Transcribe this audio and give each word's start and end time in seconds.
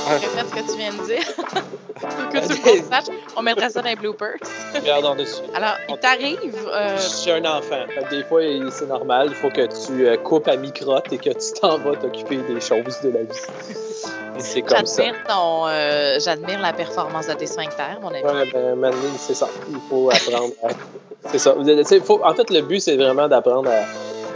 Paul, 0.00 0.18
tu 0.20 0.26
répètes 0.26 0.48
ce 0.48 0.54
que 0.54 0.72
tu 0.72 0.78
viens 0.78 0.92
de 0.92 1.04
dire. 1.06 1.34
Pour 2.02 2.28
que 2.30 2.38
tout 2.38 2.60
le 2.64 2.76
monde 2.80 2.90
sache, 2.90 3.14
on 3.36 3.42
mettrait 3.42 3.70
ça 3.70 3.80
dans 3.80 3.88
les 3.88 3.96
bloopers. 3.96 4.36
Regarde 4.74 5.04
en 5.04 5.14
dessus. 5.14 5.42
Alors, 5.54 5.76
il 5.88 5.96
t'arrive. 5.98 6.68
euh, 6.68 6.96
Je 6.96 7.02
suis 7.02 7.30
un 7.30 7.44
enfant. 7.44 7.84
Fait 7.94 8.02
que 8.04 8.10
des 8.10 8.24
fois, 8.24 8.40
c'est 8.70 8.88
normal. 8.88 9.28
Il 9.30 9.34
faut 9.34 9.50
que 9.50 9.66
tu 9.66 10.06
euh, 10.06 10.16
coupes 10.16 10.48
à 10.48 10.56
mi-crotte 10.56 11.12
et 11.12 11.18
que 11.18 11.30
tu 11.30 11.60
t'en 11.60 11.78
vas 11.78 11.94
t'occuper 11.96 12.36
des 12.38 12.60
choses 12.60 13.00
de 13.02 13.10
la 13.10 13.22
vie. 13.22 13.28
C'est 14.38 14.62
comme 14.62 14.86
ça. 14.86 15.04
J'admire 15.04 15.22
ton, 15.28 15.68
euh, 15.68 16.18
j'admire 16.18 16.60
la 16.60 16.72
performance 16.72 17.26
de 17.26 17.34
tes 17.34 17.46
sphincters, 17.46 17.98
mon 18.00 18.08
ami. 18.08 18.22
Ouais, 18.24 18.50
ben, 18.52 18.74
Manly, 18.76 18.96
c'est 19.18 19.34
ça. 19.34 19.46
Il 19.68 19.76
faut 19.88 20.10
apprendre 20.10 20.54
à... 20.64 20.68
C'est 21.30 21.38
ça. 21.38 21.54
Faut... 22.02 22.20
En 22.24 22.34
fait, 22.34 22.50
le 22.50 22.62
but, 22.62 22.80
c'est 22.80 22.96
vraiment 22.96 23.28
d'apprendre 23.28 23.70
à, 23.70 23.82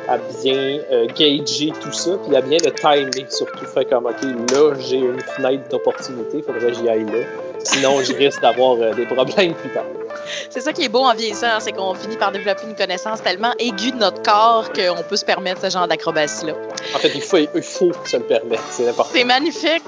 à 0.08 0.18
bien 0.18 0.80
euh, 0.92 1.06
gager 1.06 1.72
tout 1.80 1.92
ça, 1.92 2.12
puis 2.26 2.36
à 2.36 2.40
bien 2.40 2.58
le 2.64 2.70
timer, 2.72 3.26
surtout. 3.28 3.66
Fait 3.66 3.84
comme, 3.84 4.06
OK, 4.06 4.22
là, 4.52 4.74
j'ai 4.78 4.98
une 4.98 5.20
fenêtre 5.20 5.68
d'opportunité, 5.70 6.38
il 6.38 6.42
faudrait 6.42 6.70
que 6.70 6.74
j'y 6.74 6.88
aille 6.88 7.04
là. 7.04 7.24
Sinon, 7.62 8.02
je 8.02 8.12
risque 8.12 8.40
d'avoir 8.40 8.76
euh, 8.80 8.94
des 8.94 9.06
problèmes 9.06 9.54
plus 9.54 9.70
tard. 9.70 9.84
C'est 10.50 10.60
ça 10.60 10.72
qui 10.72 10.84
est 10.84 10.88
beau 10.88 11.04
en 11.04 11.14
vieillissant, 11.14 11.46
hein, 11.46 11.60
c'est 11.60 11.72
qu'on 11.72 11.94
finit 11.94 12.16
par 12.16 12.32
développer 12.32 12.64
une 12.66 12.74
connaissance 12.74 13.22
tellement 13.22 13.52
aiguë 13.58 13.92
de 13.92 13.98
notre 13.98 14.22
corps 14.22 14.70
qu'on 14.72 15.02
peut 15.02 15.16
se 15.16 15.24
permettre 15.24 15.60
ce 15.62 15.70
genre 15.70 15.86
d'acrobatie-là. 15.86 16.54
En 16.94 16.98
fait, 16.98 17.12
il 17.14 17.22
faut, 17.22 17.38
il 17.38 17.62
faut 17.62 17.92
se 18.04 18.16
le 18.16 18.24
permettre, 18.24 18.62
c'est 18.70 18.88
important. 18.88 19.12
C'est 19.14 19.24
magnifique. 19.24 19.82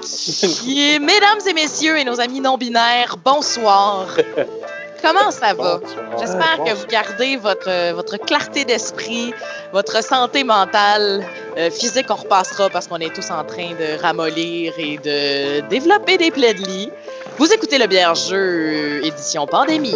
Et, 0.67 0.99
mesdames 0.99 1.39
et 1.47 1.53
messieurs 1.53 1.97
et 1.97 2.03
nos 2.03 2.19
amis 2.19 2.41
non-binaires, 2.41 3.17
bonsoir. 3.23 4.07
Comment 5.01 5.31
ça 5.31 5.53
va? 5.53 5.79
J'espère 6.19 6.63
que 6.65 6.73
vous 6.73 6.85
gardez 6.87 7.37
votre, 7.37 7.93
votre 7.93 8.17
clarté 8.17 8.65
d'esprit, 8.65 9.33
votre 9.71 10.03
santé 10.03 10.43
mentale. 10.43 11.25
Euh, 11.57 11.69
physique, 11.69 12.07
on 12.09 12.15
repassera 12.15 12.69
parce 12.69 12.87
qu'on 12.87 12.97
est 12.97 13.13
tous 13.13 13.31
en 13.31 13.43
train 13.43 13.71
de 13.71 14.01
ramollir 14.01 14.73
et 14.77 14.97
de 14.97 15.61
développer 15.67 16.17
des 16.17 16.31
plaies 16.31 16.53
de 16.53 16.61
lit. 16.61 16.91
Vous 17.37 17.51
écoutez 17.51 17.77
le 17.77 17.87
bière 17.87 18.15
jeu 18.15 18.37
euh, 18.37 19.01
édition 19.03 19.47
pandémie. 19.47 19.95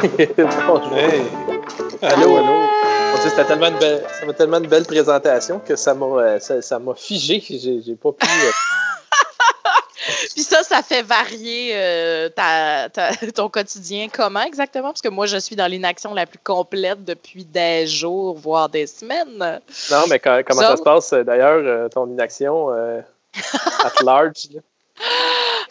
Bonjour. 0.66 0.96
Hey. 0.96 1.22
Allô, 2.02 2.36
allô? 2.38 2.62
C'était 3.22 3.44
tellement 3.44 3.66
une 3.66 3.78
belle, 3.78 4.02
ça 4.18 4.24
m'a 4.24 4.32
tellement 4.32 4.58
une 4.58 4.66
belle 4.66 4.86
présentation 4.86 5.58
que 5.58 5.76
ça 5.76 5.92
m'a, 5.92 6.06
euh, 6.06 6.40
ça, 6.40 6.62
ça 6.62 6.78
m'a 6.78 6.94
figé. 6.94 7.42
J'ai, 7.46 7.82
j'ai 7.84 7.94
pas 7.94 8.12
pu. 8.12 8.26
Puis 10.34 10.42
ça, 10.42 10.62
ça 10.62 10.82
fait 10.82 11.02
varier 11.02 11.72
euh, 11.74 12.28
ta- 12.30 12.88
ta- 12.88 13.14
ton 13.34 13.48
quotidien. 13.48 14.08
Comment 14.12 14.42
exactement? 14.42 14.88
Parce 14.88 15.02
que 15.02 15.08
moi, 15.08 15.26
je 15.26 15.36
suis 15.36 15.56
dans 15.56 15.66
l'inaction 15.66 16.14
la 16.14 16.26
plus 16.26 16.38
complète 16.42 17.04
depuis 17.04 17.44
des 17.44 17.86
jours, 17.86 18.36
voire 18.38 18.68
des 18.68 18.86
semaines. 18.86 19.60
Non, 19.90 20.04
mais 20.08 20.18
quand- 20.18 20.40
comment 20.46 20.60
Ça- 20.62 20.68
ça 20.70 20.76
se 20.76 20.82
passe 20.82 21.12
euh, 21.12 21.22
d'ailleurs, 21.24 21.60
euh, 21.64 21.88
ton 21.88 22.06
inaction 22.08 22.70
euh, 22.70 23.00
at 23.84 24.02
large? 24.02 24.48
là? 24.54 24.60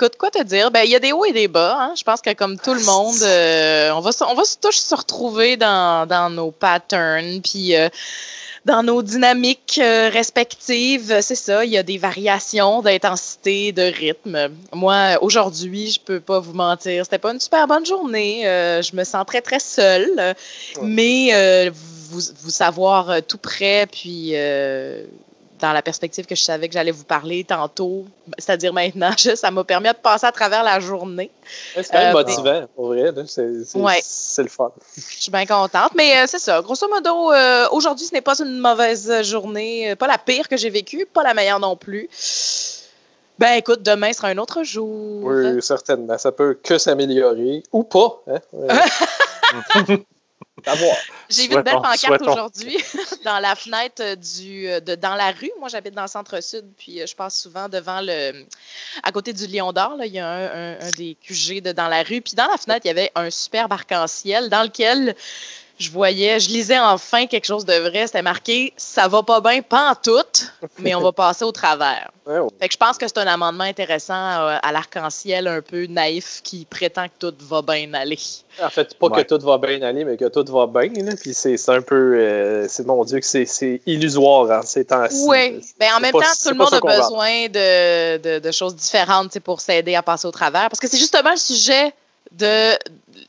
Écoute, 0.01 0.15
quoi 0.17 0.31
te 0.31 0.41
dire? 0.43 0.71
Ben, 0.71 0.83
il 0.85 0.91
y 0.91 0.95
a 0.95 0.99
des 0.99 1.11
hauts 1.11 1.25
et 1.25 1.33
des 1.33 1.49
bas. 1.49 1.75
hein. 1.77 1.93
Je 1.97 2.03
pense 2.03 2.21
que 2.21 2.31
comme 2.33 2.57
tout 2.57 2.73
le 2.73 2.79
monde, 2.83 3.21
euh, 3.21 3.91
on 3.91 3.99
va, 3.99 4.13
se- 4.13 4.23
on 4.23 4.33
va 4.33 4.45
se- 4.45 4.55
tous 4.57 4.71
se 4.71 4.95
retrouver 4.95 5.57
dans, 5.57 6.07
dans 6.07 6.29
nos 6.29 6.51
patterns, 6.51 7.41
puis 7.41 7.75
euh, 7.75 7.89
dans 8.63 8.81
nos 8.81 9.01
dynamiques 9.01 9.77
euh, 9.83 10.09
respectives. 10.09 11.19
C'est 11.21 11.35
ça, 11.35 11.65
il 11.65 11.71
y 11.71 11.77
a 11.77 11.83
des 11.83 11.97
variations 11.97 12.81
d'intensité, 12.81 13.73
de 13.73 13.81
rythme. 13.81 14.49
Moi, 14.73 15.17
aujourd'hui, 15.21 15.91
je 15.91 15.99
peux 15.99 16.21
pas 16.21 16.39
vous 16.39 16.53
mentir, 16.53 17.03
c'était 17.03 17.17
pas 17.17 17.33
une 17.33 17.41
super 17.41 17.67
bonne 17.67 17.85
journée. 17.85 18.47
Euh, 18.47 18.81
je 18.81 18.95
me 18.95 19.03
sens 19.03 19.25
très, 19.25 19.41
très 19.41 19.59
seule. 19.59 20.13
euh, 20.17 20.33
Mais 20.81 21.31
euh, 21.33 21.71
vous, 22.09 22.21
vous 22.43 22.49
savoir 22.51 23.09
euh, 23.09 23.19
tout 23.19 23.37
près, 23.37 23.85
puis 23.91 24.29
euh, 24.33 25.03
dans 25.59 25.73
la 25.73 25.81
perspective 25.81 26.25
que 26.25 26.35
je 26.35 26.41
savais 26.41 26.67
que 26.67 26.73
j'allais 26.73 26.91
vous 26.91 27.03
parler 27.03 27.43
tantôt, 27.43 28.05
c'est-à-dire 28.37 28.73
maintenant, 28.73 29.11
je- 29.17 29.35
ça 29.35 29.51
m'a 29.51 29.63
permis 29.63 29.89
de 29.89 29.93
passer 29.93 30.25
à 30.25 30.31
travers 30.31 30.63
la 30.63 30.79
journée. 30.79 31.29
Ouais, 31.75 31.83
C'est 31.83 31.91
quand 31.91 31.97
même 31.99 32.15
Euh, 32.15 32.19
motivant, 32.19 32.65
pour 32.75 32.87
vrai. 32.87 33.11
C'est, 33.27 33.75
Ouais. 33.75 33.99
le 34.37 34.47
fun. 34.49 34.71
Je 34.95 35.01
suis 35.23 35.31
bien 35.31 35.45
contente. 35.45 35.91
Mais 35.95 36.17
euh, 36.17 36.25
c'est 36.27 36.39
ça. 36.39 36.61
Grosso 36.61 36.87
modo, 36.87 37.31
euh, 37.33 37.67
aujourd'hui, 37.71 38.05
ce 38.05 38.13
n'est 38.13 38.21
pas 38.21 38.39
une 38.39 38.59
mauvaise 38.59 39.21
journée. 39.23 39.95
Pas 39.95 40.07
la 40.07 40.17
pire 40.17 40.47
que 40.47 40.57
j'ai 40.57 40.69
vécue, 40.69 41.05
pas 41.05 41.23
la 41.23 41.33
meilleure 41.33 41.59
non 41.59 41.75
plus. 41.75 42.09
Ben 43.37 43.53
écoute, 43.53 43.81
demain 43.81 44.11
sera 44.11 44.27
un 44.27 44.37
autre 44.37 44.63
jour. 44.63 45.23
Oui, 45.23 45.61
certainement. 45.61 46.17
Ça 46.17 46.31
peut 46.33 46.57
que 46.61 46.77
s'améliorer 46.77 47.63
ou 47.71 47.83
pas. 47.83 48.21
Hein? 48.27 48.39
J'ai 51.29 51.47
vu 51.47 51.55
une 51.55 51.61
belle 51.61 51.75
pancarte 52.07 52.21
aujourd'hui 52.31 52.77
dans 53.25 53.39
la 53.39 53.55
fenêtre 53.55 54.01
euh, 54.01 54.15
du, 54.15 54.67
euh, 54.67 54.79
de, 54.79 54.95
dans 54.95 55.15
la 55.15 55.31
rue. 55.31 55.51
Moi, 55.59 55.69
j'habite 55.69 55.93
dans 55.93 56.01
le 56.03 56.07
centre-sud, 56.07 56.65
puis 56.77 57.01
euh, 57.01 57.05
je 57.07 57.15
passe 57.15 57.39
souvent 57.39 57.69
devant 57.69 58.01
le. 58.01 58.45
À 59.03 59.11
côté 59.11 59.33
du 59.33 59.47
Lion 59.47 59.71
d'Or, 59.71 59.95
là, 59.97 60.05
il 60.05 60.13
y 60.13 60.19
a 60.19 60.27
un, 60.27 60.45
un- 60.73 60.79
un 60.81 60.91
des 60.97 61.15
QG 61.21 61.61
de, 61.61 61.71
dans 61.71 61.87
la 61.87 62.03
rue. 62.03 62.21
Puis 62.21 62.33
dans 62.35 62.47
la 62.47 62.57
fenêtre, 62.57 62.81
il 62.85 62.87
y 62.87 62.91
avait 62.91 63.11
un 63.15 63.29
superbe 63.29 63.71
arc-en-ciel 63.73 64.49
dans 64.49 64.63
lequel 64.63 65.15
je 65.79 65.89
voyais, 65.91 66.39
je 66.39 66.49
lisais 66.49 66.77
enfin 66.77 67.25
quelque 67.25 67.45
chose 67.45 67.65
de 67.65 67.73
vrai. 67.73 68.05
C'était 68.05 68.21
marqué 68.21 68.73
Ça 68.77 69.07
va 69.07 69.23
pas 69.23 69.39
bien, 69.41 69.61
pas 69.61 69.91
en 69.91 69.95
tout, 69.95 70.11
mais 70.79 70.93
on 70.93 71.01
va 71.01 71.11
passer 71.13 71.45
au 71.45 71.51
travers. 71.51 72.11
Fait 72.59 72.67
que 72.67 72.73
je 72.73 72.77
pense 72.77 72.97
que 72.99 73.07
c'est 73.07 73.17
un 73.17 73.25
amendement 73.25 73.63
intéressant 73.63 74.13
euh, 74.13 74.57
à 74.61 74.71
l'arc-en-ciel 74.71 75.47
un 75.47 75.61
peu 75.61 75.85
naïf 75.87 76.41
qui 76.43 76.65
prétend 76.65 77.05
que 77.07 77.27
tout 77.31 77.35
va 77.47 77.61
bien 77.63 77.91
aller. 77.95 78.19
En 78.61 78.69
fait, 78.69 78.93
pas 78.99 79.07
Ouais. 79.07 79.23
que 79.25 79.35
tout 79.35 79.43
va 79.43 79.57
bien 79.57 79.81
aller, 79.81 80.05
mais 80.05 80.15
que 80.17 80.25
tout 80.25 80.45
va 80.51 80.67
bien. 80.67 80.91
là. 81.03 81.13
Puis 81.19 81.33
c'est, 81.33 81.57
un 81.69 81.81
peu. 81.81 81.95
euh, 82.19 82.67
c'est 82.67 82.85
mon 82.85 83.03
Dieu 83.03 83.19
que 83.19 83.25
c'est, 83.25 83.45
c'est 83.45 83.81
illusoire 83.87 84.59
en 84.59 84.61
ces 84.63 84.85
temps-ci. 84.85 85.25
Oui, 85.27 85.59
ben 85.79 85.87
en 85.95 85.99
même 86.01 86.11
pas- 86.11 86.19
temps, 86.19 86.27
tout 86.43 86.49
le 86.49 86.55
monde 86.55 86.73
a 86.73 86.79
besoin 86.81 87.47
de, 87.47 88.17
de, 88.17 88.39
de 88.39 88.51
choses 88.51 88.75
différentes 88.75 89.39
pour 89.39 89.59
s'aider 89.61 89.95
à 89.95 90.03
passer 90.03 90.27
au 90.27 90.31
travers. 90.31 90.69
Parce 90.69 90.79
que 90.79 90.87
c'est 90.87 90.97
justement 90.99 91.31
le 91.31 91.37
sujet 91.37 91.93
de 92.31 92.77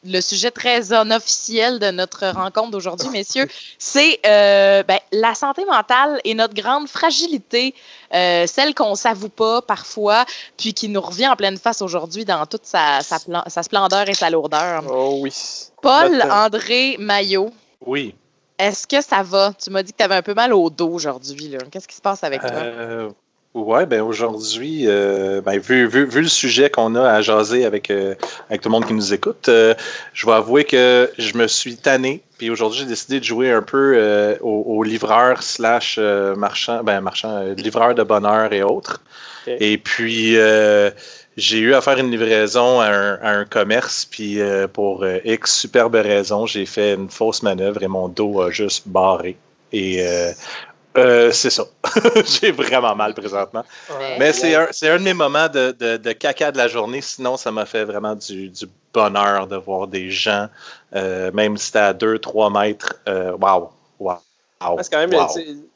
le 0.04 0.20
sujet 0.20 0.50
très 0.50 0.80
non 0.90 1.10
officiel 1.10 1.78
de 1.78 1.90
notre 1.90 2.28
rencontre 2.28 2.70
d'aujourd'hui, 2.70 3.08
messieurs. 3.12 3.46
C'est 3.78 4.20
euh, 4.26 4.82
ben, 4.82 4.98
la 5.12 5.34
santé 5.34 5.64
mentale 5.64 6.20
et 6.24 6.34
notre 6.34 6.54
grande 6.54 6.88
fragilité, 6.88 7.74
euh, 8.14 8.46
celle 8.46 8.74
qu'on 8.74 8.94
s'avoue 8.94 9.28
pas 9.28 9.62
parfois, 9.62 10.24
puis 10.56 10.74
qui 10.74 10.88
nous 10.88 11.00
revient 11.00 11.28
en 11.28 11.36
pleine 11.36 11.58
face 11.58 11.82
aujourd'hui 11.82 12.24
dans 12.24 12.46
toute 12.46 12.66
sa, 12.66 13.00
sa, 13.02 13.62
splendeur 13.62 14.08
et 14.08 14.14
sa 14.14 14.30
lourdeur. 14.30 14.84
Oh 14.90 15.18
oui. 15.20 15.32
Paul 15.82 16.22
André 16.30 16.96
Maillot, 16.98 17.50
Oui. 17.86 18.14
est-ce 18.58 18.86
que 18.86 19.00
ça 19.00 19.22
va? 19.22 19.52
Tu 19.62 19.70
m'as 19.70 19.82
dit 19.82 19.92
que 19.92 19.98
tu 19.98 20.04
avais 20.04 20.16
un 20.16 20.22
peu 20.22 20.34
mal 20.34 20.52
au 20.52 20.70
dos 20.70 20.90
aujourd'hui. 20.90 21.56
Qu'est-ce 21.70 21.88
qui 21.88 21.96
se 21.96 22.02
passe 22.02 22.22
avec 22.24 22.40
toi? 22.40 22.50
Euh, 22.52 23.10
ouais, 23.54 23.86
ben 23.86 24.00
aujourd'hui, 24.00 24.84
euh, 24.86 25.40
ben, 25.40 25.58
vu, 25.58 25.86
vu, 25.86 26.06
vu 26.06 26.22
le 26.22 26.28
sujet 26.28 26.70
qu'on 26.70 26.94
a 26.94 27.08
à 27.08 27.22
jaser 27.22 27.64
avec, 27.64 27.90
euh, 27.90 28.14
avec 28.48 28.60
tout 28.60 28.68
le 28.68 28.72
monde 28.72 28.86
qui 28.86 28.94
nous 28.94 29.12
écoute, 29.12 29.48
euh, 29.48 29.74
je 30.12 30.26
vais 30.26 30.32
avouer 30.32 30.64
que 30.64 31.10
je 31.18 31.36
me 31.36 31.46
suis 31.46 31.76
tanné. 31.76 32.22
Puis 32.38 32.50
aujourd'hui, 32.50 32.80
j'ai 32.80 32.86
décidé 32.86 33.20
de 33.20 33.24
jouer 33.24 33.50
un 33.50 33.62
peu 33.62 34.38
au, 34.40 34.64
au 34.66 34.82
livreur 34.82 35.42
slash 35.42 35.98
marchand, 35.98 36.82
ben 36.82 37.02
marchand, 37.02 37.52
livreur 37.54 37.94
de 37.94 38.02
bonheur 38.02 38.52
et 38.54 38.62
autres. 38.62 39.02
Et 39.46 39.76
puis, 39.76 40.36
j'ai 41.36 41.58
eu 41.58 41.74
à 41.74 41.82
faire 41.82 41.98
une 41.98 42.10
livraison 42.10 42.80
à 42.80 42.86
un, 42.86 43.14
à 43.16 43.30
un 43.32 43.44
commerce, 43.44 44.06
puis 44.06 44.38
pour 44.72 45.04
X 45.22 45.54
superbe 45.54 45.96
raison, 45.96 46.46
j'ai 46.46 46.64
fait 46.64 46.94
une 46.94 47.10
fausse 47.10 47.42
manœuvre 47.42 47.82
et 47.82 47.88
mon 47.88 48.08
dos 48.08 48.40
a 48.40 48.50
juste 48.50 48.88
barré. 48.88 49.36
Et 49.72 49.98
euh, 50.00 50.32
euh, 50.96 51.30
c'est 51.32 51.50
ça. 51.50 51.64
j'ai 52.40 52.50
vraiment 52.52 52.94
mal 52.96 53.14
présentement. 53.14 53.64
Mais- 53.98 54.16
Mais 54.18 54.32
c'est 54.32 54.54
un, 54.54 54.68
c'est 54.70 54.88
un 54.90 54.98
de 54.98 55.04
mes 55.04 55.14
moments 55.14 55.48
de, 55.48 55.70
de- 55.78 55.96
de 55.96 56.12
caca 56.12 56.50
de 56.52 56.56
la 56.58 56.68
journée. 56.68 57.00
Sinon, 57.00 57.36
ça 57.36 57.50
m'a 57.52 57.66
fait 57.66 57.84
vraiment 57.84 58.14
du, 58.14 58.48
du 58.48 58.66
bonheur 58.92 59.46
de 59.46 59.56
voir 59.56 59.86
des 59.86 60.10
gens, 60.10 60.48
euh, 60.94 61.30
même 61.32 61.56
si 61.56 61.66
c'était 61.66 61.78
à 61.78 61.92
2-3 61.92 62.52
mètres. 62.52 62.94
Waouh! 63.06 63.68
Waouh! 63.98 64.18
C'est 64.82 64.90
quand 64.92 64.98
même, 65.06 65.14
wow. 65.14 65.26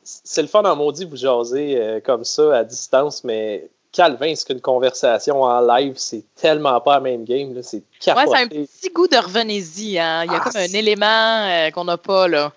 c'est 0.03 0.43
le 0.43 0.49
fun 0.49 0.63
en 0.65 0.77
maudit 0.77 1.05
vous 1.07 1.17
jaser 1.17 1.77
euh, 1.81 2.01
comme 2.05 2.23
ça 2.25 2.59
à 2.59 2.65
distance, 2.65 3.25
mais 3.25 3.69
Calvin, 3.93 4.27
est-ce 4.27 4.45
qu'une 4.45 4.61
conversation 4.61 5.41
en 5.43 5.61
live, 5.61 5.95
c'est 5.97 6.23
tellement 6.35 6.79
pas 6.83 6.95
la 6.95 7.01
même 7.01 7.25
game, 7.25 7.55
là, 7.55 7.63
c'est 7.63 7.77
Ouais, 7.79 7.83
capoté. 8.01 8.27
c'est 8.33 8.43
un 8.43 8.49
petit 8.49 8.91
goût 8.93 9.07
de 9.09 9.17
revenez-y. 9.17 9.99
Hein. 9.99 10.25
Il 10.25 10.33
y 10.33 10.35
a 10.35 10.39
Ah, 10.39 10.41
comme 10.41 10.61
un 10.61 10.65
élément 10.75 11.47
euh, 11.49 11.71
qu'on 11.71 11.85
n'a 11.85 11.97
pas, 11.97 12.27
là. 12.29 12.53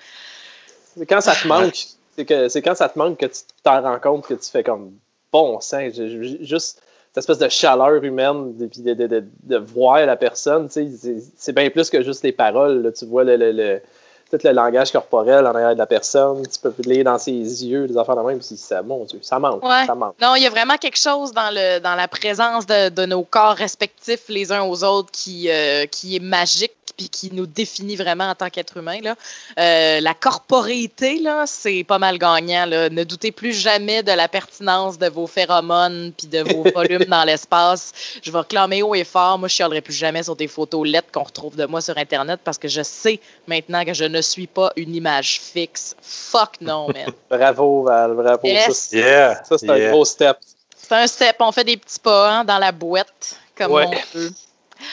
Quand 1.08 1.22
ça 1.22 1.36
te 1.36 1.48
manque, 1.48 1.76
c'est 2.18 2.26
que 2.26 2.50
c'est 2.50 2.62
quand 2.62 2.76
ça 2.76 2.90
te 2.90 2.98
manque 2.98 3.18
que 3.20 3.28
tu 3.28 3.42
t'en 3.64 3.82
rends 3.82 4.00
compte 4.00 4.26
que 4.28 4.34
tu 4.34 4.50
fais 4.50 4.64
comme 4.64 4.92
bon 5.32 5.60
sang, 5.62 5.88
juste 5.92 6.82
cette 7.14 7.18
espèce 7.18 7.38
de 7.40 7.50
chaleur 7.50 8.04
humaine, 8.04 8.58
de, 8.58 8.70
de, 8.82 8.94
de, 8.94 9.08
de, 9.08 9.24
de 9.44 9.58
voir 9.58 10.06
la 10.06 10.16
personne, 10.18 10.70
c'est- 10.70 10.90
c'est 11.38 11.54
bien 11.54 11.70
plus 11.70 11.90
que 11.90 12.02
juste 12.04 12.24
les 12.24 12.32
paroles. 12.32 12.82
là. 12.84 12.92
tu 12.92 13.06
vois 13.06 13.24
le, 13.24 13.36
le, 13.38 13.52
le- 13.52 13.82
tout 14.30 14.38
le 14.44 14.52
langage 14.52 14.92
corporel 14.92 15.46
en 15.48 15.52
arrière 15.56 15.74
de 15.74 15.78
la 15.80 15.86
personne, 15.88 16.46
tu 16.46 16.60
peux 16.60 16.74
lire 16.84 17.06
dans 17.06 17.18
ses 17.18 17.32
yeux, 17.32 17.88
des 17.88 17.96
affaires 17.98 18.18
de 18.18 18.22
même, 18.24 18.40
puis 18.40 18.58
ça, 18.58 18.82
mon 18.82 19.06
Dieu, 19.06 19.20
ça 19.22 19.40
manque, 19.40 19.64
Ouais. 19.64 19.86
ça 19.86 19.96
manque. 19.96 20.16
Non, 20.22 20.36
il 20.36 20.44
y 20.44 20.46
a 20.46 20.50
vraiment 20.50 20.76
quelque 20.76 20.98
chose 21.00 21.32
dans, 21.32 21.50
le, 21.50 21.80
dans 21.80 21.96
la 21.96 22.10
présence 22.10 22.66
de, 22.66 22.90
de 22.90 23.06
nos 23.06 23.24
corps 23.24 23.56
respectifs 23.56 24.28
les 24.28 24.52
uns 24.52 24.64
aux 24.64 24.84
autres 24.84 25.12
qui, 25.12 25.50
euh, 25.50 25.86
qui 25.86 26.18
est 26.18 26.20
magique. 26.22 26.74
Puis 26.98 27.10
qui 27.10 27.32
nous 27.32 27.46
définit 27.46 27.96
vraiment 27.96 28.26
en 28.30 28.36
tant 28.36 28.50
qu'être 28.50 28.76
humain. 28.78 29.00
Là. 29.02 29.16
Euh, 29.60 30.00
la 30.02 30.14
corporéité, 30.14 31.20
là, 31.20 31.44
c'est 31.46 31.84
pas 31.84 32.00
mal 32.00 32.18
gagnant. 32.18 32.66
Là. 32.66 32.90
Ne 32.90 33.04
doutez 33.04 33.32
plus 33.32 33.54
jamais 33.54 34.02
de 34.04 34.12
la 34.12 34.28
pertinence 34.28 34.98
de 34.98 35.08
vos 35.08 35.28
phéromones 35.28 36.12
puis 36.18 36.28
de 36.28 36.40
vos 36.42 36.64
volumes 36.76 37.06
dans 37.06 37.24
l'espace. 37.24 37.94
Je 38.24 38.32
vais 38.32 38.40
réclamer 38.40 38.82
haut 38.82 38.96
et 38.96 39.04
fort. 39.04 39.38
Moi, 39.38 39.48
je 39.48 39.54
chialerai 39.56 39.82
plus 39.82 39.94
jamais 39.94 40.24
sur 40.24 40.36
des 40.36 40.48
photos 40.48 40.88
lettres 40.88 41.10
qu'on 41.12 41.24
retrouve 41.24 41.56
de 41.56 41.66
moi 41.66 41.82
sur 41.82 41.98
Internet 41.98 42.40
parce 42.44 42.58
que 42.58 42.68
je 42.68 42.82
sais 42.82 43.20
maintenant 43.48 43.86
que 43.86 43.94
je 43.94 44.04
ne 44.06 44.22
suis 44.22 44.48
pas 44.48 44.72
une 44.76 44.96
image 44.96 45.40
fixe. 45.42 45.96
Fuck 46.02 46.60
non, 46.62 46.88
man. 46.94 47.12
bravo, 47.30 47.84
Val, 47.84 48.14
bravo. 48.14 48.40
Yes. 48.44 48.90
Ça, 48.90 48.98
Yeah. 48.98 49.44
ça, 49.48 49.58
c'est 49.58 49.70
un 49.70 49.92
gros 49.92 50.06
step. 50.06 50.38
C'est 50.76 50.92
un 50.96 51.06
step. 51.08 51.36
On 51.40 51.52
fait 51.52 51.64
des 51.64 51.78
petits 51.78 52.00
pas 52.00 52.32
hein, 52.32 52.44
dans 52.44 52.58
la 52.58 52.72
boîte, 52.72 53.36
comme 53.56 53.72
Ouais. 53.74 53.86
on 53.88 54.14
peut. 54.14 54.32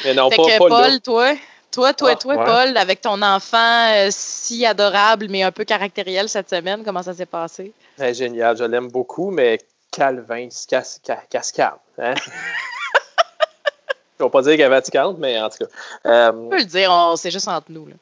Mais 0.05 0.15
non, 0.15 0.29
Fait 0.31 0.37
pas, 0.37 0.43
que 0.45 0.59
pas 0.59 0.69
Paul, 0.69 0.93
là. 0.93 0.99
toi, 1.01 1.33
toi, 1.75 1.93
toi, 1.95 2.11
Ah, 2.13 2.17
toi, 2.17 2.37
ouais. 2.37 2.45
Paul, 2.45 2.77
avec 2.77 3.01
ton 3.01 3.21
enfant 3.23 3.93
euh, 3.95 4.09
si 4.11 4.65
adorable 4.65 5.27
mais 5.29 5.43
un 5.43 5.53
peu 5.53 5.65
caractériel 5.65 6.29
cette 6.29 6.49
semaine, 6.51 6.83
comment 6.85 7.03
ça 7.03 7.13
s'est 7.15 7.27
passé? 7.27 7.73
Ouais, 7.99 8.15
génial, 8.15 8.57
je 8.57 8.65
l'aime 8.65 8.89
beaucoup, 8.89 9.31
mais 9.31 9.59
Calvin, 9.91 10.49
casse, 10.69 11.01
ca- 11.05 11.23
casse-calme. 11.29 11.77
Hein? 11.99 12.15
je 14.19 14.25
ne 14.25 14.27
vais 14.29 14.31
pas 14.31 14.43
dire 14.43 14.57
qu'elle 14.57 14.73
est 14.73 14.75
fatigante, 14.75 15.19
mais 15.19 15.41
en 15.41 15.49
tout 15.51 15.59
cas. 15.59 15.67
Euh, 16.07 16.33
On 16.33 16.49
peut 16.49 16.59
le 16.59 16.65
dire, 16.65 17.15
c'est 17.17 17.31
juste 17.31 17.49
entre 17.49 17.67
nous. 17.71 17.87
Là. 17.87 17.95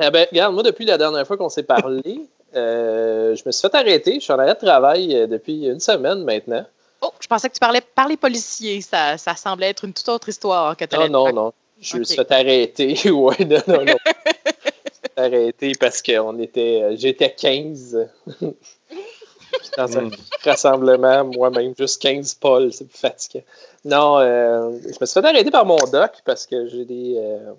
Eh 0.00 0.10
ben, 0.10 0.26
regarde, 0.30 0.54
moi, 0.54 0.62
depuis 0.62 0.84
la 0.84 0.98
dernière 0.98 1.26
fois 1.26 1.36
qu'on 1.36 1.48
s'est 1.48 1.62
parlé, 1.62 2.28
euh, 2.56 3.34
je 3.36 3.42
me 3.46 3.52
suis 3.52 3.62
fait 3.68 3.74
arrêter. 3.76 4.14
Je 4.14 4.20
suis 4.20 4.32
en 4.32 4.38
arrêt 4.38 4.54
de 4.54 4.58
travail 4.64 5.14
euh, 5.16 5.26
depuis 5.26 5.66
une 5.66 5.80
semaine 5.80 6.24
maintenant. 6.24 6.64
Oh, 7.00 7.12
je 7.20 7.26
pensais 7.26 7.48
que 7.48 7.54
tu 7.54 7.60
parlais 7.60 7.80
par 7.82 8.08
les 8.08 8.16
policiers. 8.16 8.80
Ça, 8.80 9.18
ça 9.18 9.36
semblait 9.36 9.70
être 9.70 9.84
une 9.84 9.92
toute 9.92 10.08
autre 10.08 10.28
histoire 10.28 10.76
que 10.76 10.84
tu 10.86 10.96
Non, 10.96 11.08
non, 11.08 11.32
non. 11.32 11.52
Je 11.80 11.96
me 11.98 12.04
suis 12.04 12.16
fait 12.16 12.32
arrêter. 12.32 12.94
ouais, 13.10 13.44
non, 13.44 13.58
non, 13.66 13.84
non. 13.84 13.98
Je 14.04 14.10
me 14.10 14.90
suis 14.92 15.00
fait 15.16 15.20
arrêter 15.20 15.72
parce 15.78 16.02
qu'on 16.02 16.38
était. 16.38 16.80
euh, 16.82 16.96
J'étais 16.96 17.30
15. 17.32 18.08
Puis 18.40 18.46
Dans 19.76 19.98
un 19.98 20.02
Mm. 20.04 20.10
rassemblement, 20.44 21.24
moi-même, 21.24 21.74
juste 21.78 22.00
15 22.02 22.34
Paul, 22.34 22.72
c'est 22.72 22.86
plus 22.88 22.98
fatigant. 22.98 23.44
Non, 23.84 24.18
euh, 24.18 24.70
je 24.82 24.96
me 25.00 25.06
suis 25.06 25.20
fait 25.20 25.26
arrêter 25.26 25.50
par 25.50 25.64
mon 25.66 25.86
doc 25.86 26.12
parce 26.24 26.46
que 26.46 26.68
j'ai 26.68 26.84
des. 26.84 27.14
euh, 27.18 27.52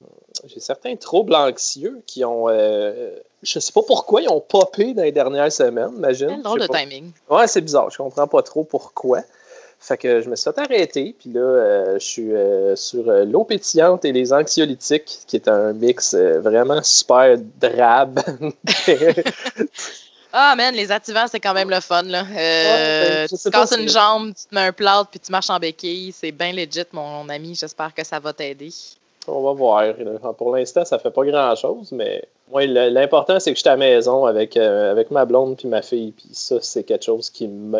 j'ai 0.45 0.59
certains 0.59 0.95
troubles 0.95 1.35
anxieux 1.35 2.01
qui 2.05 2.23
ont. 2.25 2.47
euh, 2.49 3.15
je 3.43 3.59
sais 3.59 3.71
pas 3.73 3.81
pourquoi 3.83 4.21
ils 4.21 4.29
ont 4.29 4.39
popé 4.41 4.93
dans 4.93 5.03
les 5.03 5.11
dernières 5.11 5.51
semaines, 5.51 5.91
imagine. 5.97 6.27
Quel 6.29 6.37
Je 6.39 6.43
drôle 6.43 6.59
sais 6.61 6.67
de 6.67 6.71
pas. 6.71 6.79
timing. 6.79 7.11
Ouais, 7.29 7.47
c'est 7.47 7.61
bizarre. 7.61 7.89
Je 7.91 7.97
comprends 7.97 8.27
pas 8.27 8.41
trop 8.43 8.63
pourquoi. 8.63 9.21
Fait 9.79 9.97
que 9.97 10.21
je 10.21 10.29
me 10.29 10.35
suis 10.35 10.51
fait 10.51 10.59
arrêter. 10.59 11.15
Puis 11.19 11.29
là, 11.31 11.41
euh, 11.41 11.93
je 11.99 12.05
suis 12.05 12.33
euh, 12.33 12.75
sur 12.75 13.07
euh, 13.09 13.23
l'eau 13.25 13.43
pétillante 13.43 14.03
et 14.05 14.11
les 14.11 14.33
anxiolytiques, 14.33 15.19
qui 15.27 15.35
est 15.35 15.47
un 15.47 15.73
mix 15.73 16.15
vraiment 16.15 16.81
super 16.83 17.37
drabe. 17.59 18.19
Ah, 20.37 20.53
man, 20.57 20.75
les 20.75 20.91
activants, 20.91 21.27
c'est 21.31 21.39
quand 21.39 21.53
même 21.53 21.69
le 21.69 21.79
fun. 21.79 22.01
Là. 22.03 22.23
Ouais, 22.23 23.25
sais 23.29 23.37
tu 23.37 23.51
casses 23.51 23.73
si- 23.73 23.81
une 23.81 23.87
jambe, 23.87 24.33
tu 24.35 24.45
te 24.47 24.53
mets 24.53 24.65
un 24.67 24.73
plâtre, 24.73 25.09
puis 25.09 25.17
tu 25.17 25.31
marches 25.31 25.49
en 25.49 25.57
béquille. 25.59 26.11
C'est 26.11 26.33
bien 26.33 26.51
legit, 26.51 26.83
mon 26.91 27.29
ami. 27.29 27.55
J'espère 27.55 27.93
que 27.93 28.03
ça 28.03 28.19
va 28.19 28.33
t'aider. 28.33 28.69
On 29.27 29.41
va 29.41 29.53
voir. 29.53 29.83
Pour 30.37 30.55
l'instant, 30.55 30.85
ça 30.85 30.99
fait 30.99 31.09
pas 31.11 31.23
grand-chose, 31.25 31.91
mais 31.91 32.23
moi, 32.51 32.65
le- 32.65 32.89
l'important, 32.89 33.39
c'est 33.39 33.51
que 33.51 33.55
je 33.57 33.61
suis 33.61 33.69
à 33.69 33.73
la 33.73 33.77
maison 33.77 34.25
avec, 34.25 34.55
euh, 34.57 34.91
avec 34.91 35.09
ma 35.11 35.25
blonde 35.25 35.57
puis 35.57 35.67
ma 35.67 35.81
fille. 35.81 36.11
Puis 36.11 36.27
ça, 36.31 36.57
c'est 36.61 36.83
quelque 36.83 37.05
chose 37.05 37.29
qui 37.29 37.47
me... 37.47 37.79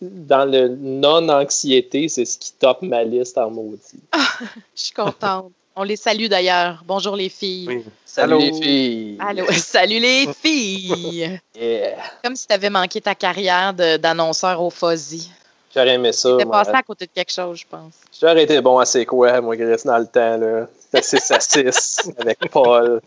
Dans 0.00 0.44
le 0.50 0.68
non-anxiété, 0.68 2.08
c'est 2.08 2.24
ce 2.24 2.38
qui 2.38 2.52
top 2.52 2.82
ma 2.82 3.04
liste 3.04 3.38
en 3.38 3.50
maudit. 3.50 4.00
Je 4.74 4.82
suis 4.82 4.92
contente. 4.92 5.52
On 5.74 5.84
les 5.84 5.96
salue 5.96 6.26
d'ailleurs. 6.26 6.82
Bonjour 6.86 7.16
les 7.16 7.30
filles. 7.30 7.66
Oui. 7.68 7.84
Salut 8.04 8.34
Allô? 8.34 8.40
les 8.42 8.52
filles! 8.52 9.16
Allô. 9.20 9.44
Salut 9.52 9.98
les 10.00 10.26
filles. 10.34 11.40
Yeah. 11.58 11.96
Comme 12.24 12.34
si 12.36 12.46
tu 12.46 12.52
avais 12.54 12.70
manqué 12.70 13.00
ta 13.00 13.14
carrière 13.14 13.72
d'annonceur 13.72 14.60
au 14.60 14.68
Fuzzy. 14.70 15.30
J'aurais 15.74 15.94
aimé 15.94 16.12
ça. 16.12 16.36
T'es 16.38 16.44
moi. 16.44 16.58
passé 16.58 16.76
à 16.76 16.82
côté 16.82 17.06
de 17.06 17.10
quelque 17.12 17.32
chose, 17.32 17.58
je 17.58 17.66
pense. 17.66 17.94
J'aurais 18.20 18.44
été 18.44 18.60
bon 18.60 18.78
à 18.78 18.84
c'est 18.84 19.06
quoi, 19.06 19.40
moi, 19.40 19.56
Chris, 19.56 19.82
dans 19.84 19.98
le 19.98 20.06
temps, 20.06 20.36
là. 20.36 20.66
C'était 20.78 21.02
6 21.18 21.30
à 21.30 21.40
6 21.40 22.10
avec 22.18 22.38
Paul, 22.50 23.00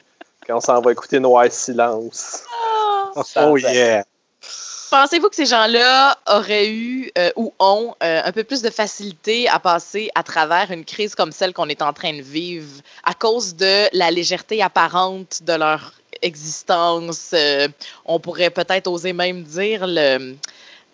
quand 0.47 0.57
on 0.57 0.61
s'en 0.61 0.81
va 0.81 0.91
écouter 0.91 1.19
Noir 1.19 1.45
Silence. 1.51 2.43
Oh 3.35 3.57
yeah. 3.57 4.03
Pensez-vous 4.91 5.29
que 5.29 5.35
ces 5.35 5.45
gens-là 5.45 6.17
auraient 6.27 6.69
eu 6.69 7.11
euh, 7.17 7.31
ou 7.35 7.53
ont 7.59 7.95
euh, 8.03 8.21
un 8.23 8.31
peu 8.31 8.43
plus 8.43 8.61
de 8.61 8.69
facilité 8.69 9.47
à 9.49 9.59
passer 9.59 10.09
à 10.15 10.23
travers 10.23 10.71
une 10.71 10.85
crise 10.85 11.15
comme 11.15 11.31
celle 11.31 11.53
qu'on 11.53 11.67
est 11.69 11.81
en 11.81 11.91
train 11.91 12.13
de 12.13 12.21
vivre 12.21 12.81
à 13.03 13.13
cause 13.13 13.55
de 13.55 13.87
la 13.97 14.11
légèreté 14.11 14.61
apparente 14.61 15.41
de 15.43 15.53
leur 15.53 15.93
existence? 16.21 17.31
euh, 17.33 17.67
on 18.05 18.19
pourrait 18.19 18.51
peut-être 18.51 18.87
oser 18.87 19.13
même 19.13 19.43
dire 19.43 19.85
le- 19.87 20.35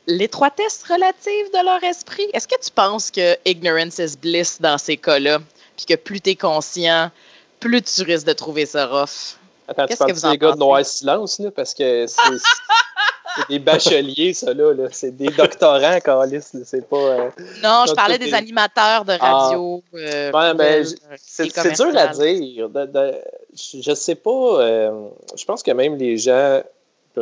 l'étroitesse 0.07 0.83
relative 0.89 1.51
de 1.53 1.65
leur 1.65 1.83
esprit? 1.83 2.27
Est-ce 2.33 2.47
que 2.47 2.59
tu 2.61 2.71
penses 2.71 3.11
que 3.11 3.37
ignorance 3.45 3.99
is 3.99 4.15
bliss 4.17 4.59
dans 4.61 4.77
ces 4.77 4.97
cas-là, 4.97 5.39
puis 5.77 5.85
que 5.85 5.95
plus 5.95 6.21
tu 6.21 6.31
es 6.31 6.35
conscient, 6.35 7.11
plus 7.59 7.81
tu 7.81 8.01
risques 8.03 8.27
de 8.27 8.33
trouver 8.33 8.65
ça 8.65 8.87
rough? 8.87 9.37
Attends, 9.67 9.87
tu 9.87 9.95
parles 9.97 10.13
des 10.13 10.37
gars 10.37 10.51
de? 10.53 10.57
Noir 10.59 10.85
Silence, 10.85 11.39
là, 11.39 11.51
parce 11.51 11.73
que 11.73 12.05
c'est 12.07 13.47
des 13.47 13.59
bacheliers, 13.59 14.33
ça, 14.33 14.53
là. 14.53 14.73
là. 14.73 14.89
C'est 14.91 15.15
des 15.15 15.29
doctorants, 15.29 15.99
Calis, 16.01 16.43
là, 16.53 16.59
c'est 16.65 16.85
pas... 16.87 16.97
euh, 16.97 17.29
Non, 17.63 17.85
je 17.87 17.93
parlais 17.93 18.17
des 18.17 18.33
animateurs 18.33 19.05
de 19.05 19.13
radio. 19.13 19.81
euh, 19.93 20.31
Ouais, 20.31 20.53
eux, 20.81 20.83
j- 20.83 20.95
euh, 21.09 21.15
C'est 21.17 21.71
dur 21.75 21.97
à 21.97 22.07
dire. 22.07 22.67
De- 22.69 22.85
de- 22.85 23.15
je, 23.53 23.81
je 23.81 23.93
sais 23.95 24.15
pas. 24.15 24.29
euh, 24.61 25.07
je 25.37 25.45
pense 25.45 25.63
que 25.63 25.71
même 25.71 25.95
les 25.97 26.17
gens. 26.17 26.61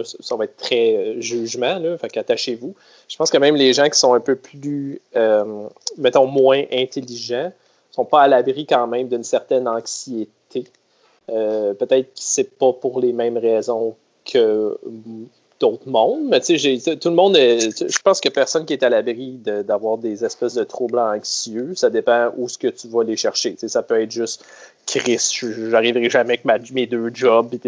Ça 0.04 0.36
va 0.36 0.46
être 0.46 0.58
très 0.58 0.96
euh, 0.96 1.22
jugement, 1.22 1.80
là, 1.80 1.98
fait 1.98 2.10
qu'attachez-vous. 2.10 2.76
Je 3.08 3.16
pense 3.18 3.30
que 3.30 3.38
même 3.38 3.56
les 3.56 3.74
gens 3.74 3.90
qui 3.90 3.98
sont 3.98 4.14
un 4.14 4.20
peu 4.20 4.36
plus, 4.36 5.02
euh, 5.16 5.68
mettons, 5.98 6.26
moins 6.26 6.64
intelligents, 6.72 7.52
sont 7.92 8.06
pas 8.06 8.22
à 8.22 8.28
l'abri 8.28 8.66
quand 8.66 8.88
même 8.88 9.08
d'une 9.08 9.24
certaine 9.24 9.68
anxiété. 9.68 10.66
Euh, 11.30 11.74
Peut-être 11.74 12.08
que 12.08 12.12
c'est 12.16 12.58
pas 12.58 12.74
pour 12.74 13.00
les 13.00 13.14
mêmes 13.14 13.38
raisons 13.38 13.96
que 14.26 14.78
d'autres 15.60 15.88
mondes, 15.88 16.24
mais 16.30 16.40
tu 16.40 16.58
sais, 16.58 16.96
tout 16.98 17.10
le 17.10 17.16
monde, 17.16 17.36
est- 17.36 17.86
je 17.92 18.00
pense 18.04 18.22
que 18.22 18.30
personne 18.30 18.66
qui 18.66 18.74
est 18.74 18.84
à 18.84 18.90
l'abri 18.90 19.32
de- 19.44 19.62
d'avoir 19.62 19.98
des 19.98 20.24
espèces 20.24 20.54
de 20.54 20.64
troubles 20.64 21.00
anxieux. 21.00 21.74
Ça 21.76 21.90
dépend 21.90 22.32
où 22.38 22.48
ce 22.48 22.58
que 22.58 22.68
tu 22.68 22.88
vas 22.88 23.04
les 23.04 23.18
chercher. 23.18 23.52
Tu 23.54 23.60
sais, 23.60 23.68
ça 23.68 23.84
peut 23.84 24.02
être 24.02 24.12
juste 24.12 24.44
Chris, 24.86 25.20
je- 25.40 25.70
j'arriverai 25.70 26.10
jamais 26.10 26.30
avec 26.34 26.46
ma- 26.46 26.58
mes 26.74 26.88
deux 26.88 27.12
jobs, 27.14 27.50
pis 27.50 27.60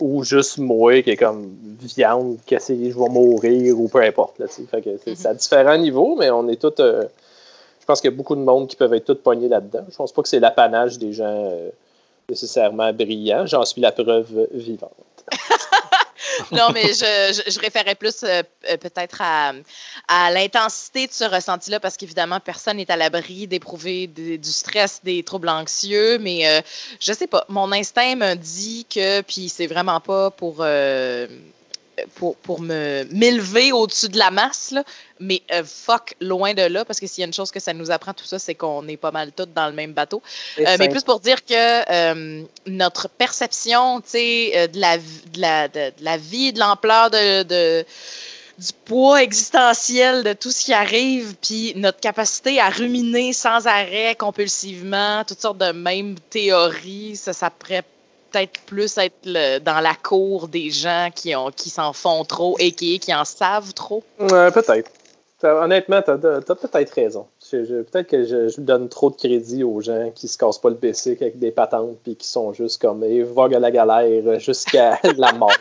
ou 0.00 0.24
juste 0.24 0.56
moi 0.58 1.02
qui 1.02 1.10
est 1.10 1.16
comme 1.16 1.50
viande, 1.96 2.38
qu'est-ce 2.46 2.72
que 2.72 2.78
je 2.90 2.98
vais 2.98 3.08
mourir, 3.10 3.78
ou 3.78 3.88
peu 3.88 4.00
importe. 4.02 4.38
Là, 4.38 4.46
tu 4.48 4.54
sais. 4.54 4.62
fait 4.70 4.80
que 4.80 4.90
c'est 5.04 5.10
Mhm. 5.10 5.16
c'est 5.16 5.28
à 5.28 5.34
différents 5.34 5.76
niveaux, 5.76 6.16
mais 6.18 6.30
on 6.30 6.48
est 6.48 6.56
tous. 6.60 6.80
euh, 6.80 7.02
je 7.80 7.84
pense 7.86 8.00
qu'il 8.00 8.10
y 8.10 8.14
a 8.14 8.16
beaucoup 8.16 8.36
de 8.36 8.40
monde 8.42 8.66
qui 8.68 8.76
peuvent 8.76 8.94
être 8.94 9.04
tous 9.06 9.14
pognés 9.16 9.48
là-dedans. 9.48 9.84
Je 9.90 9.96
pense 9.96 10.12
pas 10.12 10.22
que 10.22 10.28
c'est 10.28 10.40
l'apanage 10.40 10.98
des 10.98 11.12
gens 11.12 11.24
euh, 11.52 11.68
nécessairement 12.30 12.92
brillants. 12.92 13.44
J'en 13.46 13.64
suis 13.64 13.80
la 13.82 13.92
preuve 13.92 14.46
vivante. 14.52 14.92
Non, 16.52 16.70
mais 16.72 16.92
je, 16.92 17.42
je, 17.50 17.60
référais 17.60 17.94
plus 17.94 18.22
euh, 18.22 18.42
euh, 18.70 18.76
peut-être 18.76 19.20
à, 19.20 19.52
à 20.08 20.30
l'intensité 20.30 21.06
de 21.06 21.12
ce 21.12 21.24
ressenti-là, 21.24 21.80
parce 21.80 21.96
qu'évidemment, 21.96 22.40
personne 22.40 22.76
n'est 22.78 22.90
à 22.90 22.96
l'abri 22.96 23.46
d'éprouver 23.46 24.06
du 24.06 24.38
stress, 24.50 25.00
des 25.02 25.22
troubles 25.22 25.48
anxieux, 25.48 26.18
mais 26.18 26.46
euh, 26.46 26.60
je 27.00 27.12
sais 27.12 27.26
pas, 27.26 27.44
mon 27.48 27.72
instinct 27.72 28.16
me 28.16 28.34
dit 28.34 28.86
que, 28.88 29.20
puis 29.22 29.48
c'est 29.48 29.66
vraiment 29.66 30.00
pas 30.00 30.30
pour, 30.30 30.64
pour, 32.14 32.36
pour 32.36 32.60
me 32.60 33.04
m'élever 33.10 33.72
au-dessus 33.72 34.08
de 34.08 34.18
la 34.18 34.30
masse, 34.30 34.70
là, 34.70 34.84
mais 35.20 35.42
euh, 35.52 35.62
fuck, 35.64 36.14
loin 36.20 36.54
de 36.54 36.62
là, 36.62 36.84
parce 36.84 37.00
que 37.00 37.06
s'il 37.06 37.22
y 37.22 37.24
a 37.24 37.26
une 37.26 37.34
chose 37.34 37.50
que 37.50 37.60
ça 37.60 37.72
nous 37.72 37.90
apprend, 37.90 38.12
tout 38.14 38.24
ça, 38.24 38.38
c'est 38.38 38.54
qu'on 38.54 38.86
est 38.88 38.96
pas 38.96 39.10
mal 39.10 39.32
tous 39.32 39.46
dans 39.46 39.66
le 39.66 39.72
même 39.72 39.92
bateau. 39.92 40.22
Euh, 40.58 40.76
mais 40.78 40.88
plus 40.88 41.02
pour 41.02 41.20
dire 41.20 41.44
que 41.44 41.54
euh, 41.90 42.42
notre 42.66 43.08
perception, 43.08 43.96
euh, 43.98 44.66
de, 44.68 44.80
la, 44.80 44.98
de, 44.98 45.02
la, 45.38 45.68
de, 45.68 45.74
de 45.98 46.04
la 46.04 46.16
vie, 46.16 46.52
de 46.52 46.60
l'ampleur 46.60 47.10
de, 47.10 47.42
de- 47.42 47.84
du 48.58 48.72
poids 48.84 49.22
existentiel 49.22 50.24
de 50.24 50.32
tout 50.32 50.50
ce 50.50 50.64
qui 50.64 50.72
arrive, 50.72 51.36
puis 51.40 51.74
notre 51.76 52.00
capacité 52.00 52.58
à 52.58 52.70
ruminer 52.70 53.32
sans 53.32 53.68
arrêt, 53.68 54.16
compulsivement, 54.18 55.22
toutes 55.24 55.40
sortes 55.40 55.58
de 55.58 55.70
mêmes 55.70 56.16
théories, 56.30 57.14
ça, 57.14 57.32
ça 57.32 57.50
pourrait 57.50 57.84
peut-être 58.30 58.60
plus 58.66 58.98
être 58.98 59.60
dans 59.62 59.80
la 59.80 59.94
cour 59.94 60.48
des 60.48 60.70
gens 60.70 61.08
qui 61.14 61.34
ont 61.34 61.50
qui 61.50 61.70
s'en 61.70 61.92
font 61.92 62.24
trop 62.24 62.56
et 62.58 62.72
qui, 62.72 62.98
qui 62.98 63.14
en 63.14 63.24
savent 63.24 63.74
trop? 63.74 64.02
Peut-être. 64.18 64.90
Honnêtement, 65.42 66.02
tu 66.02 66.10
as, 66.10 66.16
peut-être 66.16 66.90
raison. 66.90 67.26
Peut-être 67.50 68.08
que 68.08 68.24
je, 68.24 68.60
donne 68.60 68.88
trop 68.88 69.10
de 69.10 69.14
crédit 69.14 69.62
aux 69.62 69.80
gens 69.80 70.10
qui 70.12 70.26
se 70.26 70.36
cassent 70.36 70.58
pas 70.58 70.68
le 70.68 70.74
basic 70.74 71.22
avec 71.22 71.38
des 71.38 71.52
patentes 71.52 71.96
puis 72.02 72.16
qui 72.16 72.26
sont 72.26 72.52
juste 72.52 72.82
comme 72.82 73.04
ils 73.04 73.24
voguent 73.24 73.54
à 73.54 73.60
la 73.60 73.70
galère 73.70 74.40
jusqu'à 74.40 74.98
la 75.16 75.32
mort. 75.32 75.52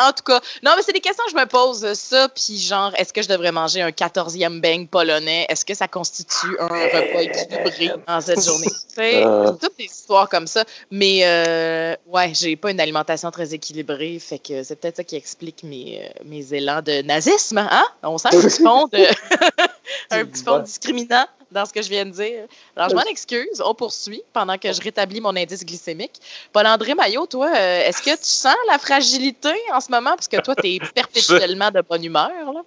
En 0.00 0.12
tout 0.12 0.22
cas, 0.24 0.40
non, 0.62 0.72
mais 0.76 0.82
c'est 0.82 0.92
des 0.92 1.00
questions 1.00 1.24
que 1.24 1.30
je 1.30 1.36
me 1.36 1.46
pose. 1.46 1.92
Ça, 1.94 2.28
puis 2.28 2.58
genre, 2.58 2.92
est-ce 2.96 3.12
que 3.12 3.22
je 3.22 3.28
devrais 3.28 3.52
manger 3.52 3.82
un 3.82 3.90
14e 3.90 4.60
bang 4.60 4.88
polonais? 4.88 5.46
Est-ce 5.48 5.64
que 5.64 5.74
ça 5.74 5.88
constitue 5.88 6.56
un 6.60 6.66
repas 6.66 7.20
équilibré 7.22 7.90
en 8.06 8.20
cette 8.20 8.44
journée? 8.44 8.68
C'est 8.94 9.24
Euh. 9.24 9.52
toutes 9.60 9.76
des 9.78 9.84
histoires 9.84 10.28
comme 10.28 10.46
ça. 10.46 10.64
Mais 10.90 11.20
euh, 11.24 11.94
ouais, 12.06 12.32
j'ai 12.34 12.56
pas 12.56 12.70
une 12.70 12.80
alimentation 12.80 13.30
très 13.30 13.54
équilibrée. 13.54 14.18
Fait 14.20 14.38
que 14.38 14.62
c'est 14.62 14.76
peut-être 14.76 14.96
ça 14.96 15.04
qui 15.04 15.16
explique 15.16 15.62
mes, 15.64 16.00
euh, 16.04 16.08
mes 16.24 16.54
élans 16.54 16.80
de 16.82 17.02
nazisme. 17.02 17.58
Hein? 17.58 17.84
On 18.02 18.18
sent 18.18 18.28
petit 18.30 18.62
fond 18.62 18.86
de, 18.92 18.98
un 20.10 20.24
petit 20.24 20.42
fond 20.44 20.58
discriminant 20.60 21.26
dans 21.50 21.64
ce 21.66 21.72
que 21.72 21.82
je 21.82 21.88
viens 21.88 22.04
de 22.04 22.10
dire. 22.10 22.44
Alors, 22.76 22.88
je 22.90 22.94
m'en 22.96 23.02
excuse. 23.02 23.62
On 23.64 23.74
poursuit 23.74 24.22
pendant 24.32 24.58
que 24.58 24.72
je 24.72 24.80
rétablis 24.80 25.20
mon 25.20 25.36
indice 25.36 25.64
glycémique. 25.64 26.20
Paul-André 26.52 26.94
Maillot, 26.94 27.26
toi, 27.26 27.48
euh, 27.54 27.80
est-ce 27.86 28.02
que 28.02 28.10
tu 28.10 28.24
sens 28.24 28.56
la 28.70 28.78
fragilité 28.78 29.52
en 29.72 29.80
ce 29.80 29.90
moment? 29.90 30.10
Parce 30.16 30.28
que 30.28 30.40
toi, 30.40 30.54
tu 30.56 30.66
es 30.74 30.78
perpétuellement 30.94 31.70
de 31.70 31.80
bonne 31.88 32.04
humeur. 32.04 32.30
Là. 32.52 32.60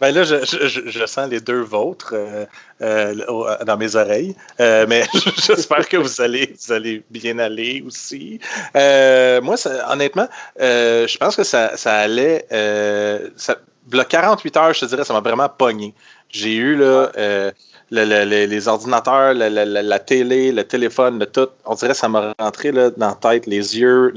Ben 0.00 0.14
là, 0.14 0.22
je, 0.24 0.44
je- 0.46 0.88
je- 0.88 1.06
sens 1.06 1.28
les 1.28 1.40
deux 1.40 1.60
vôtres 1.60 2.14
euh, 2.14 2.46
euh, 2.80 3.14
dans 3.66 3.76
mes 3.76 3.96
oreilles, 3.96 4.34
Euh, 4.58 4.86
mais 4.88 5.04
j'espère 5.46 5.86
que 5.88 5.98
vous 5.98 6.22
allez, 6.22 6.54
vous 6.58 6.72
allez 6.72 7.02
bien 7.10 7.38
aller 7.38 7.82
aussi. 7.86 8.38
Moi, 8.74 9.56
ça- 9.58 9.90
honnêtement, 9.92 10.28
je 10.58 11.18
pense 11.18 11.36
que 11.36 11.44
ça, 11.44 11.76
ça 11.76 11.96
allait. 11.98 12.46
Ça, 13.36 13.56
v'là 13.88 14.04
48 14.04 14.56
heures, 14.56 14.72
je 14.72 14.80
te 14.80 14.84
dirais, 14.86 15.04
ça 15.04 15.12
m'a 15.12 15.20
vraiment 15.20 15.48
pogné. 15.48 15.92
J'ai 16.32 16.54
eu 16.54 16.76
là, 16.76 17.10
euh, 17.18 17.50
le- 17.90 18.04
le- 18.04 18.24
le- 18.24 18.46
les 18.46 18.68
ordinateurs, 18.68 19.34
la, 19.34 19.98
télé, 19.98 20.52
le 20.52 20.64
téléphone, 20.64 21.18
le 21.18 21.26
tout. 21.26 21.48
On 21.64 21.74
dirait 21.74 21.90
que 21.92 21.96
ça 21.96 22.08
m'a 22.08 22.32
rentré 22.38 22.70
là, 22.72 22.90
dans 22.90 23.08
la 23.08 23.14
tête, 23.14 23.46
les 23.46 23.78
yeux. 23.78 24.12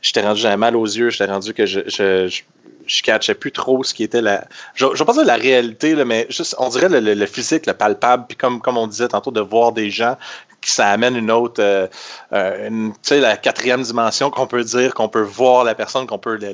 J'étais 0.00 0.22
rendu, 0.22 0.40
j'avais 0.40 0.56
mal 0.56 0.74
aux 0.76 0.86
yeux, 0.86 1.10
j'étais 1.10 1.30
rendu 1.30 1.52
que 1.52 1.66
je, 1.66 1.80
je, 1.86 2.28
je, 2.28 2.40
je 2.86 3.02
catchais 3.02 3.34
plus 3.34 3.52
trop 3.52 3.84
ce 3.84 3.92
qui 3.92 4.04
était 4.04 4.22
la. 4.22 4.44
Je 4.74 4.86
vais 4.86 5.04
pas 5.04 5.12
dire 5.12 5.24
la 5.26 5.36
réalité, 5.36 5.94
là, 5.94 6.04
mais 6.06 6.26
juste, 6.30 6.56
on 6.58 6.68
dirait 6.70 6.88
le, 6.88 7.26
physique, 7.26 7.66
le 7.66 7.74
palpable, 7.74 8.24
puis 8.28 8.36
comme, 8.38 8.60
comme 8.62 8.78
on 8.78 8.86
disait 8.86 9.08
tantôt, 9.08 9.30
de 9.30 9.40
voir 9.40 9.72
des 9.72 9.90
gens 9.90 10.16
qui 10.62 10.70
ça 10.70 10.88
amène 10.88 11.16
une 11.16 11.30
autre, 11.30 11.62
euh, 11.62 11.86
euh, 12.34 12.68
tu 12.68 12.92
sais, 13.02 13.20
la 13.20 13.36
quatrième 13.38 13.82
dimension 13.82 14.30
qu'on 14.30 14.46
peut 14.46 14.62
dire, 14.62 14.92
qu'on 14.92 15.08
peut 15.08 15.22
voir 15.22 15.64
la 15.64 15.74
personne, 15.74 16.06
qu'on 16.06 16.18
peut, 16.18 16.38
tu 16.38 16.46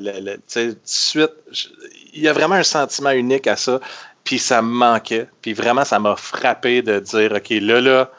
sais, 0.47 0.67
de 0.67 0.77
suite, 0.85 1.31
je- 1.51 1.67
il 2.13 2.21
y 2.21 2.27
a 2.29 2.33
vraiment 2.33 2.55
un 2.55 2.63
sentiment 2.63 3.11
unique 3.11 3.47
à 3.47 3.57
ça, 3.57 3.81
puis 4.27 4.39
ça 4.39 4.61
me 4.61 4.67
manquait, 4.67 5.25
puis 5.41 5.53
vraiment, 5.53 5.85
ça 5.85 5.99
m'a 5.99 6.17
frappé 6.17 6.81
de 6.81 6.99
dire, 6.99 7.31
OK, 7.33 7.47
là, 7.49 7.79
là, 7.79 8.11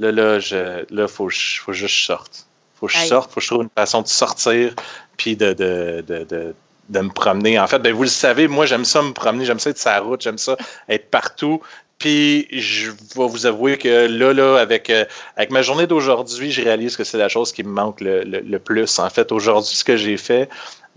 là, 0.00 0.10
là, 0.10 0.38
je, 0.38 0.86
là, 0.88 1.06
faut, 1.06 1.28
faut 1.28 1.72
juste 1.74 1.94
que 1.94 2.00
je 2.00 2.04
sorte. 2.06 2.46
Faut 2.80 2.86
que 2.86 2.92
je 2.94 2.98
sorte, 3.06 3.30
faut 3.30 3.40
que 3.40 3.42
je 3.42 3.48
trouve 3.50 3.62
une 3.64 3.68
façon 3.76 4.00
de 4.00 4.08
sortir, 4.08 4.74
puis 5.18 5.36
de, 5.36 5.52
de, 5.52 6.02
de, 6.08 6.24
de, 6.24 6.54
de 6.88 7.00
me 7.00 7.10
promener. 7.10 7.60
En 7.60 7.66
fait, 7.66 7.80
ben, 7.80 7.92
vous 7.92 8.04
le 8.04 8.08
savez, 8.08 8.48
moi, 8.48 8.64
j'aime 8.64 8.86
ça 8.86 9.02
me 9.02 9.12
promener, 9.12 9.44
j'aime 9.44 9.58
ça 9.58 9.68
être 9.68 9.78
sur 9.78 9.90
la 9.90 10.00
route, 10.00 10.22
j'aime 10.22 10.38
ça 10.38 10.56
être 10.88 11.10
partout. 11.10 11.60
Puis 11.98 12.48
je 12.50 12.90
vais 12.90 13.28
vous 13.28 13.44
avouer 13.44 13.76
que 13.76 14.06
là, 14.06 14.32
là, 14.32 14.56
avec, 14.56 14.88
euh, 14.88 15.04
avec 15.36 15.50
ma 15.50 15.60
journée 15.60 15.86
d'aujourd'hui, 15.86 16.50
je 16.50 16.62
réalise 16.62 16.96
que 16.96 17.04
c'est 17.04 17.18
la 17.18 17.28
chose 17.28 17.52
qui 17.52 17.62
me 17.62 17.68
manque 17.70 18.00
le, 18.00 18.22
le- 18.24 18.40
le 18.40 18.58
plus. 18.58 18.98
En 18.98 19.10
fait, 19.10 19.30
aujourd'hui, 19.30 19.76
ce 19.76 19.84
que 19.84 19.98
j'ai 19.98 20.16
fait, 20.16 20.48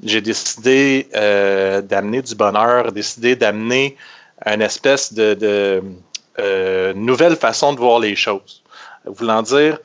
j'ai 0.02 0.22
décidé 0.22 1.10
euh, 1.14 1.82
d'amener 1.82 2.22
du 2.22 2.36
bonheur, 2.36 2.94
décidé 2.94 3.36
d'amener 3.36 3.98
une 4.46 4.62
espèce 4.62 5.14
de, 5.14 5.34
de, 5.34 5.84
euh, 6.40 6.94
nouvelle 6.94 7.36
façon 7.36 7.74
de 7.74 7.80
voir 7.80 8.00
les 8.00 8.16
choses. 8.16 8.64
Voulant 9.06 9.42
dire, 9.42 9.80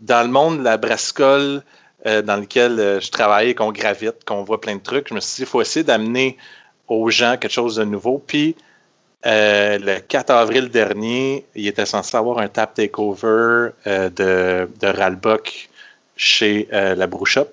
dans 0.00 0.22
le 0.22 0.32
monde 0.32 0.58
de 0.58 0.64
la 0.64 0.76
brassicole 0.76 1.62
euh, 2.06 2.22
dans 2.22 2.36
lequel 2.36 2.78
euh, 2.78 3.00
je 3.00 3.10
travaille, 3.10 3.54
qu'on 3.54 3.72
gravite, 3.72 4.24
qu'on 4.24 4.42
voit 4.42 4.60
plein 4.60 4.76
de 4.76 4.82
trucs, 4.82 5.08
je 5.08 5.14
me 5.14 5.20
suis 5.20 5.36
dit, 5.36 5.42
il 5.42 5.46
faut 5.46 5.60
essayer 5.60 5.84
d'amener 5.84 6.38
aux 6.88 7.10
gens 7.10 7.36
quelque 7.36 7.52
chose 7.52 7.76
de 7.76 7.84
nouveau. 7.84 8.22
Puis, 8.24 8.56
euh, 9.26 9.78
le 9.78 10.00
4 10.00 10.30
avril 10.30 10.70
dernier, 10.70 11.44
il 11.54 11.66
était 11.66 11.84
censé 11.84 12.16
avoir 12.16 12.38
un 12.38 12.48
tap 12.48 12.74
takeover 12.74 13.70
euh, 13.86 14.08
de, 14.08 14.68
de 14.80 14.86
Ralbuck 14.86 15.68
chez 16.16 16.68
euh, 16.72 16.94
la 16.94 17.06
Brew 17.06 17.26
Shop. 17.26 17.48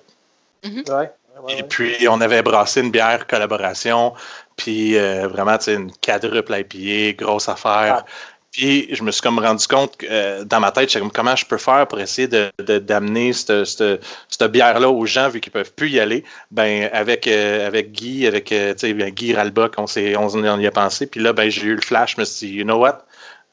Ouais. 0.64 0.82
ouais, 0.88 1.10
Et 1.48 1.62
puis, 1.62 2.08
on 2.08 2.20
avait 2.20 2.42
brassé 2.42 2.80
une 2.80 2.90
bière 2.90 3.26
collaboration, 3.26 4.14
puis 4.56 4.96
euh, 4.96 5.28
vraiment, 5.28 5.56
tu 5.58 5.64
sais, 5.64 5.74
une 5.74 5.92
quadruple 6.04 6.52
IPA, 6.58 7.24
grosse 7.24 7.48
affaire. 7.48 7.98
Ah. 8.00 8.04
Puis, 8.50 8.88
je 8.94 9.02
me 9.02 9.10
suis 9.10 9.20
comme 9.20 9.38
rendu 9.38 9.66
compte 9.66 9.98
que 9.98 10.06
euh, 10.10 10.44
dans 10.44 10.58
ma 10.58 10.72
tête, 10.72 10.88
j'étais 10.88 11.00
comme 11.00 11.12
comment 11.12 11.36
je 11.36 11.44
peux 11.44 11.58
faire 11.58 11.86
pour 11.86 12.00
essayer 12.00 12.26
de- 12.28 12.50
de- 12.58 12.78
d'amener 12.78 13.32
cette, 13.34 13.64
cette- 13.66 14.02
cette 14.28 14.50
bière-là 14.50 14.88
aux 14.88 15.04
gens, 15.06 15.28
vu 15.28 15.40
qu'ils 15.40 15.52
peuvent 15.52 15.72
plus 15.74 15.90
y 15.90 16.00
aller? 16.00 16.24
Ben, 16.50 16.88
avec, 16.92 17.26
euh, 17.26 17.66
avec 17.66 17.92
Guy, 17.92 18.26
avec 18.26 18.50
ben, 18.50 19.10
Guy 19.10 19.34
Ralbuck, 19.34 19.74
on, 19.76 19.84
on, 19.84 20.44
on 20.44 20.58
y 20.58 20.66
a 20.66 20.70
pensé. 20.70 21.06
Puis 21.06 21.20
là, 21.20 21.32
ben, 21.34 21.50
j'ai 21.50 21.62
eu 21.66 21.74
le 21.74 21.82
flash, 21.82 22.14
je 22.16 22.20
me 22.20 22.24
suis 22.24 22.48
dit, 22.48 22.54
you 22.54 22.64
know 22.64 22.78
what? 22.78 23.04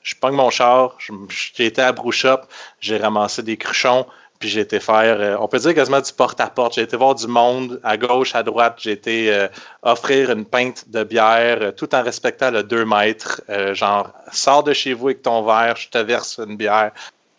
Je 0.01 0.15
pogne 0.15 0.35
mon 0.35 0.49
char, 0.49 0.95
je- 0.99 1.11
j'ai 1.55 1.65
été 1.65 1.81
à 1.81 1.91
Brew 1.91 2.11
Shop, 2.11 2.39
j'ai 2.79 2.97
ramassé 2.97 3.43
des 3.43 3.57
cruchons, 3.57 4.05
puis 4.39 4.49
j'ai 4.49 4.61
été 4.61 4.79
faire, 4.79 5.19
euh, 5.19 5.37
on 5.39 5.47
peut 5.47 5.59
dire 5.59 5.73
quasiment 5.73 6.01
du 6.01 6.11
porte-à-porte. 6.11 6.75
J'ai 6.75 6.81
été 6.81 6.97
voir 6.97 7.15
du 7.15 7.27
monde 7.27 7.79
à 7.83 7.97
gauche, 7.97 8.35
à 8.35 8.43
droite. 8.43 8.75
J'ai 8.77 8.91
été 8.91 9.33
euh, 9.33 9.47
offrir 9.81 10.31
une 10.31 10.45
pinte 10.45 10.89
de 10.89 11.03
bière 11.03 11.59
euh, 11.61 11.71
tout 11.71 11.93
en 11.95 12.03
respectant 12.03 12.51
le 12.51 12.63
2 12.63 12.85
mètres. 12.85 13.41
Euh, 13.49 13.73
genre, 13.73 14.11
sors 14.31 14.63
de 14.63 14.73
chez 14.73 14.93
vous 14.93 15.07
avec 15.07 15.21
ton 15.21 15.43
verre, 15.43 15.75
je 15.77 15.89
te 15.89 15.97
verse 15.97 16.39
une 16.39 16.57
bière. 16.57 16.91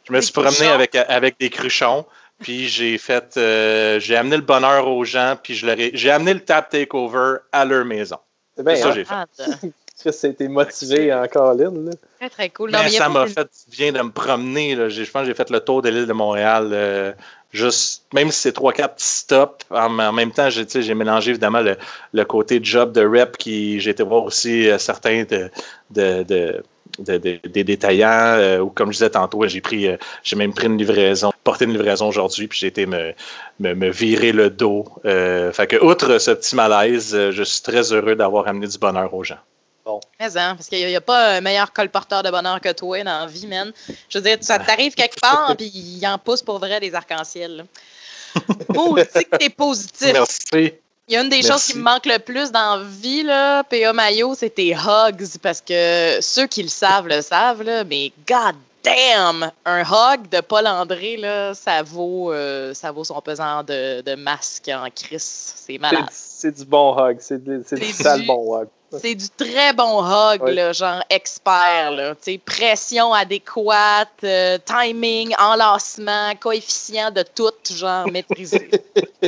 Je 0.05 0.12
me 0.12 0.19
Des 0.19 0.23
suis 0.23 0.33
promené 0.33 0.53
cruchons? 0.53 0.73
avec, 0.73 0.95
avec 0.95 1.38
des 1.38 1.50
cruchons. 1.50 2.07
Puis 2.38 2.69
j'ai 2.69 2.99
fait, 2.99 3.37
euh, 3.37 3.99
j'ai 3.99 4.17
amené 4.17 4.37
le 4.37 4.43
bonheur 4.43 4.88
aux 4.88 5.05
gens, 5.05 5.37
puis 5.43 5.55
j'ai 5.55 6.11
amené 6.11 6.35
le 6.35 6.41
tap 6.41 6.69
takeover 6.69 7.38
à 7.50 7.65
leur 7.65 7.85
maison. 7.85 8.19
C'est 8.57 8.76
ça 8.76 8.88
hein? 8.88 8.91
que 8.91 8.95
j'ai 8.95 9.05
fait. 9.05 9.15
Ah, 9.15 9.26
c'était 10.12 10.49
motivé 10.49 11.12
en 11.15 11.26
colline. 11.29 11.87
Là. 11.87 11.93
Très, 12.28 12.45
très 12.45 12.50
cool. 12.50 12.71
Non, 12.71 12.78
Mais 12.85 12.90
ça 12.90 13.09
m'a 13.09 13.26
fait 13.35 13.49
du 13.71 13.76
bien 13.76 13.92
de 13.92 14.00
me 14.02 14.11
promener. 14.11 14.75
Là. 14.75 14.88
J'ai- 14.88 15.04
Je 15.04 15.11
pense 15.11 15.23
que 15.23 15.28
j'ai 15.28 15.35
fait 15.35 15.50
le 15.50 15.61
tour 15.61 15.83
de 15.83 15.88
l'île 15.88 16.06
de 16.06 16.12
Montréal. 16.12 16.71
euh, 16.73 17.12
juste, 17.52 18.04
même 18.12 18.30
si 18.30 18.40
c'est 18.40 18.52
trois, 18.52 18.73
quatre 18.73 18.97
petits 18.97 19.06
stops, 19.06 19.64
en, 19.71 19.99
en 19.99 20.12
même 20.12 20.30
temps, 20.33 20.50
j'ai 20.50 20.66
j'ai 20.68 20.95
mélangé 20.95 21.30
évidemment 21.30 21.61
le, 21.61 21.76
le 22.12 22.25
côté 22.25 22.61
job 22.62 22.92
de 22.92 23.04
rep 23.06 23.37
qui 23.38 23.80
j'ai 23.80 23.90
été 23.90 24.02
voir 24.02 24.25
aussi 24.25 24.68
euh, 24.68 24.78
certains 24.78 25.25
de, 25.25 25.50
de, 25.90 26.23
de- 26.25 26.62
de- 26.99 27.18
de- 27.18 27.40
des 27.49 27.64
détaillants 27.64 28.09
euh, 28.11 28.59
ou 28.61 28.68
comme 28.71 28.88
je 28.92 28.99
disais 28.99 29.11
tantôt, 29.11 29.47
j'ai 29.47 29.61
pris 29.61 29.87
euh, 29.87 29.97
j'ai 30.23 30.37
même 30.37 30.52
pris 30.54 30.66
une 30.66 30.78
livraison, 30.78 31.30
porté 31.45 31.64
une 31.66 31.73
livraison 31.73 32.09
aujourd'hui, 32.09 32.47
puis 32.49 32.59
j'ai 32.59 32.68
été 32.68 32.87
me, 32.87 33.12
me, 33.61 33.75
me 33.75 33.90
virer 33.90 34.33
le 34.33 34.50
dos. 34.50 34.85
Euh, 35.04 35.52
fait 35.52 35.66
que 35.66 35.76
outre 35.83 36.18
ce 36.18 36.30
petit 36.33 36.56
malaise, 36.56 37.14
je 37.30 37.42
suis 37.42 37.62
très 37.62 37.92
heureux 37.92 38.16
d'avoir 38.16 38.49
amené 38.49 38.66
du 38.66 38.78
bonheur 38.78 39.12
aux 39.14 39.25
gens. 39.25 39.38
Mais 40.19 40.37
hein, 40.37 40.55
parce 40.57 40.69
qu'il 40.69 40.87
n'y 40.87 40.97
a, 40.97 41.00
pas 41.00 41.37
un 41.37 41.40
meilleur 41.40 41.73
colporteur 41.73 42.23
de 42.23 42.31
bonheur 42.31 42.61
que 42.61 42.73
toi 42.73 43.02
dans 43.05 43.21
la 43.21 43.26
vie, 43.26 43.47
man. 43.47 43.73
Je 44.09 44.19
veux 44.19 44.25
dire, 44.25 44.38
ça 44.40 44.59
t'arrive 44.59 44.95
quelque 44.95 45.21
part, 45.21 45.55
puis 45.59 45.66
il 45.66 46.07
en 46.07 46.19
pousse 46.19 46.43
pour 46.43 46.59
vrai 46.59 46.81
des 46.81 46.95
arcs-en-ciel. 46.95 47.66
sais 48.35 49.25
que 49.25 49.37
t'es 49.37 49.50
positif. 49.50 50.12
Merci. 50.12 50.75
Il 51.09 51.14
y 51.14 51.16
a 51.16 51.23
une 51.23 51.28
des 51.28 51.37
Merci. 51.37 51.52
choses 51.52 51.64
qui 51.66 51.78
me 51.78 51.85
manque 51.85 52.07
le 52.07 52.19
plus 52.19 52.50
dans 52.50 52.76
la 52.76 52.85
vie, 52.85 53.23
là, 53.23 53.62
PA 53.62 53.93
Mayo, 53.93 54.35
c'est 54.35 54.50
tes 54.50 54.75
hugs, 54.75 55.38
parce 55.40 55.61
que 55.61 56.19
ceux 56.21 56.49
qui 56.49 56.64
le 56.64 56.69
savent 56.69 57.07
le 57.07 57.23
savent, 57.23 57.62
là, 57.62 57.85
mais 57.85 58.11
god 58.26 58.57
damn! 58.87 59.50
Un 59.64 59.83
hug 59.83 60.28
de 60.31 60.40
Paul 60.40 60.66
André, 60.66 61.16
là, 61.16 61.55
ça 61.55 61.83
vaut, 61.83 62.33
euh, 62.33 62.73
ça 62.73 62.93
vaut 62.93 63.05
son 63.05 63.21
pesant 63.21 63.62
de, 63.64 64.00
de 64.00 64.14
masque 64.14 64.71
en 64.73 64.88
crise. 64.95 65.52
C'est 65.57 65.78
malade. 65.78 66.07
C'est 66.11 66.52
du 66.57 66.64
bon 66.64 66.97
hug. 66.97 67.19
C'est 67.21 67.43
du 67.43 67.62
sale 67.93 68.25
bon 68.26 68.57
hug. 68.61 68.69
C'est 69.00 69.16
du 69.16 69.28
très 69.31 69.73
bon 69.73 70.02
hug, 70.05 70.40
Ouais. 70.43 70.55
là, 70.55 70.73
genre 70.73 71.02
expert. 71.11 71.90
Là, 71.90 72.14
pression 72.45 73.12
adéquate, 73.12 74.09
euh, 74.23 74.59
timing, 74.64 75.35
enlacement, 75.38 76.35
coefficient 76.40 77.11
de 77.11 77.23
tout, 77.23 77.50
genre 77.75 78.09
maîtrisé. 78.09 78.71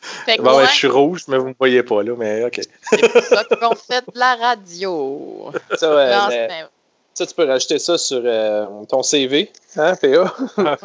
fait 0.00 0.38
que 0.38 0.42
Bon, 0.42 0.52
ouais, 0.52 0.62
ouais, 0.62 0.66
je 0.68 0.72
suis 0.72 0.88
rouge, 0.88 1.24
mais 1.28 1.36
vous 1.36 1.44
ne 1.44 1.48
me 1.50 1.54
voyez 1.58 1.82
pas 1.82 2.02
là, 2.02 2.14
mais 2.16 2.44
OK. 2.44 2.60
c'est 2.90 3.12
pour 3.12 3.22
ça 3.22 3.44
qu'on 3.44 3.74
fait 3.74 4.04
de 4.12 4.18
la 4.18 4.34
radio. 4.36 5.52
Ça, 5.76 5.94
ouais, 5.94 6.48
mais- 6.48 6.64
ça, 7.14 7.26
tu 7.26 7.34
peux 7.34 7.44
rajouter 7.44 7.78
ça 7.78 7.98
sur 7.98 8.22
euh, 8.24 8.66
ton 8.88 9.02
CV, 9.02 9.50
hein, 9.76 9.94
PA? 9.96 10.06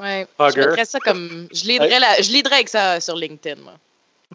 ouais, 0.02 0.28
je 0.52 0.60
mettrais 0.60 0.86
ça 0.86 1.00
comme. 1.00 1.48
Je 1.54 1.66
liderais, 1.68 2.00
la- 2.00 2.22
je 2.22 2.32
liderais 2.32 2.56
avec 2.56 2.70
ça 2.70 3.00
sur 3.00 3.16
LinkedIn, 3.16 3.62
moi. 3.62 3.74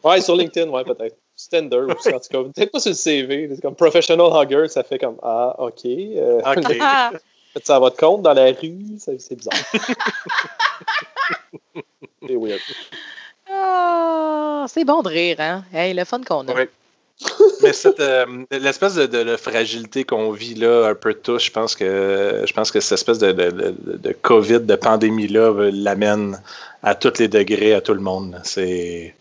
Ouais, 0.04 0.20
sur 0.20 0.36
LinkedIn, 0.36 0.70
ouais, 0.70 0.84
peut-être. 0.84 1.16
Standard 1.36 1.88
aussi, 1.88 2.08
en 2.14 2.20
tout 2.20 2.28
cas. 2.30 2.42
Peut-être 2.54 2.70
pas 2.72 2.80
sur 2.80 2.90
le 2.90 2.94
CV. 2.96 3.50
C'est 3.54 3.62
comme 3.62 3.74
professional 3.74 4.26
hugger, 4.30 4.68
ça 4.68 4.82
fait 4.82 4.98
comme 4.98 5.16
Ah, 5.22 5.54
OK. 5.58 5.84
Euh, 5.86 6.40
OK. 6.40 6.66
Faites 7.52 7.66
ça 7.66 7.76
à 7.76 7.78
votre 7.80 7.96
compte 7.96 8.22
dans 8.22 8.32
la 8.34 8.52
rue, 8.52 8.78
c'est 8.98 9.34
bizarre. 9.34 9.54
c'est 12.26 12.36
weird. 12.36 12.60
ah, 13.50 14.66
c'est 14.68 14.84
bon 14.84 15.02
de 15.02 15.08
rire, 15.08 15.36
hein? 15.40 15.64
Hey, 15.72 15.92
le 15.94 16.04
fun 16.04 16.20
qu'on 16.22 16.46
a. 16.48 16.52
Ouais. 16.52 16.70
Mais 17.62 17.72
cette, 17.74 18.00
euh, 18.00 18.24
l'espèce 18.50 18.94
de, 18.94 19.06
de- 19.06 19.22
de 19.24 19.36
fragilité 19.36 20.04
qu'on 20.04 20.30
vit 20.32 20.54
là, 20.54 20.86
un 20.88 20.94
peu 20.94 21.12
tous, 21.14 21.38
je 21.44 21.50
pense 21.50 21.74
que 21.76 22.42
je 22.46 22.52
pense 22.54 22.70
que 22.70 22.80
cette 22.80 22.98
espèce 22.98 23.18
de, 23.18 23.32
de, 23.32 24.12
COVID, 24.22 24.60
de 24.60 24.74
pandémie-là, 24.76 25.40
euh, 25.50 25.70
l'amène 25.72 26.40
à 26.82 26.94
tous 26.94 27.18
les 27.18 27.28
degrés 27.28 27.74
à 27.74 27.80
tout 27.82 27.92
le 27.92 28.00
monde. 28.00 28.40
C'est 28.44 29.14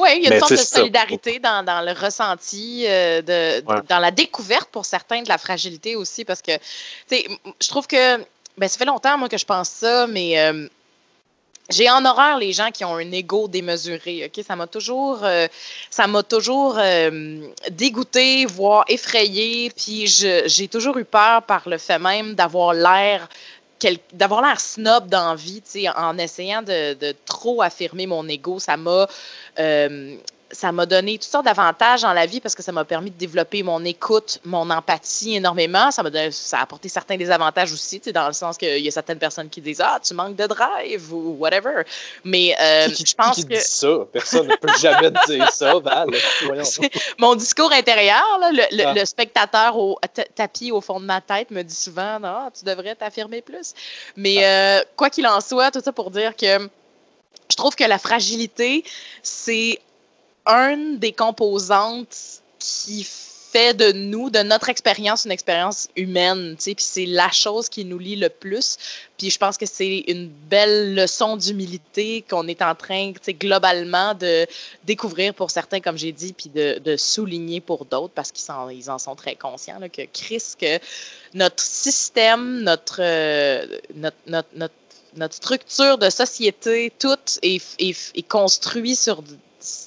Oui, 0.00 0.08
il 0.16 0.24
y 0.24 0.26
a 0.26 0.30
Mais 0.30 0.36
une 0.36 0.40
sorte 0.40 0.52
de 0.52 0.56
solidarité 0.56 1.38
dans, 1.38 1.64
dans 1.64 1.80
le 1.82 1.92
ressenti, 1.92 2.84
euh, 2.88 3.22
de, 3.22 3.64
Ouais. 3.64 3.80
dans 3.88 4.00
la 4.00 4.10
découverte 4.10 4.68
pour 4.70 4.84
certains 4.84 5.22
de 5.22 5.28
la 5.28 5.38
fragilité 5.38 5.94
aussi, 5.94 6.24
parce 6.24 6.42
que, 6.42 6.56
tu 6.56 7.16
sais, 7.16 7.26
je 7.62 7.68
trouve 7.68 7.86
que, 7.86 8.18
ben, 8.58 8.68
ça 8.68 8.76
fait 8.78 8.84
longtemps, 8.86 9.16
moi, 9.18 9.28
que 9.28 9.38
je 9.38 9.44
pense 9.46 9.68
ça, 9.68 10.08
mais 10.08 10.40
euh, 10.40 10.66
j'ai 11.70 11.90
en 11.90 12.04
horreur 12.04 12.38
les 12.38 12.52
gens 12.52 12.70
qui 12.70 12.84
ont 12.84 12.94
un 12.96 13.10
ego 13.10 13.48
démesuré, 13.48 14.26
OK? 14.26 14.44
Ça 14.44 14.54
m'a 14.54 14.66
toujours, 14.66 15.20
euh, 15.22 15.48
ça 15.90 16.06
m'a 16.06 16.22
toujours 16.22 16.76
euh, 16.78 17.40
dégoûté, 17.70 18.44
voire 18.44 18.84
effrayé, 18.88 19.70
puis 19.70 20.06
j'ai 20.06 20.68
toujours 20.68 20.98
eu 20.98 21.04
peur 21.04 21.42
par 21.42 21.68
le 21.68 21.78
fait 21.78 21.98
même 21.98 22.34
d'avoir 22.34 22.74
l'air 22.74 23.28
d'avoir 24.14 24.40
l'air 24.40 24.60
snob 24.60 25.08
dans 25.08 25.34
vie, 25.34 25.62
en 25.94 26.16
essayant 26.16 26.62
de, 26.62 26.94
de 26.94 27.14
trop 27.26 27.60
affirmer 27.60 28.06
mon 28.06 28.26
ego, 28.28 28.58
ça 28.58 28.78
m'a 28.78 29.06
euh, 29.58 30.16
ça 30.54 30.72
m'a 30.72 30.86
donné 30.86 31.18
toutes 31.18 31.30
sortes 31.30 31.44
d'avantages 31.44 32.02
dans 32.02 32.12
la 32.14 32.24
vie 32.26 32.40
parce 32.40 32.54
que 32.54 32.62
ça 32.62 32.72
m'a 32.72 32.84
permis 32.84 33.10
de 33.10 33.18
développer 33.18 33.62
mon 33.62 33.84
écoute, 33.84 34.40
mon 34.44 34.70
empathie 34.70 35.34
énormément. 35.36 35.90
Ça 35.90 36.02
m'a 36.02 36.10
ça 36.30 36.58
a 36.58 36.62
apporté 36.62 36.88
certains 36.88 37.16
désavantages 37.16 37.72
aussi, 37.72 38.00
tu 38.00 38.04
sais, 38.04 38.12
dans 38.12 38.26
le 38.26 38.32
sens 38.32 38.56
qu'il 38.56 38.78
y 38.78 38.88
a 38.88 38.90
certaines 38.90 39.18
personnes 39.18 39.50
qui 39.50 39.60
disent 39.60 39.82
ah 39.84 39.98
tu 40.02 40.14
manques 40.14 40.36
de 40.36 40.46
drive 40.46 41.12
ou 41.12 41.36
whatever. 41.38 41.82
Mais 42.24 42.56
euh, 42.60 42.86
Qui, 42.86 42.94
qui- 42.94 43.06
je 43.10 43.14
pense 43.14 43.34
qui 43.36 43.44
que 43.44 43.54
dit 43.54 43.60
ça? 43.60 43.88
Personne 44.12 44.46
ne 44.46 44.56
peut 44.56 44.72
jamais 44.80 45.10
dire 45.26 45.50
ça, 45.50 45.78
Val. 45.78 46.08
Mon 47.18 47.34
discours 47.34 47.72
intérieur, 47.72 48.38
là, 48.40 48.50
le, 48.52 48.76
le- 48.76 48.84
Ah. 48.86 48.92
le 48.94 49.04
spectateur 49.04 49.76
au 49.76 49.98
ta- 50.14 50.24
tapis 50.24 50.70
au 50.72 50.80
fond 50.80 51.00
de 51.00 51.04
ma 51.06 51.20
tête 51.20 51.50
me 51.50 51.62
dit 51.62 51.74
souvent 51.74 52.20
non, 52.20 52.50
tu 52.56 52.64
devrais 52.64 52.94
t'affirmer 52.94 53.42
plus. 53.42 53.72
Mais 54.16 54.44
euh, 54.46 54.82
quoi 54.96 55.10
qu'il 55.10 55.26
en 55.26 55.40
soit, 55.40 55.70
tout 55.70 55.80
ça 55.84 55.92
pour 55.92 56.10
dire 56.10 56.36
que 56.36 56.68
je 57.50 57.56
trouve 57.56 57.74
que 57.74 57.84
la 57.84 57.98
fragilité, 57.98 58.84
c'est 59.22 59.80
une 60.46 60.98
des 60.98 61.12
composantes 61.12 62.42
qui 62.58 63.06
fait 63.54 63.72
de 63.72 63.92
nous, 63.92 64.30
de 64.30 64.40
notre 64.40 64.68
expérience, 64.68 65.26
une 65.26 65.30
expérience 65.30 65.88
humaine, 65.94 66.56
puis 66.58 66.74
c'est 66.78 67.06
la 67.06 67.30
chose 67.30 67.68
qui 67.68 67.84
nous 67.84 68.00
lie 68.00 68.16
le 68.16 68.28
plus. 68.28 68.78
Puis 69.16 69.30
je 69.30 69.38
pense 69.38 69.56
que 69.56 69.64
c'est 69.64 70.04
une 70.08 70.28
belle 70.28 70.96
leçon 70.96 71.36
d'humilité 71.36 72.24
qu'on 72.28 72.48
est 72.48 72.62
en 72.62 72.74
train, 72.74 73.12
globalement 73.28 74.14
de 74.14 74.44
découvrir 74.84 75.34
pour 75.34 75.52
certains, 75.52 75.78
comme 75.78 75.96
j'ai 75.96 76.10
dit, 76.10 76.32
puis 76.32 76.50
de, 76.52 76.80
de 76.80 76.96
souligner 76.96 77.60
pour 77.60 77.84
d'autres 77.84 78.12
parce 78.12 78.32
qu'ils 78.32 78.50
en, 78.50 78.68
ils 78.70 78.90
en 78.90 78.98
sont 78.98 79.14
très 79.14 79.36
conscients, 79.36 79.78
là, 79.78 79.88
que 79.88 80.02
Chris, 80.12 80.42
que 80.60 80.80
notre 81.32 81.62
système, 81.62 82.62
notre, 82.62 83.00
euh, 83.00 83.66
notre, 83.94 84.16
notre, 84.26 84.48
notre, 84.56 84.74
notre 85.14 85.34
structure 85.34 85.96
de 85.96 86.10
société, 86.10 86.92
tout 86.98 87.18
est, 87.42 87.62
est, 87.78 88.12
est 88.16 88.28
construit 88.28 88.96
sur 88.96 89.22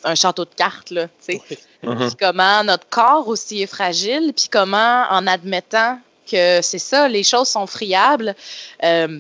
un 0.04 0.16
château 0.16 0.46
de 0.46 0.54
cartes, 0.56 0.92
là, 0.92 1.08
tu 1.26 1.40
sais. 1.40 1.42
Mhm. 1.84 1.98
Puis 2.08 2.16
comment 2.20 2.64
notre 2.64 2.88
corps 2.90 3.28
aussi 3.28 3.62
est 3.62 3.68
fragile, 3.68 4.34
puis 4.36 4.48
comment, 4.52 5.06
en 5.10 5.28
admettant 5.28 6.00
que 6.30 6.62
c'est 6.62 6.80
ça, 6.80 7.08
les 7.08 7.24
choses 7.24 7.48
sont 7.48 7.68
friables, 7.68 8.36
euh, 8.84 9.20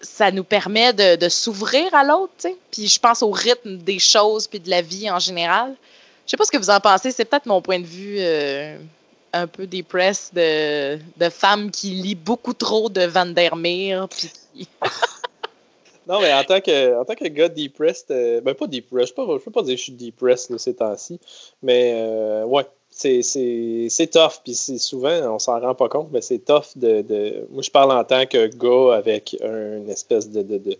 ça 0.00 0.30
nous 0.30 0.44
permet 0.44 0.92
de, 0.92 1.16
de 1.16 1.28
s'ouvrir 1.28 1.94
à 1.94 2.02
l'autre, 2.04 2.32
tu 2.40 2.48
sais. 2.48 2.56
Puis 2.70 2.88
je 2.88 2.98
pense 2.98 3.22
au 3.22 3.30
rythme 3.30 3.76
des 3.78 3.98
choses, 3.98 4.46
puis 4.46 4.58
de 4.60 4.70
la 4.70 4.82
vie 4.82 5.10
en 5.10 5.18
général. 5.18 5.74
Je 6.26 6.30
sais 6.32 6.36
pas 6.36 6.44
ce 6.44 6.50
que 6.50 6.58
vous 6.58 6.70
en 6.70 6.80
pensez, 6.80 7.10
c'est 7.12 7.24
peut-être 7.24 7.46
mon 7.46 7.60
point 7.60 7.80
de 7.80 7.86
vue 7.86 8.16
euh, 8.18 8.78
un 9.32 9.46
peu 9.46 9.66
depressed 9.66 10.32
de, 10.34 10.98
de 11.16 11.28
femme 11.28 11.70
qui 11.70 11.90
lit 11.90 12.14
beaucoup 12.14 12.54
trop 12.54 12.88
de 12.88 13.02
Van 13.02 13.26
der 13.26 13.56
Meer, 13.56 14.08
puis 14.08 14.30
qui- 14.54 14.68
Non, 16.10 16.20
mais 16.20 16.32
en 16.34 16.42
tant 16.42 16.60
que, 16.60 16.98
en 17.00 17.04
tant 17.04 17.14
que 17.14 17.28
gars 17.28 17.48
depressed, 17.48 18.10
euh, 18.10 18.40
ben 18.40 18.52
pas 18.54 18.66
depressed, 18.66 19.14
je 19.16 19.22
ne 19.22 19.38
peux 19.38 19.52
pas 19.52 19.62
dire 19.62 19.74
que 19.74 19.78
je 19.78 19.84
suis 19.84 19.92
depressed 19.92 20.58
ces 20.58 20.74
temps-ci, 20.74 21.20
mais 21.62 21.92
euh, 21.94 22.44
ouais, 22.46 22.66
c'est- 22.90 23.22
tough, 24.10 24.40
puis 24.42 24.54
c'est 24.54 24.78
souvent, 24.78 25.32
on 25.32 25.38
s'en 25.38 25.60
rend 25.60 25.76
pas 25.76 25.88
compte, 25.88 26.08
mais 26.12 26.20
c'est 26.20 26.40
tough 26.40 26.64
de, 26.74 27.02
de- 27.02 27.46
Moi, 27.52 27.62
je 27.62 27.70
parle 27.70 27.92
en 27.92 28.02
tant 28.02 28.26
que 28.26 28.48
gars 28.48 28.96
avec 28.96 29.36
une 29.40 29.88
espèce 29.88 30.28
de, 30.28 30.42
de, 30.42 30.58
de 30.58 30.76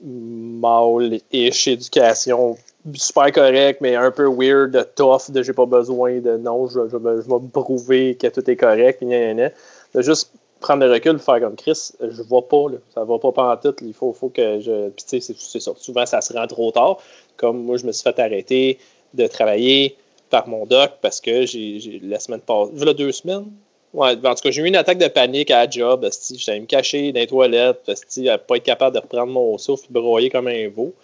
mâle-ish 0.00 1.66
éducation 1.66 2.56
super 2.94 3.32
correct, 3.32 3.80
mais 3.80 3.96
un 3.96 4.10
peu 4.12 4.26
weird, 4.28 4.70
de 4.72 4.82
tough, 4.82 5.30
de 5.30 5.42
j'ai 5.42 5.52
pas 5.52 5.66
besoin 5.66 6.20
de 6.20 6.36
non, 6.36 6.68
je, 6.68 6.86
je, 6.88 6.92
je 6.92 6.96
vais 6.98 7.40
me 7.40 7.48
prouver 7.50 8.16
que 8.16 8.28
tout 8.28 8.48
est 8.48 8.56
correct, 8.56 9.02
gna, 9.02 9.18
gna, 9.18 9.34
gna. 9.34 9.50
de 9.94 10.02
juste 10.02 10.30
prendre 10.62 10.84
le 10.86 10.90
recul, 10.92 11.18
faire 11.18 11.40
comme 11.40 11.56
Chris, 11.56 11.92
je 12.00 12.22
vois 12.22 12.48
pas, 12.48 12.70
là, 12.70 12.78
ça 12.94 13.04
va 13.04 13.18
pas 13.18 13.32
pantoute, 13.32 13.78
il 13.82 13.92
faut, 13.92 14.12
faut 14.12 14.30
que 14.30 14.60
je. 14.60 14.88
Puis 14.90 15.04
tu 15.08 15.20
sais, 15.20 15.34
c'est- 15.34 15.60
ça. 15.60 15.72
Souvent, 15.76 16.06
ça 16.06 16.20
se 16.20 16.32
rend 16.32 16.46
trop 16.46 16.70
tard. 16.72 16.96
Comme 17.36 17.62
moi, 17.64 17.76
je 17.76 17.84
me 17.86 17.92
suis 17.92 18.02
fait 18.02 18.18
arrêter 18.18 18.78
de 19.14 19.26
travailler 19.26 19.96
par 20.30 20.48
mon 20.48 20.64
doc 20.64 20.92
parce 21.02 21.20
que 21.20 21.44
j'ai 21.44 22.00
la 22.02 22.18
semaine 22.18 22.40
passée, 22.40 22.70
voilà 22.74 22.94
deux 22.94 23.12
semaines. 23.12 23.46
Ouais, 23.92 24.12
en 24.24 24.34
tout 24.34 24.42
cas, 24.42 24.50
j'ai 24.50 24.62
eu 24.62 24.66
une 24.66 24.76
attaque 24.76 24.96
de 24.96 25.08
panique 25.08 25.50
à 25.50 25.64
la 25.66 25.70
job. 25.70 26.08
allé 26.48 26.60
me 26.60 26.66
cacher 26.66 27.12
dans 27.12 27.20
les 27.20 27.26
toilettes, 27.26 27.90
à 28.26 28.38
pas 28.38 28.56
être 28.56 28.62
capable 28.62 28.96
de 28.96 29.00
reprendre 29.02 29.30
mon 29.32 29.58
souffle, 29.58 29.84
broyer 29.90 30.30
comme 30.30 30.46
un 30.48 30.68
veau. 30.70 30.94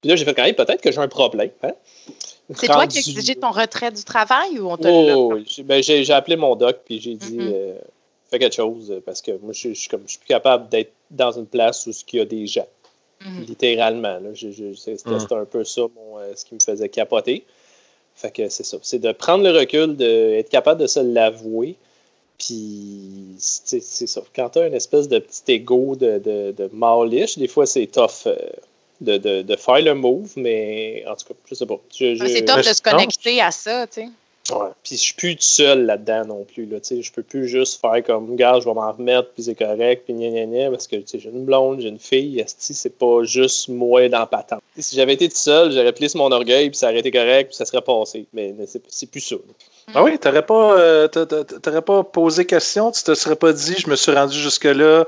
Puis 0.00 0.10
là, 0.10 0.16
j'ai 0.16 0.24
fait 0.24 0.34
quand 0.34 0.42
même 0.42 0.56
peut-être 0.56 0.80
que 0.80 0.90
j'ai 0.90 0.98
un 0.98 1.06
problème. 1.06 1.50
Hein? 1.62 1.74
C'est 2.54 2.66
toi 2.66 2.88
qui 2.88 2.98
as 2.98 3.00
exigé 3.00 3.36
ton 3.36 3.50
retrait 3.52 3.92
du 3.92 4.02
travail 4.02 4.58
ou 4.58 4.68
on 4.68 4.76
te 4.76 4.88
Oh, 4.88 5.34
l'a- 5.34 5.62
ben, 5.62 5.80
j'ai 5.82 6.10
appelé 6.12 6.34
mon 6.34 6.56
doc 6.56 6.78
puis 6.84 7.00
j'ai 7.00 7.14
dit 7.14 7.38
Mhm. 7.38 7.52
euh, 7.54 7.78
fais 8.32 8.38
quelque 8.40 8.54
chose 8.56 8.90
euh, 8.90 9.00
parce 9.04 9.22
que 9.22 9.32
moi 9.42 9.52
je, 9.52 9.68
je 9.68 9.74
suis 9.74 9.88
comme 9.88 10.02
je 10.06 10.10
suis 10.12 10.18
plus 10.18 10.28
capable 10.28 10.68
d'être 10.68 10.92
dans 11.10 11.32
une 11.32 11.46
place 11.46 11.86
où 11.86 11.90
il 12.12 12.18
y 12.18 12.20
a 12.20 12.24
des 12.24 12.46
gens 12.46 12.66
Mhm. 13.24 13.44
littéralement 13.44 14.18
là. 14.18 14.30
Je- 14.34 14.50
je- 14.50 14.74
c'est- 14.74 14.96
c'était 14.96 15.10
Mhm. 15.10 15.20
c'était 15.20 15.34
un 15.36 15.44
peu 15.44 15.62
ça 15.64 15.82
mon, 15.94 16.18
euh, 16.18 16.32
ce 16.34 16.44
qui 16.44 16.54
me 16.54 16.60
faisait 16.60 16.88
capoter 16.88 17.44
fait 18.16 18.30
que 18.32 18.48
c'est 18.48 18.64
ça 18.64 18.78
c'est 18.82 18.98
de 18.98 19.12
prendre 19.12 19.44
le 19.44 19.50
recul 19.56 19.96
d'être 19.96 20.48
capable 20.48 20.80
de 20.80 20.86
se 20.88 20.98
l'avouer 21.00 21.76
puis 22.38 23.36
c'est 23.38 23.80
c'est 23.82 24.06
ça 24.08 24.22
quand 24.34 24.50
tu 24.50 24.58
as 24.58 24.66
une 24.66 24.74
espèce 24.74 25.08
de 25.08 25.18
petit 25.20 25.42
ego 25.52 25.94
de, 25.96 26.18
de, 26.18 26.52
de 26.52 26.68
mâlish, 26.72 27.38
des 27.38 27.48
fois 27.48 27.66
c'est 27.66 27.86
tough 27.86 28.26
euh, 28.26 28.36
de, 29.00 29.16
de, 29.18 29.42
de 29.42 29.56
faire 29.56 29.80
le 29.82 29.94
move 29.94 30.32
mais 30.36 31.04
en 31.06 31.14
tout 31.16 31.26
cas 31.28 31.34
je 31.48 31.54
sais 31.54 31.66
pas 31.66 31.78
Je- 31.94 32.14
je- 32.16 32.22
Mais 32.22 32.28
C'est 32.28 32.40
Mais 32.42 32.56
de 32.56 32.62
se 32.62 32.82
non. 32.84 32.90
connecter 32.90 33.40
à 33.40 33.50
ça, 33.50 33.86
tu 33.86 34.00
sais. 34.02 34.08
Ouais. 34.50 34.70
Puis 34.82 34.96
je 34.96 35.00
suis 35.00 35.14
plus 35.14 35.36
tout 35.36 35.42
seul 35.42 35.86
là-dedans 35.86 36.24
non 36.24 36.44
plus. 36.44 36.66
Là, 36.66 36.78
je 36.82 37.12
peux 37.12 37.22
plus 37.22 37.46
juste 37.46 37.80
faire 37.80 38.02
comme, 38.04 38.34
gars, 38.34 38.58
je 38.60 38.64
vais 38.64 38.74
m'en 38.74 38.90
remettre, 38.90 39.28
puis 39.34 39.44
c'est 39.44 39.54
correct, 39.54 40.02
puis 40.04 40.14
gna 40.14 40.30
gna 40.30 40.46
gna, 40.46 40.70
parce 40.70 40.88
que 40.88 40.96
j'ai 41.12 41.28
une 41.28 41.44
blonde, 41.44 41.80
j'ai 41.80 41.88
une 41.88 42.00
fille, 42.00 42.44
c'est 42.46 42.98
pas 42.98 43.22
juste 43.22 43.68
moi 43.68 44.08
dans 44.08 44.26
patente. 44.26 44.60
Si 44.76 44.96
j'avais 44.96 45.14
été 45.14 45.28
tout 45.28 45.36
seul, 45.36 45.70
j'aurais 45.70 45.92
plissé 45.92 46.18
mon 46.18 46.32
orgueil, 46.32 46.70
puis 46.70 46.76
ça 46.76 46.88
aurait 46.88 46.98
été 46.98 47.12
correct, 47.12 47.48
puis 47.48 47.56
ça 47.56 47.64
serait 47.64 47.82
passé. 47.82 48.26
Mais, 48.32 48.52
c'est 48.88 49.10
plus 49.10 49.20
ça. 49.20 49.36
Ah 49.94 50.02
oui, 50.02 50.18
t'aurais 50.18 50.44
pas, 50.44 50.78
euh, 50.78 51.08
t'a- 51.08 51.26
t'a- 51.26 51.44
t'aurais 51.44 51.82
pas 51.82 52.02
posé 52.02 52.44
question, 52.44 52.90
tu 52.90 53.02
te 53.02 53.14
serais 53.14 53.36
pas 53.36 53.52
dit, 53.52 53.74
je 53.78 53.88
me 53.88 53.96
suis 53.96 54.12
rendu 54.12 54.36
jusque-là, 54.36 55.06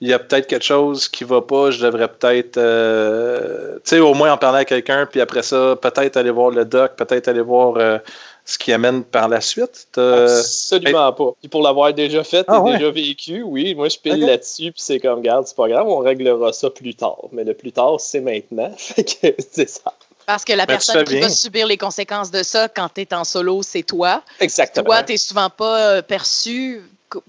il 0.00 0.08
y 0.08 0.12
a 0.12 0.18
peut-être 0.18 0.46
quelque 0.46 0.64
chose 0.64 1.08
qui 1.08 1.24
va 1.24 1.40
pas, 1.40 1.70
je 1.70 1.82
devrais 1.84 2.08
peut-être, 2.08 2.58
euh, 2.58 3.76
tu 3.76 3.80
sais, 3.84 3.98
au 3.98 4.14
moins 4.14 4.32
en 4.32 4.36
parler 4.36 4.60
à 4.60 4.64
quelqu'un, 4.64 5.06
puis 5.06 5.20
après 5.20 5.42
ça, 5.42 5.76
peut-être 5.80 6.16
aller 6.16 6.30
voir 6.30 6.50
le 6.50 6.64
doc, 6.64 6.96
peut-être 6.96 7.28
aller 7.28 7.40
voir 7.40 7.76
euh, 7.78 7.98
ce 8.46 8.58
qui 8.58 8.72
amène 8.72 9.02
par 9.04 9.28
la 9.28 9.40
suite. 9.40 9.88
Absolument 9.96 11.12
pas. 11.12 11.32
Puis 11.40 11.48
pour 11.48 11.62
l'avoir 11.62 11.92
déjà 11.92 12.24
fait 12.24 12.40
et 12.40 12.44
Ah 12.46 12.60
ouais? 12.62 12.78
déjà 12.78 12.90
vécu, 12.90 13.42
oui, 13.42 13.74
moi 13.74 13.88
je 13.88 13.98
pile 13.98 14.20
là-dessus, 14.20 14.72
puis 14.72 14.80
c'est 14.80 15.00
comme, 15.00 15.20
garde, 15.20 15.46
c'est 15.46 15.56
pas 15.56 15.68
grave, 15.68 15.86
on 15.88 15.98
réglera 15.98 16.52
ça 16.52 16.70
plus 16.70 16.94
tard. 16.94 17.18
Mais 17.32 17.44
le 17.44 17.54
plus 17.54 17.72
tard, 17.72 18.00
c'est 18.00 18.20
maintenant. 18.20 18.72
Fait 18.76 19.04
que 19.04 19.34
c'est 19.52 19.68
ça. 19.68 19.92
Parce 20.26 20.44
que 20.44 20.52
la 20.52 20.66
Ben, 20.66 20.74
personne 20.74 21.04
qui 21.04 21.20
va 21.20 21.28
subir 21.28 21.66
les 21.66 21.76
conséquences 21.76 22.30
de 22.30 22.42
ça 22.42 22.68
quand 22.68 22.88
tu 22.94 23.02
es 23.02 23.14
en 23.14 23.24
solo, 23.24 23.62
c'est 23.62 23.82
toi. 23.84 24.22
Exactement. 24.40 24.84
Toi, 24.86 25.02
tu 25.02 25.12
n'es 25.12 25.18
souvent 25.18 25.50
pas 25.50 25.78
euh, 25.78 26.02
perçu 26.02 26.82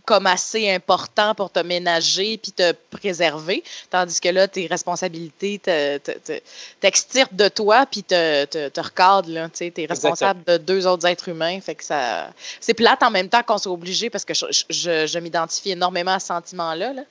comme 0.05 0.27
assez 0.27 0.69
important 0.71 1.35
pour 1.35 1.51
te 1.51 1.59
ménager 1.59 2.37
puis 2.37 2.51
te 2.51 2.71
préserver, 2.91 3.63
tandis 3.89 4.19
que 4.19 4.29
là, 4.29 4.47
tes 4.47 4.67
responsabilités 4.67 5.59
te- 5.59 5.97
te- 5.97 6.11
te- 6.11 6.41
t'extirpent 6.79 7.35
de 7.35 7.47
toi 7.47 7.85
puis 7.85 8.03
te, 8.03 8.45
te, 8.45 8.69
te 8.69 8.79
recadrent. 8.81 9.49
Tu 9.51 9.65
es 9.65 9.85
responsable 9.85 10.43
de 10.45 10.57
deux 10.57 10.87
autres 10.87 11.05
êtres 11.07 11.29
humains. 11.29 11.59
Fait 11.61 11.75
que 11.75 11.83
ça... 11.83 12.29
C'est 12.59 12.73
plate 12.73 13.03
en 13.03 13.11
même 13.11 13.29
temps 13.29 13.43
qu'on 13.43 13.57
soit 13.57 13.71
obligé, 13.71 14.09
parce 14.09 14.25
que 14.25 14.33
je, 14.33 14.45
je- 14.69 15.07
je 15.07 15.19
m'identifie 15.19 15.71
énormément 15.71 16.11
à 16.13 16.19
ce 16.19 16.27
sentiment-là. 16.27 16.93
là. 16.93 17.01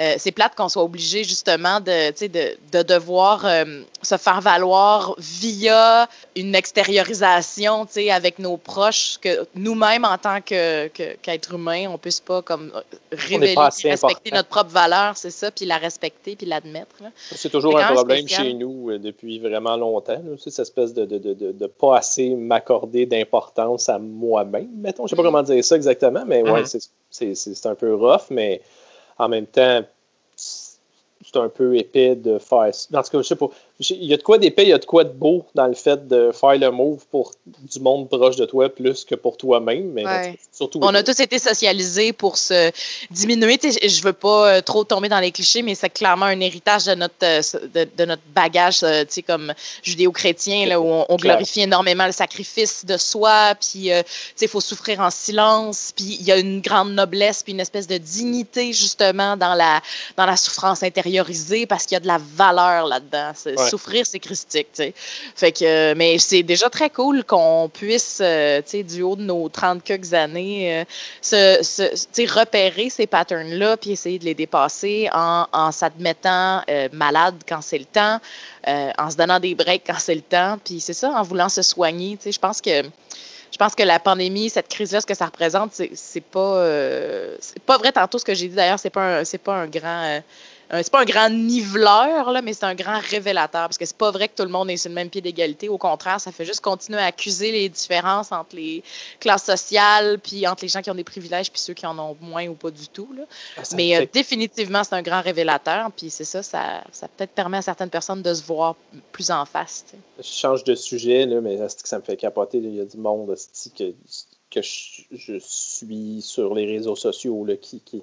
Euh, 0.00 0.14
c'est 0.18 0.30
plate 0.30 0.54
qu'on 0.54 0.68
soit 0.68 0.84
obligé 0.84 1.24
justement 1.24 1.80
de, 1.80 2.10
de, 2.28 2.56
de 2.70 2.82
devoir 2.82 3.44
euh, 3.44 3.82
se 4.02 4.16
faire 4.16 4.40
valoir 4.40 5.14
via 5.18 6.08
une 6.36 6.54
extériorisation 6.54 7.84
tu 7.86 7.94
sais, 7.94 8.10
avec 8.10 8.38
nos 8.38 8.56
proches, 8.56 9.18
que 9.20 9.44
nous-mêmes, 9.54 10.04
en 10.04 10.16
tant 10.18 10.40
que, 10.40 10.86
que- 10.88 11.14
qu'être 11.16 11.54
humain, 11.54 11.86
on 11.88 11.98
puisse 12.18 12.26
pas 12.26 12.42
comme 12.42 12.72
euh, 12.74 12.80
révéler, 13.12 13.54
pas 13.54 13.64
respecter 13.66 13.92
important. 13.92 14.20
notre 14.36 14.48
propre 14.48 14.70
valeur, 14.70 15.16
c'est 15.16 15.30
ça, 15.30 15.50
puis 15.50 15.64
la 15.66 15.78
respecter, 15.78 16.36
puis 16.36 16.46
l'admettre. 16.46 16.96
C'est 17.32 17.50
toujours 17.50 17.78
un 17.78 17.92
problème 17.94 18.20
spécial. 18.20 18.46
chez 18.46 18.54
nous 18.54 18.90
euh, 18.90 18.98
depuis 18.98 19.38
vraiment 19.38 19.76
longtemps. 19.76 20.12
là. 20.24 20.36
Cette 20.38 20.58
espèce 20.58 20.92
de, 20.94 21.04
de, 21.04 21.18
de, 21.18 21.34
de, 21.34 21.52
de 21.52 21.66
pas 21.66 21.98
assez 21.98 22.30
m'accorder 22.30 23.06
d'importance 23.06 23.88
à 23.88 23.98
moi-même, 23.98 24.68
mettons. 24.76 25.06
Je 25.06 25.10
sais 25.10 25.16
pas 25.16 25.22
Mhm. 25.22 25.28
comment 25.28 25.42
dire 25.42 25.64
ça 25.64 25.76
exactement, 25.76 26.24
mais 26.26 26.42
ouais, 26.42 26.64
c'est- 26.66 26.90
c'est 27.10 27.34
c'est- 27.34 27.54
c'est 27.54 27.68
un 27.68 27.74
peu 27.74 27.94
rough, 27.94 28.30
mais 28.30 28.60
en 29.18 29.28
même 29.28 29.46
temps, 29.46 29.82
c'est 30.36 31.36
un 31.36 31.48
peu 31.48 31.76
épais 31.76 32.14
de 32.16 32.38
faire. 32.38 32.58
En 32.94 33.02
tout 33.02 33.10
cas, 33.10 33.18
je 33.18 33.22
sais 33.22 33.36
pas. 33.36 33.48
Il 33.80 34.06
y 34.06 34.14
a 34.14 34.16
de 34.16 34.22
quoi 34.22 34.38
d'épais, 34.38 34.64
il 34.64 34.70
y 34.70 34.72
a 34.72 34.78
de 34.78 34.84
quoi 34.84 35.04
de 35.04 35.12
beau 35.12 35.46
dans 35.54 35.68
le 35.68 35.74
fait 35.74 36.08
de 36.08 36.32
faire 36.32 36.58
le 36.58 36.70
move 36.72 37.06
pour 37.12 37.32
du 37.46 37.78
monde 37.78 38.08
proche 38.08 38.34
de 38.34 38.44
toi 38.44 38.68
plus 38.68 39.04
que 39.04 39.14
pour 39.14 39.36
toi-même. 39.36 39.92
Mais 39.92 40.36
surtout. 40.52 40.80
On 40.82 40.92
a 40.94 41.04
tous 41.04 41.20
été 41.20 41.38
socialisés 41.38 42.12
pour 42.12 42.38
se 42.38 42.72
diminuer. 43.12 43.56
Je 43.62 44.02
veux 44.02 44.12
pas 44.12 44.56
euh, 44.56 44.60
trop 44.62 44.82
tomber 44.82 45.08
dans 45.08 45.20
les 45.20 45.30
clichés, 45.30 45.62
mais 45.62 45.76
c'est 45.76 45.90
clairement 45.90 46.26
un 46.26 46.40
héritage 46.40 46.86
de 46.86 46.94
notre, 46.94 47.14
euh, 47.22 47.86
de, 47.96 48.04
notre 48.04 48.22
bagage 48.34 48.80
euh, 48.82 49.04
comme 49.24 49.54
judéo-chrétien, 49.84 50.76
où 50.76 51.04
on, 51.08 51.16
glorifie 51.16 51.60
énormément 51.60 52.06
le 52.06 52.12
sacrifice 52.12 52.84
de 52.84 52.96
soi, 52.96 53.54
puis 53.60 53.90
il 54.40 54.48
faut 54.48 54.60
souffrir 54.60 55.00
en 55.00 55.10
silence, 55.10 55.92
puis 55.94 56.16
il 56.20 56.26
y 56.26 56.32
a 56.32 56.36
une 56.36 56.60
grande 56.60 56.92
noblesse, 56.92 57.42
puis 57.42 57.52
une 57.52 57.60
espèce 57.60 57.86
de 57.86 57.98
dignité 57.98 58.72
justement 58.72 59.36
dans 59.36 59.54
la, 59.54 59.80
dans 60.16 60.26
la 60.26 60.36
souffrance 60.36 60.82
intériorisée 60.82 61.66
parce 61.66 61.84
qu'il 61.84 61.94
y 61.94 61.96
a 61.96 62.00
de 62.00 62.06
la 62.06 62.18
valeur 62.36 62.86
là-dedans. 62.86 63.32
Souffrir, 63.68 64.06
c'est 64.06 64.18
christique. 64.18 64.68
Fait 65.34 65.52
que, 65.52 65.94
mais 65.94 66.18
c'est 66.18 66.42
déjà 66.42 66.68
très 66.70 66.90
cool 66.90 67.24
qu'on 67.24 67.70
puisse, 67.72 68.18
euh, 68.22 68.62
du 68.72 69.02
haut 69.02 69.16
de 69.16 69.22
nos 69.22 69.48
30 69.48 69.82
quelques 69.82 70.14
années, 70.14 70.84
euh, 71.32 71.62
se, 71.62 72.38
repérer 72.38 72.90
ces 72.90 73.06
patterns-là 73.06 73.76
puis 73.76 73.92
essayer 73.92 74.18
de 74.18 74.24
les 74.24 74.34
dépasser 74.34 75.08
en, 75.12 75.46
en 75.52 75.72
s'admettant 75.72 76.62
euh, 76.68 76.88
malade 76.92 77.36
quand 77.48 77.62
c'est 77.62 77.78
le 77.78 77.84
temps, 77.84 78.20
en 78.66 79.10
se 79.10 79.16
donnant 79.16 79.40
des 79.40 79.54
breaks 79.54 79.84
quand 79.86 79.98
c'est 79.98 80.14
le 80.14 80.20
temps. 80.20 80.58
Puis 80.62 80.80
c'est 80.80 80.92
ça, 80.92 81.10
en 81.10 81.22
voulant 81.22 81.48
se 81.48 81.62
soigner. 81.62 82.18
Je 82.24 82.38
pense 82.38 82.60
que 82.60 82.82
je 83.50 83.56
pense 83.56 83.74
que 83.74 83.82
la 83.82 83.98
pandémie, 83.98 84.50
cette 84.50 84.68
crise-là, 84.68 85.00
ce 85.00 85.06
que 85.06 85.14
ça 85.14 85.24
représente, 85.24 85.72
c'est 85.72 86.20
pas, 86.20 86.62
c'est 87.40 87.62
pas 87.62 87.78
vrai 87.78 87.92
tantôt 87.92 88.18
ce 88.18 88.24
que 88.24 88.34
j'ai 88.34 88.48
dit 88.48 88.54
d'ailleurs, 88.54 88.78
c'est 88.78 88.90
pas 88.90 89.24
c'est 89.24 89.38
pas 89.38 89.54
un 89.54 89.66
grand 89.66 90.20
c'est 90.70 90.90
pas 90.90 91.00
un 91.00 91.06
grand 91.06 91.30
niveleur, 91.30 92.30
là, 92.30 92.42
mais 92.42 92.52
c'est 92.52 92.64
un 92.64 92.74
grand 92.74 92.98
révélateur 93.00 93.62
parce 93.62 93.78
que 93.78 93.86
c'est 93.86 93.96
pas 93.96 94.10
vrai 94.10 94.28
que 94.28 94.34
tout 94.34 94.42
le 94.42 94.50
monde 94.50 94.70
est 94.70 94.76
sur 94.76 94.90
le 94.90 94.94
même 94.94 95.08
pied 95.08 95.20
d'égalité. 95.20 95.68
Au 95.68 95.78
contraire, 95.78 96.20
ça 96.20 96.30
fait 96.30 96.44
juste 96.44 96.60
continuer 96.60 97.00
à 97.00 97.06
accuser 97.06 97.52
les 97.52 97.68
différences 97.68 98.32
entre 98.32 98.56
les 98.56 98.82
classes 99.20 99.44
sociales, 99.44 100.18
puis 100.18 100.46
entre 100.46 100.64
les 100.64 100.68
gens 100.68 100.82
qui 100.82 100.90
ont 100.90 100.94
des 100.94 101.04
privilèges, 101.04 101.50
puis 101.50 101.60
ceux 101.60 101.74
qui 101.74 101.86
en 101.86 101.98
ont 101.98 102.16
moins 102.20 102.46
ou 102.48 102.54
pas 102.54 102.70
du 102.70 102.88
tout. 102.88 103.08
Là. 103.16 103.24
Ah, 103.56 103.62
mais 103.74 103.96
euh, 103.96 104.06
définitivement, 104.12 104.84
c'est 104.84 104.94
un 104.94 105.02
grand 105.02 105.22
révélateur, 105.22 105.90
puis 105.92 106.10
c'est 106.10 106.24
ça, 106.24 106.42
ça, 106.42 106.84
ça 106.92 107.08
peut-être 107.08 107.32
permet 107.32 107.58
à 107.58 107.62
certaines 107.62 107.90
personnes 107.90 108.22
de 108.22 108.34
se 108.34 108.42
voir 108.42 108.76
plus 109.12 109.30
en 109.30 109.44
face. 109.44 109.86
Je 110.18 110.22
change 110.24 110.64
de 110.64 110.74
sujet, 110.74 111.26
là, 111.26 111.40
mais 111.40 111.58
ça 111.68 111.98
me 111.98 112.04
fait 112.04 112.16
capoter. 112.16 112.58
Il 112.58 112.74
y 112.74 112.80
a 112.80 112.84
du 112.84 112.98
monde 112.98 113.34
que, 113.76 113.94
que 114.50 114.62
je, 114.62 115.02
je, 115.12 115.38
suis 115.38 116.20
sur 116.22 116.54
les 116.54 116.66
réseaux 116.66 116.96
sociaux 116.96 117.44
là, 117.44 117.56
qui, 117.56 117.80
qui 117.80 118.02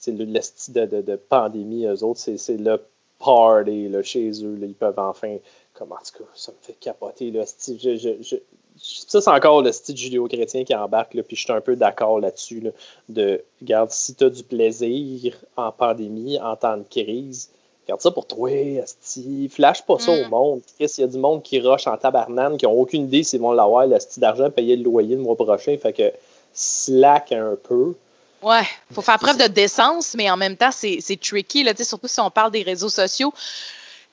c'est 0.00 0.12
le, 0.12 0.24
de, 0.24 1.00
de, 1.02 1.16
pandémie, 1.16 1.84
eux 1.84 2.02
autres, 2.02 2.20
c'est 2.20 2.56
le 2.56 2.82
party 3.18 3.88
là, 3.88 4.02
chez 4.02 4.30
eux. 4.44 4.58
ils 4.62 4.74
peuvent 4.74 4.98
enfin. 4.98 5.36
Comme, 5.74 5.92
en 5.92 5.96
tout 5.96 6.24
cas, 6.24 6.30
ça 6.34 6.52
me 6.52 6.56
fait 6.60 6.72
capoter. 6.72 7.30
Là, 7.30 7.44
ça, 7.46 9.20
c'est 9.20 9.30
encore 9.30 9.62
le 9.62 9.72
style 9.72 9.96
judéo-chrétien 9.96 10.64
qui 10.64 10.74
embarque, 10.74 11.14
là, 11.14 11.22
puis 11.22 11.36
je 11.36 11.44
suis 11.44 11.52
un 11.52 11.60
peu 11.60 11.76
d'accord 11.76 12.18
là-dessus. 12.18 12.72
de, 13.08 13.44
regarde, 13.60 13.90
si 13.90 14.14
tu 14.14 14.24
as 14.24 14.30
du 14.30 14.42
plaisir 14.42 15.36
en 15.56 15.70
pandémie, 15.70 16.40
en 16.40 16.56
temps 16.56 16.76
de 16.76 16.82
crise, 16.82 17.50
garde 17.86 18.00
ça 18.00 18.10
pour 18.10 18.26
toi, 18.26 18.50
Asti. 18.82 19.48
Flash 19.48 19.84
pas 19.86 19.98
ça 19.98 20.12
au 20.12 20.26
mm. 20.26 20.30
monde. 20.30 20.60
Il 20.78 20.86
y 20.86 21.02
a 21.02 21.06
du 21.06 21.18
monde 21.18 21.42
qui 21.42 21.60
rush 21.60 21.86
en 21.86 21.96
tabarnane, 21.96 22.56
qui 22.56 22.64
n'ont 22.64 22.80
aucune 22.80 23.04
idée 23.04 23.22
s'ils 23.22 23.40
vont 23.40 23.52
l'avoir, 23.52 23.86
le 23.86 23.98
style 24.00 24.22
d'argent, 24.22 24.50
payer 24.50 24.76
le 24.76 24.82
loyer 24.82 25.16
le 25.16 25.22
mois 25.22 25.36
prochain. 25.36 25.76
Fait 25.76 25.92
que 25.92 26.12
slack 26.52 27.32
un 27.32 27.56
peu. 27.62 27.94
Ouais, 28.42 28.66
faut 28.92 29.02
faire 29.02 29.18
preuve 29.18 29.36
de 29.36 29.46
décence, 29.46 30.14
mais 30.16 30.30
en 30.30 30.36
même 30.36 30.56
temps, 30.56 30.70
c'est 30.72 31.20
tricky, 31.20 31.62
là, 31.62 31.72
surtout 31.76 32.08
si 32.08 32.20
on 32.20 32.30
parle 32.30 32.50
des 32.50 32.62
réseaux 32.62 32.88
sociaux. 32.88 33.34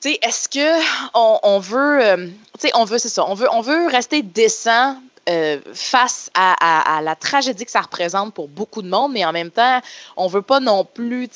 Est-ce 0.04 0.48
que 0.48 0.80
on, 1.14 1.58
veut, 1.58 2.04
euh, 2.04 2.28
on 2.74 2.84
veut, 2.84 2.98
c'est 2.98 3.08
ça, 3.08 3.24
on 3.26 3.34
veut, 3.34 3.48
on 3.52 3.62
veut 3.62 3.88
rester 3.88 4.22
décent 4.22 4.96
euh, 5.28 5.60
face 5.74 6.30
à, 6.34 6.96
à, 6.96 7.02
la 7.02 7.16
tragédie 7.16 7.64
que 7.64 7.70
ça 7.70 7.80
représente 7.80 8.32
pour 8.32 8.48
beaucoup 8.48 8.80
de 8.80 8.88
monde, 8.88 9.12
mais 9.12 9.24
en 9.24 9.32
même 9.32 9.50
temps, 9.50 9.80
on 10.16 10.28
veut 10.28 10.42
pas 10.42 10.60
non 10.60 10.84
plus, 10.84 11.28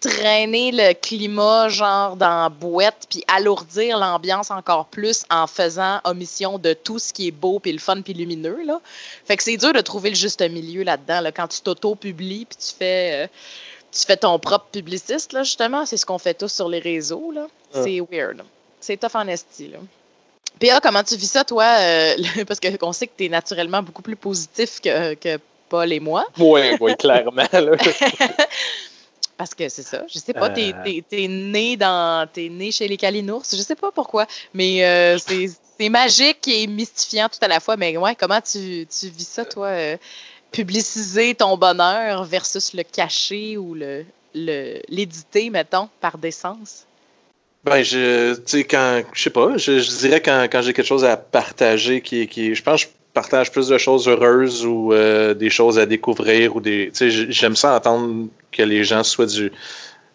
traîner 0.00 0.72
le 0.72 0.94
climat 0.94 1.68
genre 1.68 2.16
dans 2.16 2.42
la 2.42 2.48
boîte 2.48 3.06
puis 3.08 3.22
alourdir 3.28 3.98
l'ambiance 3.98 4.50
encore 4.50 4.86
plus 4.86 5.24
en 5.30 5.46
faisant 5.46 6.00
omission 6.04 6.58
de 6.58 6.72
tout 6.72 6.98
ce 6.98 7.12
qui 7.12 7.28
est 7.28 7.32
beau 7.32 7.58
puis 7.58 7.72
le 7.72 7.78
fun 7.78 8.00
puis 8.00 8.14
lumineux 8.14 8.62
là. 8.64 8.80
Fait 9.26 9.36
que 9.36 9.42
c'est 9.42 9.56
dur 9.56 9.72
de 9.72 9.80
trouver 9.80 10.10
le 10.10 10.16
juste 10.16 10.40
milieu 10.40 10.82
là-dedans 10.82 11.20
là, 11.20 11.32
quand 11.32 11.48
tu 11.48 11.60
t'auto-publies 11.60 12.46
puis 12.46 12.58
tu 12.58 12.74
fais 12.76 13.24
euh, 13.24 13.26
tu 13.92 14.06
fais 14.06 14.16
ton 14.16 14.38
propre 14.38 14.66
publiciste 14.72 15.32
là 15.32 15.42
justement, 15.42 15.84
c'est 15.84 15.96
ce 15.96 16.06
qu'on 16.06 16.18
fait 16.18 16.34
tous 16.34 16.52
sur 16.52 16.68
les 16.68 16.80
réseaux 16.80 17.30
là. 17.32 17.46
C'est 17.72 18.00
weird. 18.10 18.42
C'est 18.80 18.96
tough 18.96 19.14
en 19.14 19.28
esti 19.28 19.68
là. 19.68 19.78
Puis 20.58 20.70
comment 20.82 21.02
tu 21.04 21.16
vis 21.16 21.30
ça 21.30 21.44
toi? 21.44 21.64
Euh, 21.78 22.16
parce 22.46 22.60
qu'on 22.60 22.92
sait 22.92 23.06
que 23.06 23.12
tu 23.16 23.26
es 23.26 23.28
naturellement 23.28 23.82
beaucoup 23.82 24.02
plus 24.02 24.16
positif 24.16 24.80
que, 24.80 25.14
que 25.14 25.38
Paul 25.68 25.92
et 25.92 26.00
moi. 26.00 26.26
Oui, 26.38 26.60
oui, 26.80 26.96
clairement. 26.96 27.44
Parce 29.40 29.54
que 29.54 29.70
c'est 29.70 29.84
ça. 29.84 30.04
Je 30.06 30.18
sais 30.18 30.34
pas, 30.34 30.50
t'es, 30.50 30.74
euh. 30.74 31.00
es, 31.12 31.28
né 31.28 31.78
dans. 31.78 32.28
T'es 32.30 32.50
né 32.50 32.70
chez 32.70 32.86
les 32.86 32.98
Calinours. 32.98 33.46
Je 33.50 33.56
sais 33.56 33.74
pas 33.74 33.90
pourquoi. 33.90 34.26
Mais 34.52 34.84
euh, 34.84 35.16
c'est, 35.78 35.88
magique 35.88 36.46
et 36.46 36.66
mystifiant 36.66 37.30
tout 37.30 37.38
à 37.40 37.48
la 37.48 37.58
fois. 37.58 37.78
Mais 37.78 37.96
ouais, 37.96 38.14
comment 38.14 38.42
tu, 38.42 38.86
tu 38.86 39.08
vis 39.08 39.26
ça, 39.26 39.46
toi? 39.46 39.68
Euh, 39.68 39.96
publiciser 40.52 41.34
ton 41.34 41.56
bonheur 41.56 42.24
versus 42.24 42.74
le 42.74 42.82
cacher 42.82 43.56
ou 43.56 43.72
le, 43.72 44.04
le, 44.34 44.78
l'éditer, 44.90 45.48
mettons, 45.48 45.88
par 46.02 46.18
décence? 46.18 46.84
Ben, 47.64 47.82
je, 47.82 48.34
tu 48.34 48.42
sais, 48.44 48.64
quand, 48.64 49.02
je 49.14 49.22
sais 49.22 49.30
pas, 49.30 49.56
je, 49.56 49.98
dirais 50.00 50.20
quand, 50.20 50.48
quand 50.52 50.60
j'ai 50.60 50.74
quelque 50.74 50.86
chose 50.86 51.06
à 51.06 51.16
partager 51.16 52.02
qui, 52.02 52.28
qui 52.28 52.54
je 52.54 52.62
pense, 52.62 52.86
partage 53.12 53.50
plus 53.50 53.68
de 53.68 53.78
choses 53.78 54.08
heureuses 54.08 54.64
ou 54.64 54.92
euh, 54.92 55.34
des 55.34 55.50
choses 55.50 55.78
à 55.78 55.86
découvrir 55.86 56.56
ou 56.56 56.60
des. 56.60 56.92
J'aime 56.94 57.56
ça 57.56 57.76
entendre 57.76 58.28
que 58.52 58.62
les 58.62 58.84
gens 58.84 59.02
soient 59.02 59.26
du. 59.26 59.52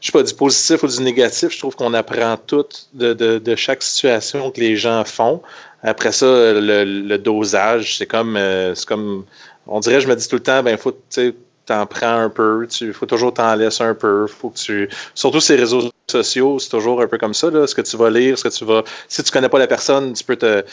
Je 0.01 0.07
sais 0.07 0.11
pas, 0.11 0.23
du 0.23 0.33
positif 0.33 0.83
ou 0.83 0.87
du 0.87 1.01
négatif. 1.01 1.51
Je 1.51 1.59
trouve 1.59 1.75
qu'on 1.75 1.93
apprend 1.93 2.37
tout 2.37 2.65
de, 2.93 3.13
de, 3.13 3.55
chaque 3.55 3.81
situation 3.81 4.51
que 4.51 4.59
les 4.59 4.75
gens 4.75 5.03
font. 5.03 5.41
Après 5.81 6.11
ça, 6.11 6.25
le, 6.25 7.17
dosage, 7.17 7.97
c'est 7.97 8.05
comme, 8.05 8.37
euh, 8.37 8.75
c'est 8.75 8.87
comme. 8.87 9.25
On 9.67 9.79
dirait, 9.79 10.01
je 10.01 10.07
me 10.07 10.15
dis 10.15 10.27
tout 10.27 10.35
le 10.35 10.43
temps, 10.43 10.61
ben, 10.61 10.77
faut, 10.77 10.95
tu 11.09 11.33
t'en 11.65 11.85
prends 11.85 12.19
un 12.19 12.29
peu, 12.29 12.67
il 12.81 12.93
faut 12.93 13.05
toujours 13.05 13.33
t'en 13.33 13.55
laisser 13.55 13.83
un 13.83 13.95
peu, 13.95 14.27
faut 14.27 14.49
que 14.49 14.57
tu, 14.57 14.89
surtout 15.15 15.39
ces 15.39 15.55
réseaux 15.55 15.89
sociaux, 16.07 16.59
c'est 16.59 16.69
toujours 16.69 17.01
un 17.01 17.07
peu 17.07 17.17
comme 17.17 17.33
ça, 17.33 17.49
là, 17.49 17.65
ce 17.65 17.73
que 17.73 17.81
tu 17.81 17.97
vas 17.97 18.09
lire, 18.09 18.37
ce 18.37 18.43
que 18.43 18.55
tu 18.55 18.65
vas, 18.65 18.83
si 19.07 19.23
tu 19.23 19.31
connais 19.31 19.49
pas 19.49 19.59
la 19.59 19.67
personne, 19.67 20.13
tu 20.13 20.23
peux 20.23 20.35
te, 20.35 20.63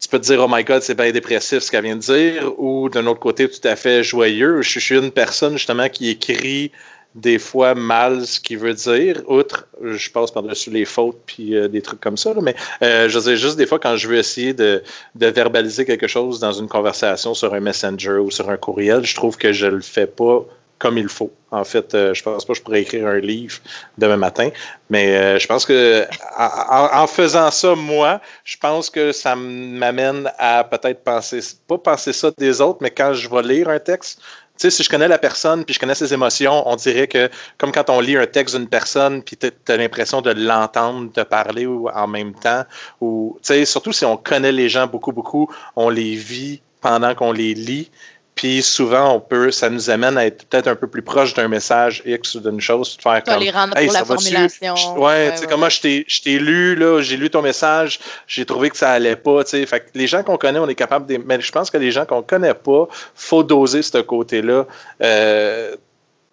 tu 0.00 0.08
peux 0.08 0.18
te 0.18 0.24
dire, 0.24 0.40
oh 0.40 0.48
my 0.48 0.64
god, 0.64 0.82
c'est 0.82 0.94
bien 0.94 1.10
dépressif 1.10 1.60
ce 1.60 1.70
qu'elle 1.70 1.84
vient 1.84 1.96
de 1.96 2.00
dire, 2.00 2.52
ou 2.58 2.88
d'un 2.88 3.06
autre 3.06 3.20
côté, 3.20 3.48
tout 3.48 3.66
à 3.66 3.76
fait 3.76 4.02
joyeux. 4.02 4.62
Je 4.62 4.78
suis 4.78 4.96
une 4.96 5.10
personne 5.10 5.54
justement 5.54 5.88
qui 5.88 6.10
écrit 6.10 6.70
des 7.14 7.38
fois 7.38 7.74
mal 7.74 8.26
ce 8.26 8.38
qu'il 8.38 8.58
veut 8.58 8.74
dire, 8.74 9.22
outre, 9.26 9.66
je 9.82 10.10
passe 10.10 10.30
par-dessus 10.30 10.70
les 10.70 10.84
fautes 10.84 11.20
puis 11.26 11.56
euh, 11.56 11.66
des 11.66 11.82
trucs 11.82 12.00
comme 12.00 12.16
ça, 12.16 12.32
mais 12.40 12.54
euh, 12.82 13.08
je 13.08 13.18
veux 13.18 13.34
juste 13.34 13.56
des 13.56 13.66
fois 13.66 13.78
quand 13.78 13.96
je 13.96 14.08
veux 14.08 14.16
essayer 14.16 14.52
de, 14.52 14.82
de, 15.14 15.26
verbaliser 15.26 15.84
quelque 15.84 16.06
chose 16.06 16.38
dans 16.38 16.52
une 16.52 16.68
conversation 16.68 17.34
sur 17.34 17.54
un 17.54 17.60
messenger 17.60 18.18
ou 18.18 18.30
sur 18.30 18.48
un 18.50 18.56
courriel, 18.56 19.04
je 19.04 19.14
trouve 19.14 19.36
que 19.36 19.52
je 19.52 19.66
le 19.66 19.80
fais 19.80 20.06
pas 20.06 20.44
comme 20.78 20.98
il 20.98 21.08
faut. 21.08 21.32
En 21.50 21.64
fait, 21.64 21.94
euh, 21.94 22.14
je 22.14 22.22
pense 22.22 22.44
pas 22.44 22.52
que 22.52 22.58
je 22.58 22.62
pourrais 22.62 22.82
écrire 22.82 23.06
un 23.06 23.18
livre 23.18 23.58
demain 23.96 24.16
matin, 24.16 24.50
mais 24.90 25.16
euh, 25.16 25.38
je 25.38 25.46
pense 25.46 25.64
que 25.64 26.06
en, 26.36 27.06
faisant 27.06 27.50
ça, 27.50 27.74
moi, 27.74 28.20
je 28.44 28.56
pense 28.58 28.90
que 28.90 29.12
ça 29.12 29.34
m'amène 29.34 30.30
à 30.38 30.64
peut-être 30.64 31.02
penser, 31.02 31.40
pas 31.66 31.78
penser 31.78 32.12
ça 32.12 32.30
des 32.36 32.60
autres, 32.60 32.78
mais 32.82 32.90
quand 32.90 33.14
je 33.14 33.28
vais 33.28 33.42
lire 33.42 33.68
un 33.68 33.78
texte, 33.78 34.20
tu 34.58 34.62
sais, 34.62 34.70
si 34.70 34.82
je 34.82 34.90
connais 34.90 35.08
la 35.08 35.18
personne 35.18 35.64
puis 35.64 35.74
je 35.74 35.80
connais 35.80 35.94
ses 35.94 36.12
émotions, 36.12 36.68
on 36.68 36.76
dirait 36.76 37.06
que 37.06 37.30
comme 37.58 37.70
quand 37.72 37.90
on 37.90 38.00
lit 38.00 38.16
un 38.16 38.26
texte 38.26 38.56
d'une 38.56 38.68
personne 38.68 39.22
puis 39.22 39.36
tu 39.36 39.52
as 39.68 39.76
l'impression 39.76 40.20
de 40.20 40.32
l'entendre 40.32 41.12
te 41.12 41.20
parler 41.20 41.64
ou 41.64 41.88
en 41.88 42.08
même 42.08 42.34
temps, 42.34 42.64
ou 43.00 43.38
tu 43.42 43.46
sais, 43.46 43.64
surtout 43.64 43.92
si 43.92 44.04
on 44.04 44.16
connaît 44.16 44.52
les 44.52 44.68
gens 44.68 44.86
beaucoup, 44.86 45.12
beaucoup, 45.12 45.48
on 45.76 45.88
les 45.88 46.14
vit 46.16 46.60
pendant 46.80 47.14
qu'on 47.14 47.32
les 47.32 47.54
lit. 47.54 47.90
Puis 48.38 48.62
souvent, 48.62 49.16
on 49.16 49.20
peut, 49.20 49.50
ça 49.50 49.68
nous 49.68 49.90
amène 49.90 50.16
à 50.16 50.24
être 50.24 50.46
peut-être 50.46 50.68
un 50.68 50.76
peu 50.76 50.86
plus 50.86 51.02
proche 51.02 51.34
d'un 51.34 51.48
message 51.48 52.04
X 52.06 52.36
ou 52.36 52.40
d'une 52.40 52.60
chose, 52.60 52.96
de 52.96 53.02
faire 53.02 53.20
comme. 53.24 53.40
les 53.40 53.50
rendre 53.50 53.74
pour 53.74 53.92
la 53.92 54.04
formulation. 54.04 54.96
Ouais, 54.96 55.32
tu 55.32 55.38
sais, 55.38 55.46
comme 55.48 55.58
moi, 55.58 55.68
je 55.70 55.80
t'ai 55.80 56.38
lu, 56.38 56.76
là, 56.76 57.02
j'ai 57.02 57.16
lu 57.16 57.30
ton 57.30 57.42
message, 57.42 57.98
j'ai 58.28 58.46
trouvé 58.46 58.70
que 58.70 58.76
ça 58.76 58.92
allait 58.92 59.16
pas, 59.16 59.42
tu 59.42 59.50
sais. 59.50 59.66
Fait 59.66 59.80
que 59.80 59.86
les 59.94 60.06
gens 60.06 60.22
qu'on 60.22 60.36
connaît, 60.36 60.60
on 60.60 60.68
est 60.68 60.76
capable 60.76 61.06
de. 61.06 61.20
Mais 61.26 61.40
je 61.40 61.50
pense 61.50 61.68
que 61.68 61.78
les 61.78 61.90
gens 61.90 62.06
qu'on 62.06 62.22
connaît 62.22 62.54
pas, 62.54 62.86
faut 63.16 63.42
doser 63.42 63.82
ce 63.82 63.98
côté-là. 63.98 64.66
Euh, 65.02 65.74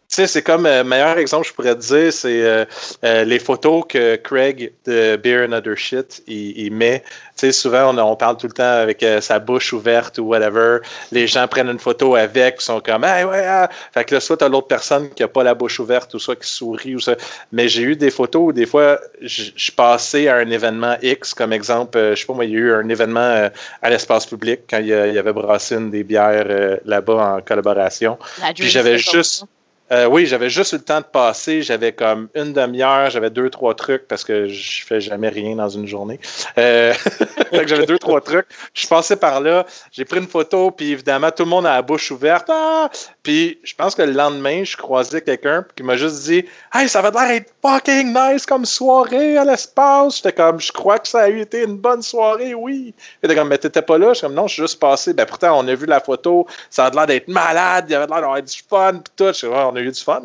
sais, 0.08 0.28
c'est 0.28 0.42
comme, 0.42 0.66
euh, 0.66 0.84
meilleur 0.84 1.18
exemple, 1.18 1.48
je 1.48 1.54
pourrais 1.54 1.76
te 1.76 1.82
dire, 1.82 2.14
c'est 2.14 2.42
euh, 2.42 2.66
euh, 3.04 3.24
les 3.24 3.40
photos 3.40 3.84
que 3.88 4.16
Craig 4.16 4.72
de 4.86 5.16
Beer 5.16 5.48
and 5.48 5.52
Other 5.52 5.78
Shit, 5.78 6.24
il, 6.28 6.72
met. 6.72 7.02
Tu 7.02 7.48
sais, 7.48 7.52
souvent, 7.52 7.94
on, 7.94 7.98
on, 7.98 8.16
parle 8.16 8.38
tout 8.38 8.48
le 8.48 8.54
temps 8.54 8.64
avec 8.64 9.06
sa 9.20 9.40
bouche 9.40 9.74
ouverte 9.74 10.18
ou 10.20 10.24
whatever. 10.24 10.80
Les 11.12 11.28
gens 11.28 11.48
prennent 11.48 11.70
une 11.70 11.80
photo 11.80 12.16
avec, 12.16 12.62
sont 12.62 12.80
comme, 12.80 13.04
hey, 13.04 13.26
ouais, 13.26 13.46
ah. 13.46 13.70
Fait 13.94 14.06
que 14.06 14.16
là, 14.16 14.22
soit 14.22 14.38
t'as 14.38 14.48
l'autre 14.48 14.68
personne 14.68 15.10
qui 15.10 15.24
a 15.24 15.28
pas 15.28 15.44
la 15.44 15.54
bouche 15.54 15.80
ouverte 15.80 16.14
ou 16.14 16.20
soit 16.20 16.36
qui 16.36 16.50
sourit 16.50 16.96
ou 16.96 17.00
ça. 17.00 17.16
Mais 17.52 17.68
j'ai 17.68 17.82
eu 17.82 17.96
des 17.96 18.12
photos 18.12 18.50
où 18.50 18.52
des 18.54 18.66
fois, 18.66 19.00
je 19.22 19.72
passais 19.72 20.28
à 20.28 20.36
un 20.36 20.50
événement 20.50 20.96
X, 21.02 21.34
comme 21.34 21.52
exemple, 21.52 21.98
je 22.12 22.16
sais 22.16 22.26
pas 22.26 22.34
moi, 22.34 22.46
il 22.46 22.52
y 22.52 22.56
a 22.56 22.60
eu 22.60 22.74
un 22.74 22.88
événement 22.88 23.50
à 23.82 23.90
l'espace 23.90 24.26
public 24.26 24.62
quand 24.70 24.78
il 24.78 24.88
y, 24.88 24.94
avait 24.94 25.34
brassé 25.34 25.76
une 25.76 25.90
des 25.90 26.04
bières 26.04 26.46
là-bas 26.86 27.38
en 27.38 27.42
collaboration. 27.42 28.18
Puis 28.56 28.70
j'avais 28.70 28.98
juste. 28.98 29.46
Euh, 29.92 30.08
oui, 30.08 30.26
j'avais 30.26 30.50
juste 30.50 30.74
eu 30.74 30.78
le 30.78 30.82
temps 30.82 31.00
de 31.00 31.06
passer. 31.06 31.62
J'avais 31.62 31.92
comme 31.92 32.28
une 32.34 32.54
demi-heure, 32.54 33.10
j'avais 33.12 33.30
deux, 33.30 33.50
trois 33.50 33.76
trucs 33.76 34.08
parce 34.08 34.24
que 34.24 34.48
je 34.48 34.84
fais 34.84 35.00
jamais 35.00 35.30
rien 35.30 35.56
dans 35.56 35.70
une 35.70 35.88
journée. 35.88 36.20
Euh, 36.58 36.94
j'avais 37.52 37.86
deux, 37.86 38.00
trois 38.00 38.22
trucs. 38.22 38.48
Je 38.74 38.88
passé 38.88 39.16
par 39.16 39.42
là, 39.42 39.66
j'ai 39.92 40.06
pris 40.06 40.20
une 40.20 40.28
photo, 40.28 40.72
puis 40.72 40.92
évidemment, 40.92 41.30
tout 41.32 41.44
le 41.44 41.50
monde 41.50 41.68
a 41.68 41.76
la 41.76 41.82
bouche 41.82 42.10
ouverte. 42.12 42.50
Ah! 42.50 42.90
Puis 43.22 43.60
je 43.64 43.76
pense 43.76 43.94
que 43.94 44.02
le 44.02 44.12
lendemain, 44.12 44.64
je 44.64 44.76
croisais 44.76 45.22
quelqu'un 45.22 45.66
qui 45.76 45.84
m'a 45.84 45.98
juste 45.98 46.24
dit 46.24 46.46
Hey, 46.74 46.90
ça 46.90 47.02
va 47.02 47.12
l'air 47.12 47.36
être 47.36 47.54
fucking 47.62 48.14
nice 48.14 48.46
comme 48.46 48.66
soirée 48.66 49.38
à 49.38 49.46
l'espace. 49.46 50.18
J'étais 50.18 50.34
comme 50.34 50.60
Je 50.60 50.72
crois 50.72 50.98
que 50.98 51.08
ça 51.08 51.22
a 51.22 51.30
été 51.30 51.64
une 51.64 51.78
bonne 51.78 52.02
soirée, 52.02 52.56
oui. 52.56 52.94
Il 53.22 53.26
était 53.26 53.36
comme 53.36 53.50
Mais 53.50 53.58
t'étais 53.60 53.82
pas 53.84 54.00
là? 54.00 54.10
Je 54.10 54.20
suis 54.20 54.28
comme 54.28 54.36
Non, 54.36 54.48
je 54.48 54.54
suis 54.54 54.64
juste 54.64 54.80
passé. 54.80 55.14
Ben 55.14 55.26
pourtant, 55.26 55.60
on 55.60 55.68
a 55.68 55.76
vu 55.76 55.86
la 55.86 56.00
photo, 56.00 56.48
ça 56.72 56.86
a 56.86 56.90
l'air 56.90 57.06
d'être 57.06 57.28
malade, 57.28 57.86
il 57.90 57.96
avait 57.96 58.08
l'air 58.08 58.22
d'avoir 58.22 58.42
du 58.42 58.62
fun, 58.68 58.94
puis 58.94 59.14
tout. 59.16 59.34
On 59.76 59.80
a 59.80 59.82
eu 59.82 59.92
du 59.92 60.02
fun. 60.02 60.22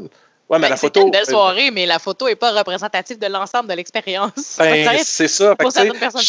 Ouais, 0.49 0.59
mais 0.59 0.63
ben, 0.63 0.71
la 0.71 0.77
photo. 0.77 1.03
une 1.03 1.11
belle 1.11 1.27
soirée, 1.27 1.71
mais 1.71 1.87
la 1.87 1.99
photo 1.99 2.27
n'est 2.27 2.35
pas 2.35 2.51
représentative 2.51 3.19
de 3.19 3.27
l'ensemble 3.27 3.69
de 3.69 3.75
l'expérience. 3.75 4.57
Ben, 4.59 4.99
c'est 5.05 5.29
ça. 5.29 5.55
Pour 5.55 5.71
certaines 5.71 5.99
personnes, 5.99 6.23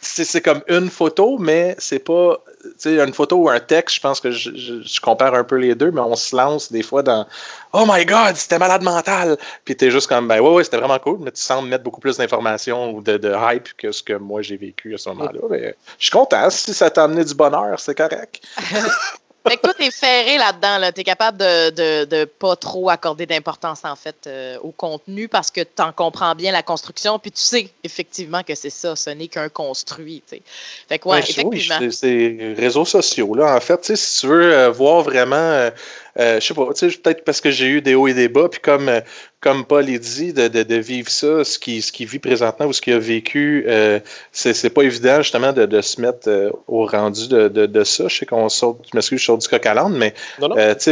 c'est 0.00 0.40
comme 0.40 0.62
une 0.68 0.88
photo, 0.90 1.36
mais 1.38 1.74
c'est 1.78 1.98
pas. 1.98 2.40
Tu 2.62 2.70
sais, 2.78 3.00
une 3.00 3.12
photo 3.12 3.36
ou 3.36 3.48
un 3.48 3.60
texte, 3.60 3.96
je 3.96 4.00
pense 4.00 4.20
que 4.20 4.30
je, 4.30 4.50
je, 4.54 5.00
compare 5.00 5.34
un 5.34 5.44
peu 5.44 5.56
les 5.56 5.74
deux, 5.74 5.90
mais 5.90 6.00
on 6.00 6.16
se 6.16 6.34
lance 6.34 6.72
des 6.72 6.82
fois 6.82 7.02
dans 7.02 7.26
Oh 7.72 7.84
my 7.88 8.04
God, 8.04 8.36
c'était 8.36 8.58
malade 8.58 8.82
mental! 8.82 9.36
Puis 9.64 9.76
t'es 9.76 9.90
juste 9.90 10.08
comme, 10.08 10.26
ben 10.26 10.40
ouais, 10.40 10.50
ouais, 10.50 10.64
c'était 10.64 10.78
vraiment 10.78 10.98
cool, 10.98 11.18
mais 11.20 11.30
tu 11.30 11.40
sembles 11.40 11.68
mettre 11.68 11.84
beaucoup 11.84 12.00
plus 12.00 12.16
d'informations 12.16 12.90
ou 12.92 13.02
de, 13.02 13.18
de, 13.18 13.32
hype 13.36 13.76
que 13.76 13.92
ce 13.92 14.02
que 14.02 14.14
moi 14.14 14.42
j'ai 14.42 14.56
vécu 14.56 14.94
à 14.94 14.98
ce 14.98 15.08
moment-là. 15.10 15.40
Mais 15.50 15.76
je 15.98 16.04
suis 16.04 16.12
content. 16.12 16.48
Si 16.50 16.74
ça 16.74 16.90
t'a 16.90 17.04
amené 17.04 17.24
du 17.24 17.34
bonheur, 17.34 17.78
c'est 17.78 17.94
correct. 17.94 18.42
Fait 19.48 19.56
que 19.56 19.62
toi, 19.62 19.74
t'es 19.74 19.90
ferré 19.90 20.38
là-dedans. 20.38 20.78
Là. 20.78 20.92
T'es 20.92 21.04
capable 21.04 21.38
de, 21.38 21.70
de, 21.70 22.04
de, 22.04 22.24
pas 22.24 22.56
trop 22.56 22.90
accorder 22.90 23.26
d'importance, 23.26 23.84
en 23.84 23.96
fait, 23.96 24.16
euh, 24.26 24.58
au 24.62 24.70
contenu 24.70 25.28
parce 25.28 25.50
que 25.50 25.60
tu 25.60 25.82
en 25.82 25.92
comprends 25.92 26.34
bien 26.34 26.52
la 26.52 26.62
construction, 26.62 27.18
puis 27.18 27.30
tu 27.30 27.40
sais 27.42 27.68
effectivement 27.84 28.42
que 28.42 28.54
c'est 28.54 28.70
ça, 28.70 28.96
ce 28.96 29.10
n'est 29.10 29.28
qu'un 29.28 29.48
construit. 29.48 30.22
T'sais. 30.26 30.42
Fait 30.88 30.98
que, 30.98 31.08
ouais, 31.08 31.20
effectivement. 31.20 31.78
Oui, 31.80 31.92
c'est 31.92 32.54
réseaux 32.56 32.84
sociaux, 32.84 33.34
là. 33.34 33.56
En 33.56 33.60
fait, 33.60 33.96
si 33.96 34.20
tu 34.20 34.26
veux 34.26 34.52
euh, 34.52 34.70
voir 34.70 35.02
vraiment. 35.02 35.70
Euh, 36.18 36.26
euh, 36.26 36.40
je 36.40 36.46
sais 36.46 36.54
pas, 36.54 36.66
peut-être 36.66 37.24
parce 37.24 37.40
que 37.40 37.50
j'ai 37.50 37.66
eu 37.66 37.82
des 37.82 37.94
hauts 37.94 38.08
et 38.08 38.14
des 38.14 38.28
bas, 38.28 38.48
puis 38.48 38.60
comme, 38.60 38.88
euh, 38.88 39.00
comme 39.40 39.64
Paul 39.64 39.86
l'a 39.86 39.98
dit, 39.98 40.32
de, 40.32 40.48
de, 40.48 40.62
de, 40.62 40.74
vivre 40.76 41.08
ça, 41.08 41.44
ce 41.44 41.58
qu'il 41.58 41.82
ce 41.82 41.92
qui 41.92 42.04
vit 42.04 42.18
présentement 42.18 42.66
ou 42.66 42.72
ce 42.72 42.80
qu'il 42.80 42.94
a 42.94 42.98
vécu, 42.98 43.64
euh, 43.68 44.00
c'est 44.32 44.70
pas 44.70 44.82
évident 44.82 45.18
justement 45.22 45.52
de, 45.52 45.66
de 45.66 45.80
se 45.80 46.00
mettre 46.00 46.28
euh, 46.28 46.50
au 46.66 46.86
rendu 46.86 47.28
de, 47.28 47.48
de, 47.48 47.84
ça. 47.84 48.08
Je 48.08 48.18
sais 48.18 48.26
qu'on 48.26 48.48
sort, 48.48 48.78
je 48.90 48.96
m'excuse, 48.96 49.20
je 49.20 49.24
sors 49.24 49.38
du 49.38 49.46
coq 49.48 49.64
à 49.66 49.74
l'âne, 49.74 49.96
mais 49.96 50.14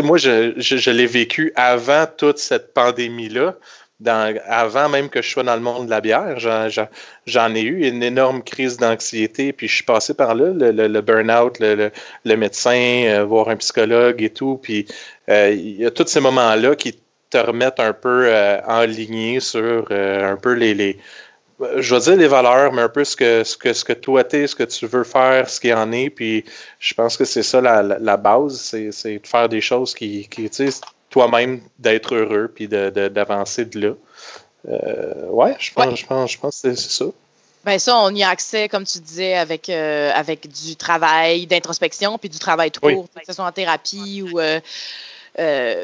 moi, 0.03 0.19
je, 0.19 0.53
je, 0.57 0.77
je 0.77 0.91
l'ai 0.91 1.07
vécu 1.07 1.53
avant 1.57 2.07
toute 2.17 2.39
cette 2.39 2.73
pandémie-là 2.73 3.57
avant 4.07 4.89
même 4.89 5.09
que 5.09 5.23
je 5.23 5.31
sois 5.31 5.43
dans 5.43 5.55
le 5.55 5.61
monde 5.61 5.87
de 5.87 5.91
la 5.91 6.01
bière, 6.01 6.39
j'en 6.39 7.55
ai 7.55 7.63
eu 7.63 7.87
une 7.87 8.03
énorme 8.03 8.43
crise 8.43 8.77
d'anxiété, 8.77 9.53
puis 9.53 9.69
je 9.69 9.75
suis 9.75 9.85
passé 9.85 10.15
par 10.15 10.35
là, 10.35 10.51
le, 10.53 11.01
burn-out, 11.01 11.59
le, 11.61 12.37
médecin, 12.37 13.05
euh, 13.07 13.25
voir 13.25 13.49
un 13.49 13.57
psychologue 13.57 14.23
et 14.23 14.31
tout, 14.31 14.59
puis 14.63 14.87
euh, 15.29 15.53
il 15.53 15.77
y 15.77 15.87
a 15.87 15.91
tous 15.91 16.07
ces 16.07 16.21
moments-là 16.21 16.75
qui 16.77 16.99
te 17.31 17.39
remettent 17.39 17.81
un 17.81 17.93
peu 17.93 18.27
euh, 18.27 18.61
en 18.67 18.83
ligne 18.83 19.41
sur 19.41 19.91
un 19.91 20.37
peu 20.37 20.53
les, 20.53 20.99
je 21.77 21.95
vais 21.95 22.01
dire 22.01 22.17
les 22.17 22.27
valeurs, 22.27 22.73
mais 22.73 22.83
un 22.83 22.89
peu 22.89 23.05
ce 23.05 23.17
que, 23.17 23.45
ce 23.45 23.57
que, 23.57 23.73
ce 23.73 23.93
toi 23.93 24.25
t'es, 24.25 24.47
ce 24.47 24.57
que 24.57 24.65
tu 24.65 24.87
veux 24.87 25.05
faire, 25.05 25.49
ce 25.49 25.61
qu'il 25.61 25.71
y 25.71 25.75
en 25.75 25.93
est. 25.93 26.11
Puis 26.11 26.45
je 26.79 26.95
pense 26.95 27.17
que 27.17 27.25
c'est 27.25 27.43
ça 27.43 27.61
la, 27.61 28.17
base, 28.17 28.61
c'est 28.61 29.19
de 29.19 29.27
faire 29.27 29.49
des 29.49 29.61
choses 29.61 29.95
qui, 29.95 30.29
qui 30.29 30.45
toi-même 31.15 31.61
d'être 31.79 32.17
heureux 32.17 32.51
puis 32.53 32.67
d'avancer 32.67 33.65
de, 33.67 33.79
là. 33.79 33.95
Euh, 34.69 35.29
ouais, 35.29 35.55
je 35.61 35.73
pense, 35.73 36.01
je 36.01 36.07
pense, 36.07 36.33
je 36.33 36.39
pense 36.39 36.61
que 36.61 36.75
c'est 36.75 36.91
ça. 36.91 37.05
Ben 37.65 37.79
ça, 37.79 37.97
on 37.99 38.13
y 38.13 38.25
a 38.25 38.31
accès, 38.31 38.69
comme 38.69 38.85
tu 38.85 38.99
disais, 38.99 39.35
avec, 39.35 39.69
euh, 39.69 40.11
avec 40.13 40.51
du 40.51 40.75
travail 40.75 41.47
d'introspection 41.47 42.19
puis 42.19 42.29
du 42.29 42.41
travail 42.41 42.73
tout 42.73 42.81
court, 42.81 43.07
que 43.15 43.25
ce 43.25 43.33
soit 43.33 43.45
en 43.45 43.53
thérapie 43.53 44.25
ou, 44.25 44.41
euh, 44.41 44.59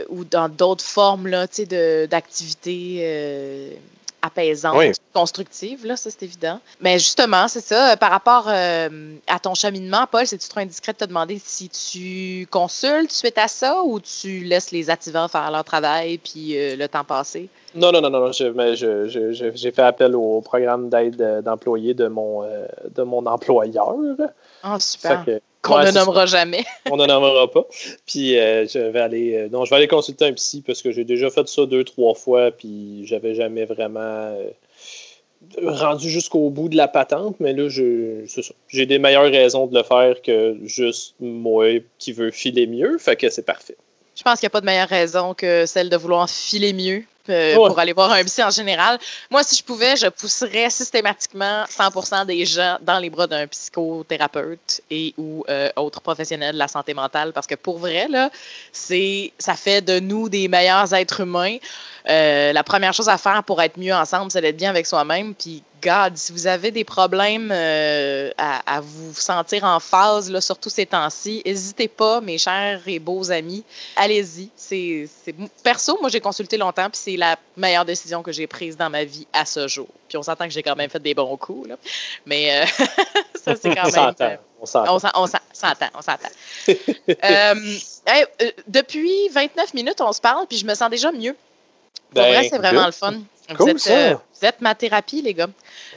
ou 0.08 0.24
dans 0.24 0.48
d'autres 0.48 0.84
formes 0.84 1.30
d'activités 1.30 3.78
apaisante, 4.22 4.76
constructive, 5.12 5.86
là, 5.86 5.96
ça 5.96 6.10
c'est 6.10 6.22
évident. 6.22 6.60
Mais 6.80 6.98
justement, 6.98 7.48
c'est 7.48 7.64
ça, 7.64 7.96
par 7.96 8.10
rapport 8.10 8.44
euh, 8.48 9.14
à 9.26 9.38
ton 9.38 9.54
cheminement, 9.54 10.06
Paul, 10.10 10.26
c'est-tu 10.26 10.48
trop 10.48 10.60
indiscret 10.60 10.92
de 10.92 10.98
te 10.98 11.04
demander 11.04 11.40
si 11.42 11.68
tu 11.68 12.46
consultes 12.50 13.10
suite 13.10 13.38
à 13.38 13.48
ça 13.48 13.82
ou 13.82 14.00
tu 14.00 14.40
laisses 14.40 14.70
les 14.70 14.90
activants 14.90 15.28
faire 15.28 15.50
leur 15.50 15.64
travail 15.64 16.18
puis 16.18 16.56
euh, 16.56 16.76
le 16.76 16.88
temps 16.88 17.04
passer? 17.04 17.48
Non, 17.74 17.92
non, 17.92 18.00
non, 18.00 18.10
non, 18.10 18.32
j'ai 18.32 19.72
fait 19.72 19.82
appel 19.82 20.16
au 20.16 20.40
programme 20.40 20.88
d'aide 20.88 21.42
d'employés 21.44 21.94
de 21.94 22.08
mon, 22.08 22.42
euh, 22.42 22.66
de 22.94 23.02
mon 23.02 23.24
employeur. 23.26 23.96
Ah, 24.62 24.78
super. 24.80 25.24
Qu'on 25.62 25.78
ne 25.82 25.90
nommera 25.90 26.26
jamais. 26.26 26.64
On 26.90 26.96
ne 26.96 27.06
nommera 27.06 27.50
pas. 27.50 27.66
Puis 28.06 28.38
euh, 28.38 28.66
je 28.66 28.78
vais 28.78 29.00
aller. 29.00 29.34
Euh, 29.34 29.48
non, 29.50 29.64
je 29.64 29.70
vais 29.70 29.76
aller 29.76 29.88
consulter 29.88 30.24
un 30.24 30.32
psy 30.32 30.62
parce 30.66 30.80
que 30.80 30.90
j'ai 30.90 31.04
déjà 31.04 31.28
fait 31.30 31.46
ça 31.48 31.66
deux, 31.66 31.84
trois 31.84 32.14
fois, 32.14 32.50
puis 32.50 33.06
j'avais 33.06 33.34
jamais 33.34 33.66
vraiment 33.66 34.00
euh, 34.00 34.50
rendu 35.62 36.08
jusqu'au 36.08 36.48
bout 36.48 36.68
de 36.70 36.76
la 36.76 36.88
patente, 36.88 37.36
mais 37.40 37.52
là, 37.52 37.68
J'ai 38.68 38.86
des 38.86 38.98
meilleures 38.98 39.30
raisons 39.30 39.66
de 39.66 39.76
le 39.76 39.82
faire 39.82 40.22
que 40.22 40.56
juste 40.64 41.14
moi 41.20 41.80
qui 41.98 42.12
veux 42.12 42.30
filer 42.30 42.66
mieux, 42.66 42.96
fait 42.98 43.16
que 43.16 43.28
c'est 43.28 43.44
parfait. 43.44 43.76
Je 44.16 44.22
pense 44.22 44.40
qu'il 44.40 44.46
n'y 44.46 44.50
a 44.50 44.50
pas 44.50 44.60
de 44.60 44.66
meilleure 44.66 44.88
raison 44.88 45.34
que 45.34 45.66
celle 45.66 45.88
de 45.88 45.96
vouloir 45.96 46.28
filer 46.28 46.72
mieux 46.72 47.04
euh, 47.28 47.54
pour 47.54 47.78
aller 47.78 47.92
voir 47.92 48.10
un 48.12 48.24
psy 48.24 48.42
en 48.42 48.50
général. 48.50 48.98
Moi, 49.30 49.42
si 49.42 49.56
je 49.56 49.62
pouvais, 49.62 49.96
je 49.96 50.06
pousserais 50.06 50.70
systématiquement 50.70 51.64
100% 51.64 52.26
des 52.26 52.46
gens 52.46 52.78
dans 52.80 52.98
les 52.98 53.10
bras 53.10 53.26
d'un 53.26 53.46
psychothérapeute 53.46 54.80
et 54.90 55.14
ou 55.18 55.44
euh, 55.48 55.70
autre 55.76 56.00
professionnel 56.00 56.54
de 56.54 56.58
la 56.58 56.68
santé 56.68 56.94
mentale 56.94 57.32
parce 57.32 57.46
que 57.46 57.54
pour 57.54 57.78
vrai, 57.78 58.08
là, 58.08 58.30
c'est, 58.72 59.32
ça 59.38 59.54
fait 59.54 59.82
de 59.82 60.00
nous 60.00 60.28
des 60.28 60.48
meilleurs 60.48 60.92
êtres 60.94 61.20
humains. 61.20 61.58
Euh, 62.08 62.52
la 62.52 62.64
première 62.64 62.94
chose 62.94 63.08
à 63.08 63.18
faire 63.18 63.44
pour 63.44 63.60
être 63.60 63.78
mieux 63.78 63.94
ensemble, 63.94 64.30
c'est 64.30 64.40
d'être 64.40 64.56
bien 64.56 64.70
avec 64.70 64.86
soi-même. 64.86 65.34
Puis, 65.34 65.62
God, 65.82 66.16
si 66.16 66.32
vous 66.32 66.46
avez 66.46 66.70
des 66.70 66.84
problèmes 66.84 67.50
euh, 67.52 68.30
à, 68.36 68.80
vous 68.80 69.14
sentir 69.14 69.64
en 69.64 69.80
phase, 69.80 70.30
là, 70.30 70.40
surtout 70.40 70.70
ces 70.70 70.86
temps-ci, 70.86 71.42
n'hésitez 71.44 71.88
pas, 71.88 72.20
mes 72.20 72.38
chers 72.38 72.80
et 72.86 72.98
beaux 72.98 73.30
amis. 73.30 73.64
Allez-y. 73.96 74.50
C'est, 74.56 75.08
Perso, 75.62 75.98
moi, 76.00 76.10
j'ai 76.10 76.20
consulté 76.20 76.56
longtemps, 76.56 76.90
puis 76.90 77.00
c'est 77.02 77.16
la 77.16 77.36
meilleure 77.56 77.84
décision 77.84 78.22
que 78.22 78.32
j'ai 78.32 78.46
prise 78.46 78.76
dans 78.76 78.90
ma 78.90 79.04
vie 79.04 79.26
à 79.32 79.44
ce 79.44 79.68
jour. 79.68 79.88
Puis 80.08 80.18
on 80.18 80.22
s'entend 80.22 80.46
que 80.46 80.52
j'ai 80.52 80.62
quand 80.62 80.76
même 80.76 80.90
fait 80.90 81.02
des 81.02 81.14
bons 81.14 81.36
coups, 81.36 81.68
là. 81.68 81.76
mais 82.26 82.62
euh, 82.62 82.66
ça, 83.44 83.54
c'est 83.56 83.74
quand 83.74 83.90
même. 83.92 84.38
On 84.60 84.66
s'entend. 84.66 84.94
On 84.94 84.96
s'entend, 84.96 85.86
on 85.94 86.02
s'entend. 86.02 86.28
depuis 88.66 89.28
29 89.28 89.74
minutes, 89.74 90.00
on 90.00 90.12
se 90.12 90.20
parle, 90.20 90.46
puis 90.46 90.58
je 90.58 90.66
me 90.66 90.74
sens 90.74 90.90
déjà 90.90 91.10
mieux. 91.12 91.34
Pour 92.14 92.22
vrai, 92.22 92.42
ben, 92.42 92.48
c'est 92.50 92.58
vraiment 92.58 92.86
le 92.86 92.92
fun. 92.92 93.14
vous, 93.58 93.68
êtes, 93.68 93.86
euh, 93.88 94.14
vous, 94.14 94.46
êtes, 94.46 94.60
ma 94.60 94.74
thérapie, 94.74 95.22
les 95.22 95.34
gars. 95.34 95.48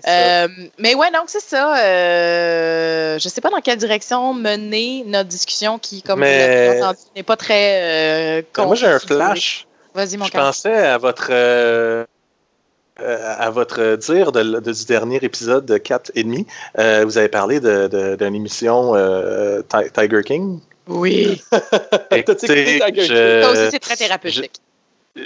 Euh, 0.08 0.47
mais 0.78 0.95
ouais, 0.95 1.12
donc 1.12 1.26
c'est 1.28 1.41
ça. 1.41 1.78
Euh, 1.78 3.19
je 3.19 3.28
ne 3.28 3.30
sais 3.32 3.41
pas 3.41 3.49
dans 3.49 3.62
quelle 3.62 3.78
direction 3.78 4.34
mener 4.34 5.04
notre 5.06 5.30
discussion 5.30 5.80
qui, 5.80 6.02
comme 6.02 6.19
vous 6.19 6.26
l'avez 6.26 6.82
entendu, 6.82 6.99
n'est 7.15 7.23
pas 7.23 7.38
très. 7.38 8.45
Ben, 8.56 8.65
moi, 8.65 8.76
j'ai 8.76 8.88
un 8.88 8.99
flash. 8.99 9.67
Vas-y, 9.93 10.17
mon 10.17 10.26
Je 10.26 10.32
pensais 10.32 10.76
à 10.76 10.97
votre. 10.97 11.32
à 12.99 13.49
votre 13.49 13.95
dire 13.95 14.32
de, 14.32 14.60
du 14.60 14.86
dernier 14.86 15.19
épisode 15.21 15.65
de 15.65 15.78
4 15.78 16.12
et 16.15 16.23
demi, 16.23 16.45
vous 16.78 17.17
avez 17.17 17.30
parlé 17.30 17.60
d'une 17.60 17.88
de, 17.88 18.26
émission 18.26 18.93
Tiger 19.69 20.21
King. 20.23 20.60
Oui. 20.88 21.41
Tiger 22.12 22.91
King? 22.93 23.41
Ça 23.41 23.52
aussi, 23.52 23.67
c'est 23.71 23.80
très 23.80 23.95
thérapeutique. 23.95 24.62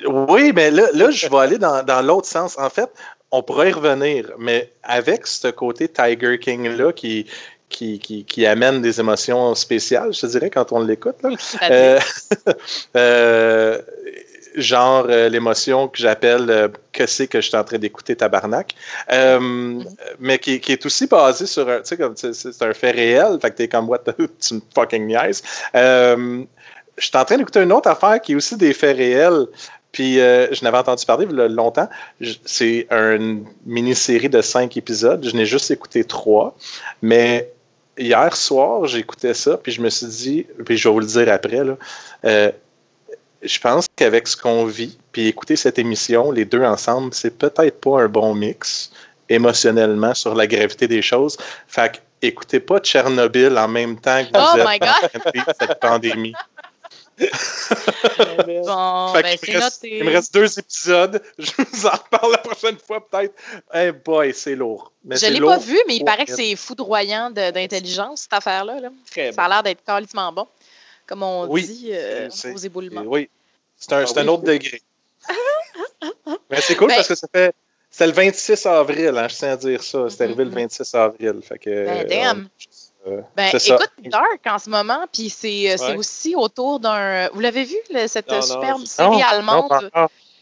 Oui, 0.06 0.52
mais 0.54 0.72
là, 0.72 0.88
là 0.94 1.12
je 1.12 1.30
vais 1.30 1.38
aller 1.38 1.58
dans, 1.58 1.84
dans 1.84 2.02
l'autre 2.02 2.28
sens. 2.28 2.58
En 2.58 2.70
fait, 2.70 2.90
on 3.32 3.44
pourrait 3.44 3.70
y 3.70 3.74
revenir, 3.74 4.32
mais 4.38 4.72
avec 4.84 5.28
ce 5.28 5.48
côté 5.50 5.90
Tiger 5.90 6.40
King-là 6.40 6.94
qui, 6.94 7.26
qui, 7.70 8.00
qui, 8.00 8.24
qui, 8.24 8.46
amène 8.46 8.82
des 8.82 9.00
émotions 9.00 9.54
spéciales, 9.56 10.14
je 10.14 10.22
te 10.22 10.26
dirais, 10.28 10.50
quand 10.50 10.72
on 10.72 10.80
l'écoute. 10.80 11.18
Euh, 11.70 12.00
euh, 12.96 13.82
genre 14.56 15.06
euh, 15.10 15.30
l'émotion 15.30 15.88
que 15.88 16.00
j'appelle 16.00 16.72
que 16.92 17.06
c'est 17.06 17.28
que 17.28 17.42
je 17.42 17.48
suis 17.50 17.58
en 17.58 17.64
train 17.64 17.78
d'écouter 17.78 18.16
tabarnak, 18.16 18.76
mais 20.20 20.40
qui, 20.40 20.60
qui, 20.60 20.72
est 20.72 20.86
aussi 20.86 21.08
basé 21.08 21.46
sur 21.46 21.70
un, 21.70 21.80
tu 21.80 21.86
sais, 21.86 21.98
comme 21.98 22.16
c'est 22.16 22.62
un 22.62 22.74
fait 22.74 22.92
réel, 22.92 23.38
fait 23.42 23.52
que 23.52 23.56
t'es 23.56 23.68
comme 23.68 23.90
what 23.90 24.00
the, 24.00 24.16
tu 24.40 24.56
me 24.56 24.62
fucking 24.74 25.06
niaises. 25.06 25.44
je 25.74 26.46
suis 26.98 27.18
en 27.18 27.26
train 27.26 27.38
d'écouter 27.38 27.62
une 27.62 27.74
autre 27.74 27.90
affaire 27.90 28.22
qui 28.22 28.32
est 28.32 28.36
aussi 28.36 28.56
des 28.56 28.74
faits 28.74 28.98
réels. 28.98 29.48
Puis 29.92 30.16
je 30.16 30.64
n'avais 30.64 30.78
entendu 30.78 31.06
parler 31.06 31.26
a 31.26 31.48
longtemps. 31.48 31.90
C'est 32.46 32.88
une 32.92 33.46
mini-série 33.66 34.30
de 34.30 34.42
cinq 34.42 34.78
épisodes. 34.78 35.26
Je 35.28 35.36
n'ai 35.36 35.46
juste 35.46 35.72
écouté 35.72 36.04
trois. 36.04 36.56
Mais 37.02 37.52
hier 37.98 38.36
soir, 38.36 38.86
j'écoutais 38.86 39.34
ça, 39.34 39.58
puis 39.58 39.72
je 39.72 39.82
me 39.82 39.90
suis 39.90 40.08
dit, 40.08 40.48
puis 40.66 40.78
je 40.78 40.88
vais 40.88 40.94
vous 40.94 41.00
le 41.00 41.06
dire 41.06 41.32
après, 41.32 41.64
là, 41.64 41.78
je 43.42 43.60
pense 43.60 43.86
qu'avec 43.96 44.28
ce 44.28 44.36
qu'on 44.36 44.66
vit, 44.66 44.98
puis 45.12 45.28
écouter 45.28 45.56
cette 45.56 45.80
émission, 45.80 46.32
les 46.32 46.46
deux 46.46 46.64
ensemble, 46.64 47.14
c'est 47.14 47.38
peut-être 47.38 47.80
pas 47.80 48.02
un 48.02 48.08
bon 48.08 48.34
mix 48.36 48.92
émotionnellement 49.30 50.14
sur 50.14 50.36
la 50.36 50.48
gravité 50.48 50.88
des 50.88 51.02
choses. 51.02 51.38
Fait 51.68 51.94
que 51.94 51.98
écoutez 52.22 52.60
pas 52.60 52.80
Tchernobyl 52.80 53.58
en 53.58 53.68
même 53.68 54.00
temps 54.00 54.24
que 54.24 54.38
vous 54.38 54.64
oh 54.66 54.70
êtes 54.70 55.58
cette 55.60 55.80
pandémie. 55.80 56.34
Bon, 57.18 59.14
ben, 59.14 59.38
il, 59.44 59.54
me 59.54 59.60
reste, 59.60 59.84
il, 59.84 60.04
me 60.04 60.12
reste, 60.12 60.34
deux 60.34 60.60
épisodes. 60.60 61.22
Je 61.40 61.52
vous 61.58 61.86
en 61.86 61.92
reparle 61.92 62.32
la 62.32 62.38
prochaine 62.38 62.78
fois, 62.78 63.06
peut-être. 63.08 63.34
Hey 63.74 63.92
boy, 63.92 64.34
c'est 64.34 64.56
lourd. 64.56 64.92
Mais 65.04 65.16
je 65.16 65.26
ne 65.26 65.32
l'ai 65.32 65.40
pas 65.40 65.58
vu, 65.58 65.78
mais 65.88 65.96
il 65.96 66.04
paraît 66.04 66.26
que 66.26 66.36
c'est 66.36 66.56
foudroyant 66.56 67.32
d'intelligence, 67.32 68.22
cette 68.22 68.34
affaire-là. 68.34 68.80
Là. 68.80 68.90
Ça 69.32 69.46
a 69.46 69.50
l'air 69.50 69.64
d'être 69.64 69.84
carrément 69.84 70.32
bon 70.32 70.48
comme 71.08 71.24
on 71.24 71.48
dit, 71.56 71.90
euh, 71.92 72.30
aux 72.54 72.58
éboulements. 72.58 73.04
Oui, 73.06 73.30
c'est 73.78 73.94
un, 73.94 74.04
ah 74.04 74.20
un, 74.20 74.28
autre 74.28 74.44
degré. 74.44 74.82
Mais 76.50 76.62
c'est 76.62 76.76
cool 76.76 76.90
ben 76.90 76.96
parce 76.98 77.08
que 77.08 77.16
ça 77.16 77.28
fait. 77.34 77.56
C'est 77.90 78.06
le 78.06 78.12
26 78.12 78.66
avril, 78.66 79.18
hein, 79.18 79.28
je 79.30 79.36
tiens 79.36 79.54
à 79.54 79.58
dire 79.58 79.82
ça. 79.82 80.08
C'est 80.10 80.22
arrivé 80.22 80.44
le 80.44 80.52
26 80.52 80.84
mm-hmm. 80.84 80.98
avril. 80.98 81.40
Fait 81.42 81.58
que, 81.58 81.86
ben, 81.86 82.08
damn. 82.08 82.42
Euh, 82.42 82.68
ben, 83.36 83.48
écoute, 83.48 83.90
Dark 84.06 84.42
en 84.46 84.60
ce 84.60 84.70
moment, 84.70 85.06
puis 85.12 85.30
c'est 85.30 85.80
euh, 85.80 85.98
aussi 85.98 86.36
autour 86.36 86.80
d'un. 86.80 87.30
Vous 87.30 87.40
l'avez 87.40 87.64
vu, 87.64 87.76
cette 88.08 88.44
superbe 88.44 88.86
série 88.86 89.22
allemande? 89.22 89.90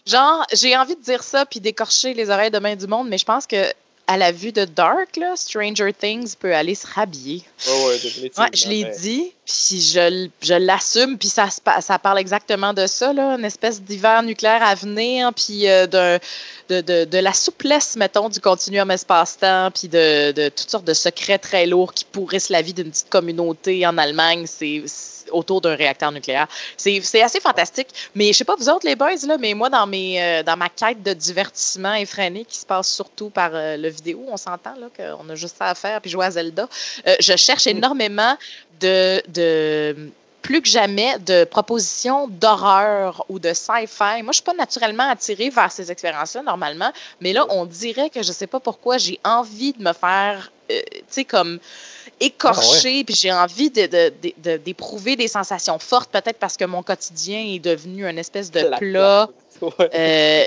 Genre, 0.06 0.45
j'ai 0.54 0.78
envie 0.78 0.95
de 0.95 1.01
dire 1.01 1.23
ça 1.23 1.45
puis 1.45 1.60
d'écorcher 1.60 2.13
les 2.13 2.30
oreilles 2.30 2.51
de 2.51 2.60
main 2.60 2.75
du 2.75 2.86
monde, 2.86 3.08
mais 3.10 3.17
je 3.17 3.25
pense 3.25 3.47
que 3.47 3.73
à 4.08 4.18
la 4.18 4.32
vue 4.32 4.52
de 4.52 4.65
Dark, 4.65 5.18
là, 5.18 5.34
Stranger 5.36 5.91
Things 5.94 6.36
peut 6.36 6.54
aller 6.54 6.76
se 6.76 6.86
rhabiller. 6.88 7.44
Oh 7.68 7.88
ouais, 7.88 8.00
définitivement. 8.00 8.46
Ouais, 8.46 8.52
je 8.54 8.68
l'ai 8.68 8.86
dit, 9.00 9.34
puis 9.46 9.82
je, 9.82 10.30
je 10.41 10.54
l'assume, 10.54 11.18
puis 11.18 11.28
ça, 11.28 11.48
ça 11.50 12.00
parle 12.00 12.20
exactement 12.20 12.74
de 12.74 12.88
ça, 12.88 13.13
là, 13.13 13.36
une 13.36 13.46
espèce 13.46 13.82
d'hiver 13.82 14.22
nucléaire 14.24 14.63
à 14.63 14.76
venir, 14.76 15.34
puis 15.34 15.68
euh, 15.68 15.88
de, 15.88 16.20
de, 16.70 17.06
de, 17.06 17.18
la 17.18 17.34
souplesse, 17.34 17.96
mettons, 17.96 18.30
du 18.30 18.39
continuum 18.39 18.91
espace-temps, 18.91 19.72
puis 19.72 19.88
de, 19.88 20.32
de 20.32 20.50
toutes 20.50 20.70
sortes 20.70 20.86
de 20.86 20.94
secrets 20.94 21.39
très 21.39 21.65
lourds 21.65 21.94
qui 21.94 22.06
pourrissent 22.06 22.50
la 22.50 22.62
vie 22.62 22.74
d'une 22.74 22.91
petite 22.91 23.10
communauté 23.10 23.86
en 23.88 23.98
Allemagne. 23.98 24.46
C'est 24.48 24.84
autour 25.32 25.62
d'un 25.62 25.76
réacteur 25.76 26.12
nucléaire. 26.12 26.48
C'est 26.78 27.22
assez 27.22 27.39
fantastique. 27.39 27.88
Mais 28.15 28.28
je 28.28 28.38
sais 28.38 28.46
pas, 28.46 28.56
vous 28.56 28.70
autres, 28.70 28.86
les 28.86 28.96
boys, 28.96 29.15
là, 29.28 29.38
mais 29.38 29.54
moi, 29.54 29.70
dans, 29.70 29.88
mes, 29.88 30.22
euh, 30.22 30.44
dans 30.44 30.58
ma 30.58 30.70
quête 30.70 31.04
de 31.04 31.13
divertissement 31.13 31.94
effréné 31.94 32.46
qui 32.46 32.58
se 32.58 32.65
passe 32.65 32.91
surtout 32.91 33.30
par 33.30 33.52
euh, 33.54 33.78
le 33.78 33.89
vidéo, 33.95 34.23
on 34.27 34.38
s'entend 34.38 34.75
là 34.75 34.88
qu'on 34.95 35.29
a 35.29 35.36
juste 35.36 35.58
ça 35.58 35.67
à 35.67 35.75
faire 35.75 36.01
puis 36.01 36.12
jouer 36.12 36.25
à 36.25 36.31
Zelda, 36.31 36.67
euh, 37.08 37.15
je 37.19 37.36
cherche 37.36 37.67
énormément 37.67 38.38
de, 38.79 39.21
de 39.29 40.12
plus 40.41 40.62
que 40.62 40.69
jamais 40.69 41.17
de 41.19 41.43
propositions 41.43 42.27
d'horreur 42.27 43.25
ou 43.29 43.39
de 43.39 43.51
sci-fi. 43.53 44.21
Moi, 44.21 44.31
je 44.31 44.36
suis 44.36 44.43
pas 44.43 44.53
naturellement 44.53 45.10
attirée 45.10 45.49
vers 45.49 45.71
ces 45.71 45.91
expériences-là 45.91 46.43
normalement, 46.43 46.91
mais 47.19 47.34
là, 47.34 47.47
on 47.49 47.65
dirait 47.65 48.12
que 48.12 48.21
je 48.21 48.31
sais 48.31 48.45
pas 48.45 48.60
pourquoi 48.60 48.99
j'ai 48.99 49.19
envie 49.23 49.73
de 49.73 49.81
me 49.81 49.91
faire, 49.91 50.51
tu 50.69 50.75
sais, 51.08 51.25
comme 51.25 51.60
écorché, 52.19 52.99
ah 53.01 53.03
puis 53.05 53.15
j'ai 53.15 53.31
envie 53.31 53.71
d'éprouver 53.71 55.15
des 55.15 55.27
sensations 55.27 55.79
fortes, 55.79 56.12
peut-être 56.12 56.38
parce 56.38 56.58
que 56.58 56.65
mon 56.65 56.84
quotidien 56.84 57.39
est 57.39 57.60
devenu 57.60 58.08
une 58.08 58.19
espèce 58.19 58.51
de 58.51 58.69
plat. 58.77 59.29
Euh, 59.63 60.43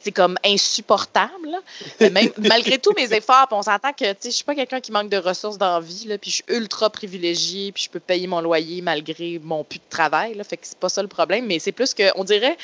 c'est 0.00 0.12
comme 0.12 0.36
insupportable. 0.44 1.56
Même, 2.00 2.30
malgré 2.38 2.78
tous 2.78 2.92
mes 2.94 3.12
efforts, 3.12 3.48
on 3.50 3.62
s'entend 3.62 3.92
que 3.92 4.04
je 4.24 4.30
suis 4.30 4.44
pas 4.44 4.54
quelqu'un 4.54 4.80
qui 4.80 4.92
manque 4.92 5.08
de 5.08 5.16
ressources 5.16 5.58
dans 5.58 5.74
la 5.74 5.80
vie, 5.80 6.06
là, 6.06 6.18
puis 6.18 6.30
je 6.30 6.36
suis 6.36 6.44
ultra 6.48 6.90
privilégiée, 6.90 7.72
puis 7.72 7.84
je 7.84 7.90
peux 7.90 8.00
payer 8.00 8.26
mon 8.26 8.40
loyer 8.40 8.80
malgré 8.82 9.40
mon 9.42 9.64
plus 9.64 9.78
de 9.78 9.84
travail. 9.90 10.34
Là, 10.34 10.44
fait 10.44 10.56
que 10.56 10.66
c'est 10.66 10.78
pas 10.78 10.88
ça 10.88 11.02
le 11.02 11.08
problème, 11.08 11.46
mais 11.46 11.58
c'est 11.58 11.72
plus 11.72 11.94
que 11.94 12.04
on 12.16 12.24
dirait 12.24 12.56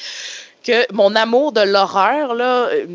que 0.63 0.93
mon 0.93 1.15
amour 1.15 1.53
de 1.53 1.61
l'horreur 1.61 2.35
là 2.35 2.69
euh, 2.69 2.87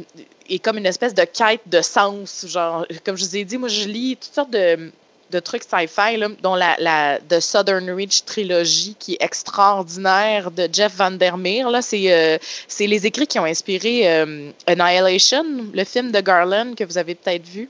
est 0.50 0.60
comme 0.60 0.78
une 0.78 0.88
espèce 0.88 1.14
de 1.14 1.24
quête 1.24 1.62
de 1.68 1.82
sens. 1.82 2.46
Genre, 2.48 2.86
comme 3.06 3.16
je 3.16 3.24
vous 3.24 3.38
ai 3.38 3.46
dit, 3.46 3.58
moi 3.58 3.70
je 3.70 3.88
lis 3.88 4.18
toutes 4.18 4.34
sortes 4.34 4.52
de 4.52 4.92
de 5.32 5.40
trucs 5.40 5.64
sci-fi, 5.64 6.20
dont 6.42 6.56
la, 6.56 6.76
la 6.80 7.20
The 7.20 7.40
Southern 7.40 7.90
Reach 7.90 8.24
trilogie 8.26 8.96
qui 8.98 9.14
est 9.14 9.24
extraordinaire 9.24 10.52
de 10.52 10.68
Jeff 10.72 10.96
Vandermeer. 10.96 11.66
C'est 11.82 12.12
euh, 12.12 12.38
c'est 12.68 12.88
les 12.88 13.06
écrits 13.06 13.28
qui 13.28 13.40
ont 13.40 13.46
inspiré 13.46 14.10
euh, 14.12 14.52
Annihilation, 14.68 15.46
le 15.74 15.84
film 15.84 16.12
de 16.12 16.20
Garland 16.22 16.76
que 16.76 16.84
vous 16.84 16.98
avez 16.98 17.16
peut-être 17.16 17.48
vu. 17.48 17.70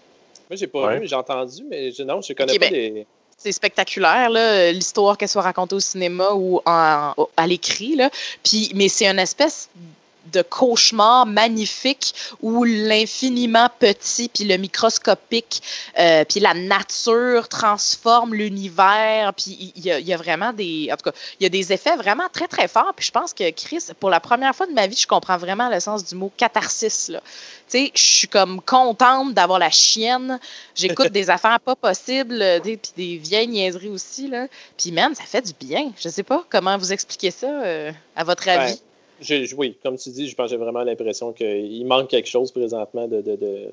Moi, 0.50 0.58
j'ai 0.58 0.68
pas 0.68 0.96
vu, 0.96 1.08
j'ai 1.08 1.16
entendu, 1.16 1.64
mais 1.70 1.92
je, 1.92 2.04
non, 2.04 2.22
je 2.22 2.34
connais 2.34 2.58
pas 2.58 2.70
ben, 2.70 3.06
C'est 3.38 3.52
spectaculaire, 3.52 4.30
l'histoire 4.74 5.18
qu'elle 5.18 5.30
soit 5.30 5.44
racontée 5.44 5.76
au 5.76 5.80
cinéma 5.80 6.32
ou 6.34 6.60
en, 6.66 7.14
à 7.38 7.48
l'écrit. 7.48 8.00
Puis, 8.44 8.72
mais 8.74 8.90
c'est 8.90 9.08
une 9.08 9.20
espèce 9.20 9.70
de 10.32 10.42
cauchemar 10.42 11.26
magnifique 11.26 12.14
où 12.42 12.64
l'infiniment 12.64 13.70
petit 13.80 14.30
puis 14.30 14.46
le 14.46 14.58
microscopique 14.58 15.62
euh, 15.98 16.24
puis 16.26 16.40
la 16.40 16.54
nature 16.54 17.48
transforme 17.48 18.34
l'univers 18.34 19.34
puis 19.34 19.74
il 19.76 19.86
y, 19.86 20.14
a 20.14 20.18
vraiment 20.18 20.54
des 20.54 20.90
en 20.92 20.98
tout 20.98 21.10
cas 21.10 21.18
il 21.40 21.44
y 21.44 21.46
a 21.46 21.50
des 21.50 21.74
effets 21.74 21.96
vraiment 21.96 22.28
très 22.32 22.48
très 22.48 22.68
forts 22.68 22.94
puis 22.96 23.06
je 23.06 23.12
pense 23.12 23.34
que 23.34 23.50
Chris 23.52 23.86
pour 24.00 24.10
la 24.10 24.20
première 24.20 24.56
fois 24.56 24.68
de 24.68 24.74
ma 24.74 24.88
vie 24.88 24.98
je 24.98 25.08
comprends 25.08 25.38
vraiment 25.38 25.70
le 25.70 25.80
sens 25.80 26.06
du 26.06 26.16
mot 26.16 26.32
catharsis 26.36 27.10
là. 27.10 27.22
Tu 27.70 27.78
sais 27.78 27.92
je 27.94 28.02
suis 28.02 28.28
comme 28.28 28.62
contente 28.62 29.34
d'avoir 29.34 29.60
la 29.60 29.70
chienne 29.70 30.40
j'écoute 30.76 31.12
des 31.12 31.30
affaires 31.36 31.60
pas 31.60 31.76
possibles 31.76 32.44
puis 32.64 32.80
des 32.96 33.18
vieilles 33.18 33.48
niaiseries 33.48 33.90
aussi 33.90 34.28
là. 34.28 34.48
Puis 34.78 34.92
même 34.92 35.16
ça 35.16 35.24
fait 35.24 35.42
du 35.42 35.54
bien 35.60 35.92
je 36.00 36.10
sais 36.10 36.24
pas 36.24 36.44
comment 36.50 36.78
vous 36.78 36.92
expliquer 36.94 37.32
ça 37.32 37.48
euh, 37.48 37.92
à 38.16 38.24
votre 38.24 38.48
avis? 38.48 38.82
Oui, 39.58 39.78
comme 39.84 39.98
tu 39.98 40.10
dis, 40.10 40.28
je 40.28 40.36
pense 40.36 40.50
j'ai 40.50 40.58
vraiment 40.58 40.84
l'impression 40.84 41.34
qu'il 41.34 41.86
manque 41.86 42.10
quelque 42.10 42.30
chose 42.30 42.52
présentement. 42.52 43.08
De, 43.08 43.22
de, 43.22 43.36
de, 43.36 43.70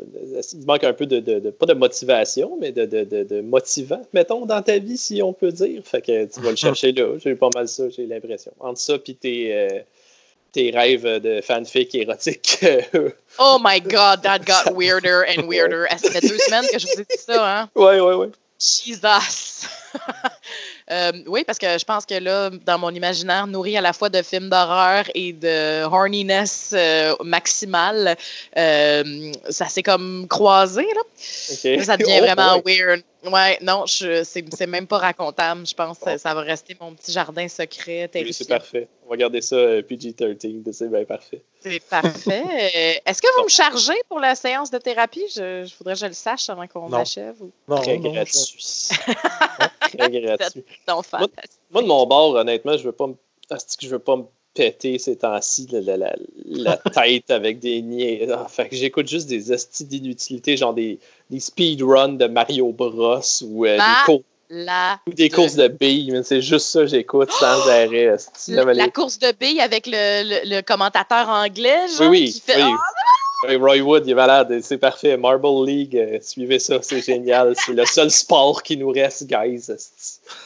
il 0.52 0.66
manque 0.66 0.84
un 0.84 0.92
peu 0.92 1.06
de, 1.06 1.50
pas 1.50 1.66
de 1.66 1.74
motivation, 1.74 2.56
mais 2.60 2.72
de, 2.72 3.40
motivant, 3.40 4.02
mettons, 4.12 4.46
dans 4.46 4.62
ta 4.62 4.78
vie, 4.78 4.96
si 4.96 5.22
on 5.22 5.32
peut 5.32 5.52
dire. 5.52 5.82
Fait 5.84 6.00
que 6.00 6.24
tu 6.26 6.40
vas 6.40 6.50
le 6.50 6.56
chercher 6.56 6.92
là. 6.92 7.16
J'ai 7.18 7.34
pas 7.34 7.50
mal 7.54 7.68
ça, 7.68 7.88
j'ai 7.88 8.06
l'impression. 8.06 8.52
Entre 8.60 8.80
ça 8.80 8.94
et 9.06 9.14
tes, 9.14 9.54
euh, 9.54 9.80
tes 10.52 10.70
rêves 10.70 11.20
de 11.20 11.40
fanfic 11.40 11.94
érotique. 11.94 12.64
oh 13.38 13.58
my 13.62 13.80
God, 13.80 14.22
that 14.22 14.40
got 14.40 14.74
weirder 14.76 15.24
and 15.24 15.48
weirder. 15.48 15.86
Ça 15.98 16.10
fait 16.10 16.26
deux 16.26 16.38
semaines 16.38 16.66
que 16.72 16.78
je 16.78 16.86
vous 16.86 17.00
ai 17.00 17.04
dit 17.04 17.18
ça, 17.18 17.60
hein? 17.60 17.70
Oui, 17.74 18.00
oui, 18.00 18.14
oui. 18.14 18.26
Jesus! 18.58 19.66
Euh, 20.88 21.10
oui, 21.26 21.42
parce 21.44 21.58
que 21.58 21.66
je 21.66 21.84
pense 21.84 22.06
que 22.06 22.14
là, 22.14 22.48
dans 22.64 22.78
mon 22.78 22.90
imaginaire 22.90 23.48
nourri 23.48 23.76
à 23.76 23.80
la 23.80 23.92
fois 23.92 24.08
de 24.08 24.22
films 24.22 24.48
d'horreur 24.48 25.04
et 25.16 25.32
de 25.32 25.82
horniness 25.82 26.72
euh, 26.76 27.12
maximale, 27.24 28.16
euh, 28.56 29.32
ça 29.50 29.66
s'est 29.66 29.82
comme 29.82 30.28
croisé. 30.28 30.82
Là. 30.82 31.02
Ça 31.16 31.96
devient 31.96 32.18
oh, 32.20 32.24
vraiment 32.24 32.62
weird. 32.64 33.02
Ouais, 33.24 33.58
non, 33.62 33.84
c'est 33.88 34.66
même 34.68 34.86
pas 34.86 34.98
racontable. 34.98 35.66
Je 35.66 35.74
pense 35.74 35.98
que 35.98 36.16
ça 36.18 36.34
va 36.34 36.42
rester 36.42 36.76
mon 36.80 36.94
petit 36.94 37.10
jardin 37.10 37.48
secret. 37.48 38.08
Oui, 38.14 38.32
c'est 38.32 38.46
parfait. 38.46 38.86
On 39.06 39.10
va 39.10 39.16
garder 39.16 39.40
ça 39.40 39.56
PG-13. 39.56 40.72
C'est 40.72 40.88
bien 40.88 41.04
parfait. 41.04 41.42
C'est 41.68 41.80
parfait. 41.80 43.02
Est-ce 43.04 43.20
que 43.20 43.26
vous 43.38 43.44
me 43.44 43.48
chargez 43.48 44.00
pour 44.08 44.20
la 44.20 44.34
séance 44.34 44.70
de 44.70 44.78
thérapie? 44.78 45.24
Je, 45.34 45.68
voudrais 45.78 45.94
que 45.94 46.00
je 46.00 46.06
le 46.06 46.12
sache 46.12 46.48
avant 46.48 46.66
qu'on 46.68 46.92
achève. 46.92 47.34
Non, 47.66 47.80
Très 47.80 47.98
gratuit. 47.98 48.88
Très 49.80 50.10
gratuit. 50.10 50.64
Moi, 51.70 51.82
de 51.82 51.86
mon 51.86 52.06
bord, 52.06 52.34
honnêtement, 52.34 52.76
je 52.76 52.84
veux 52.84 52.92
pas 52.92 53.08
me, 53.08 53.14
je 53.80 53.88
veux 53.88 53.98
pas 53.98 54.16
me 54.16 54.24
péter 54.54 54.98
ces 54.98 55.16
temps-ci 55.16 55.68
la, 55.72 56.76
tête 56.94 57.30
avec 57.30 57.58
des 57.58 57.82
niais. 57.82 58.28
Ah, 58.32 58.46
fait 58.48 58.68
que 58.68 58.76
j'écoute 58.76 59.08
juste 59.08 59.28
des 59.28 59.50
astuces 59.52 59.86
d'inutilité, 59.86 60.56
genre 60.56 60.72
des, 60.72 60.98
des 61.30 61.40
speedruns 61.40 62.14
de 62.14 62.26
Mario 62.26 62.72
Bros 62.72 63.20
ou 63.42 63.66
euh, 63.66 63.76
des 63.76 64.04
courses. 64.04 64.24
Ou 64.50 65.12
des 65.12 65.28
courses 65.28 65.56
de 65.56 65.68
billes, 65.68 66.20
c'est 66.24 66.40
juste 66.40 66.68
ça 66.68 66.80
que 66.80 66.86
j'écoute 66.86 67.30
sans 67.32 67.68
arrêt. 67.68 68.16
La, 68.48 68.88
course 68.88 69.18
de 69.18 69.32
billes 69.32 69.60
avec 69.60 69.86
le, 69.86 70.48
le, 70.48 70.60
commentateur 70.62 71.28
anglais, 71.28 71.88
genre, 71.98 72.10
oui, 72.10 72.24
oui, 72.26 72.32
qui 72.32 72.40
fait 72.40 72.62
oui. 72.62 72.70
Roy 73.42 73.80
Wood, 73.80 74.04
il 74.06 74.12
est 74.12 74.14
malade, 74.14 74.60
c'est 74.62 74.78
parfait. 74.78 75.16
Marble 75.16 75.66
League, 75.66 75.96
euh, 75.96 76.18
suivez 76.22 76.58
ça, 76.58 76.78
c'est 76.82 77.02
génial. 77.02 77.54
C'est 77.56 77.72
le 77.74 77.84
seul 77.84 78.10
sport 78.10 78.62
qui 78.62 78.76
nous 78.76 78.88
reste, 78.90 79.26
guys. 79.26 79.70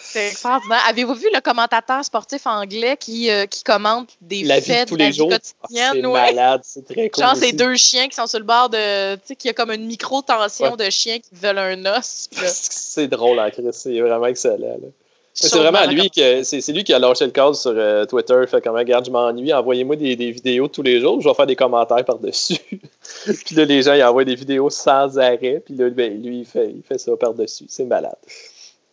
C'est 0.03 0.29
extraordinaire. 0.29 0.81
Avez-vous 0.89 1.15
vu 1.15 1.29
le 1.33 1.41
commentateur 1.41 2.05
sportif 2.05 2.47
anglais 2.47 2.97
qui, 2.99 3.31
euh, 3.31 3.47
qui 3.47 3.63
commente 3.63 4.11
des 4.21 4.43
La 4.43 4.59
vie 4.59 4.67
faits 4.67 4.89
de 4.89 4.91
tous 4.91 4.97
la 4.97 5.05
les 5.05 5.11
vie 5.13 5.17
jours? 5.19 5.31
Ah, 5.33 5.67
c'est 5.71 5.93
ouais? 6.05 6.13
malade, 6.13 6.63
c'est 6.65 6.85
très 6.85 7.11
cool. 7.11 7.23
Genre, 7.25 7.37
c'est 7.37 7.53
deux 7.53 7.77
chiens 7.77 8.09
qui 8.09 8.17
sont 8.17 8.27
sur 8.27 8.41
le 8.41 8.45
bord 8.45 8.69
de. 8.69 9.15
Tu 9.17 9.21
sais, 9.25 9.37
qu'il 9.37 9.49
y 9.49 9.51
a 9.51 9.55
comme 9.55 9.71
une 9.71 9.87
micro-tension 9.87 10.75
de 10.77 10.91
chiens 10.91 11.19
qui 11.21 11.31
veulent 11.33 11.59
un 11.59 11.87
os. 11.97 12.29
C'est 12.33 13.07
drôle, 13.09 13.39
hein, 13.39 13.51
Chris. 13.51 13.63
C'est 13.73 14.01
vraiment 14.01 14.27
excellent. 14.27 14.57
là. 14.59 14.89
C'est 15.33 15.57
vraiment 15.57 15.87
lui 15.87 16.11
que 16.11 16.43
c'est 16.43 16.61
c'est 16.61 16.73
lui 16.73 16.85
qui 16.85 16.93
a 16.93 16.99
lâché 16.99 17.25
le 17.25 17.31
cadre 17.31 17.55
sur 17.55 17.73
euh, 17.75 18.05
Twitter. 18.05 18.43
Fait 18.49 18.61
comme 18.61 18.77
regarde, 18.77 19.07
je 19.07 19.11
m'ennuie, 19.11 19.53
envoyez-moi 19.53 19.97
des, 19.97 20.17
des 20.17 20.33
vidéos 20.33 20.69
tous 20.69 20.83
les 20.83 21.01
jours, 21.01 21.21
je 21.21 21.29
vais 21.29 21.35
faire 21.35 21.47
des 21.47 21.57
commentaires 21.57 22.05
par-dessus. 22.05 22.59
puis 23.25 23.55
là, 23.55 23.65
les 23.65 23.83
gens 23.83 23.95
ils 23.95 24.03
envoient 24.03 24.25
des 24.25 24.35
vidéos 24.35 24.71
sans 24.71 25.19
arrêt, 25.19 25.63
puis 25.65 25.75
là, 25.75 25.89
ben, 25.91 26.21
lui, 26.23 26.41
il 26.41 26.45
fait, 26.45 26.71
il 26.71 26.83
fait 26.83 26.99
ça 26.99 27.17
par-dessus. 27.17 27.67
C'est 27.69 27.85
malade. 27.85 28.17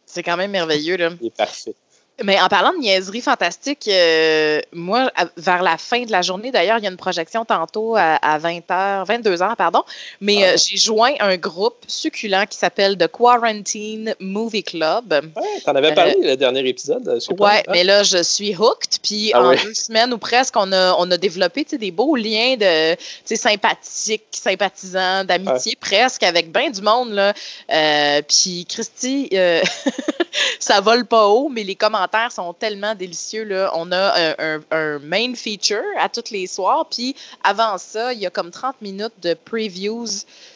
C'est 0.05 0.23
quand 0.23 0.37
même 0.37 0.51
merveilleux, 0.51 0.97
là. 0.97 1.09
Il 1.21 1.27
est 1.27 1.35
parfait. 1.35 1.75
Mais 2.23 2.39
en 2.41 2.47
parlant 2.47 2.73
de 2.73 2.79
niaiserie 2.79 3.21
fantastique, 3.21 3.87
euh, 3.87 4.59
moi, 4.73 5.11
à- 5.15 5.25
vers 5.37 5.61
la 5.61 5.77
fin 5.77 6.01
de 6.03 6.11
la 6.11 6.23
journée, 6.23 6.49
d'ailleurs, 6.51 6.79
il 6.79 6.83
y 6.83 6.87
a 6.87 6.89
une 6.89 6.97
projection 6.97 7.45
tantôt 7.45 7.95
à, 7.95 8.15
à 8.15 8.39
20h, 8.39 9.05
22h, 9.05 9.55
pardon, 9.55 9.83
mais 10.19 10.37
Ah. 10.43 10.47
euh, 10.53 10.57
j'ai 10.57 10.77
joint 10.77 11.13
un 11.19 11.37
groupe 11.37 11.77
succulent 11.87 12.45
qui 12.49 12.57
s'appelle 12.57 12.97
The 12.97 13.07
Quarantine 13.07 14.15
Movie 14.19 14.63
Club. 14.63 15.13
Ouais, 15.35 15.61
T'en 15.63 15.75
avais 15.75 15.93
parlé 15.93 16.15
le 16.19 16.35
dernier 16.35 16.67
épisode, 16.67 17.03
je. 17.05 17.31
Euh, 17.31 17.35
Ouais, 17.37 17.59
hein? 17.59 17.71
mais 17.71 17.83
là, 17.83 18.01
je 18.01 18.23
suis 18.23 18.55
hooked. 18.55 18.97
Puis 19.03 19.31
Ah 19.35 19.43
en 19.43 19.51
deux 19.51 19.73
semaines 19.75 20.11
ou 20.11 20.17
presque, 20.17 20.55
on 20.57 20.71
a, 20.71 20.95
on 20.97 21.11
a 21.11 21.17
développé 21.17 21.65
des 21.65 21.91
beaux 21.91 22.15
liens 22.15 22.55
de 22.57 22.95
sympathiques, 23.35 24.23
sympathisants, 24.31 25.23
d'amitié 25.23 25.75
presque 25.79 26.23
avec 26.23 26.51
bien 26.51 26.71
du 26.71 26.81
monde. 26.81 27.11
Là. 27.11 27.33
Euh, 27.71 28.21
puis 28.27 28.65
Christy, 28.67 29.29
euh, 29.33 29.61
ça 30.59 30.81
vole 30.81 31.05
pas 31.05 31.27
haut, 31.27 31.49
mais 31.49 31.63
les 31.63 31.75
commentaires 31.75 32.06
sont 32.31 32.53
tellement 32.53 32.95
délicieux. 32.95 33.43
Là. 33.43 33.71
On 33.75 33.91
a 33.91 34.13
un, 34.17 34.35
un- 34.57 34.61
un 34.71 34.99
main 34.99 35.33
feature 35.35 35.83
à 35.99 36.09
tous 36.09 36.31
les 36.31 36.47
soirs. 36.47 36.85
Puis 36.89 37.15
avant 37.43 37.77
ça, 37.77 38.13
il 38.13 38.19
y 38.19 38.25
a 38.25 38.29
comme 38.29 38.51
30 38.51 38.81
minutes 38.81 39.13
de 39.21 39.33
previews 39.33 40.07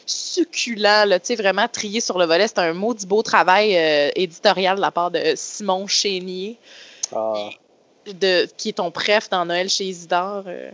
succulents, 0.06 1.04
là, 1.06 1.18
vraiment 1.36 1.68
triés 1.68 2.00
sur 2.00 2.18
le 2.18 2.26
volet. 2.26 2.46
C'est 2.48 2.58
un 2.58 2.72
maudit 2.72 3.06
beau 3.06 3.22
travail 3.22 3.76
euh, 3.76 4.10
éditorial 4.16 4.76
de 4.76 4.80
la 4.80 4.90
part 4.90 5.10
de 5.10 5.20
Simon 5.36 5.86
Chénier 5.86 6.58
Ah, 7.14 7.48
de, 8.06 8.46
qui 8.56 8.70
est 8.70 8.72
ton 8.74 8.90
préf 8.90 9.30
dans 9.30 9.44
Noël 9.44 9.68
chez 9.68 9.84
Isidore. 9.84 10.44
euh. 10.46 10.70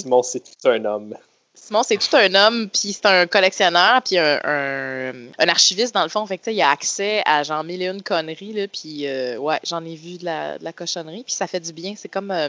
Simon, 0.00 0.22
c'est 0.22 0.40
tout 0.40 0.68
un 0.68 0.84
homme. 0.84 1.14
Simon, 1.54 1.82
c'est 1.82 1.96
tout 1.96 2.14
un 2.16 2.34
homme, 2.34 2.68
puis 2.68 2.92
c'est 2.92 3.06
un 3.06 3.26
collectionneur, 3.26 4.02
puis 4.02 4.18
un, 4.18 4.38
un, 4.44 5.12
un 5.38 5.48
archiviste, 5.48 5.94
dans 5.94 6.02
le 6.02 6.08
fond. 6.10 6.26
Fait 6.26 6.36
que, 6.36 6.50
il 6.50 6.60
a 6.60 6.70
accès 6.70 7.22
à 7.24 7.42
genre 7.42 7.64
mille 7.64 7.80
et 7.82 7.86
une 7.86 8.02
conneries, 8.02 8.52
là, 8.52 8.66
puis 8.68 9.06
euh, 9.06 9.36
ouais, 9.38 9.58
j'en 9.64 9.84
ai 9.84 9.94
vu 9.94 10.18
de 10.18 10.24
la, 10.24 10.58
de 10.58 10.64
la 10.64 10.72
cochonnerie, 10.72 11.22
puis 11.24 11.32
ça 11.34 11.46
fait 11.46 11.60
du 11.60 11.72
bien. 11.72 11.94
C'est 11.96 12.08
comme, 12.10 12.30
euh, 12.32 12.48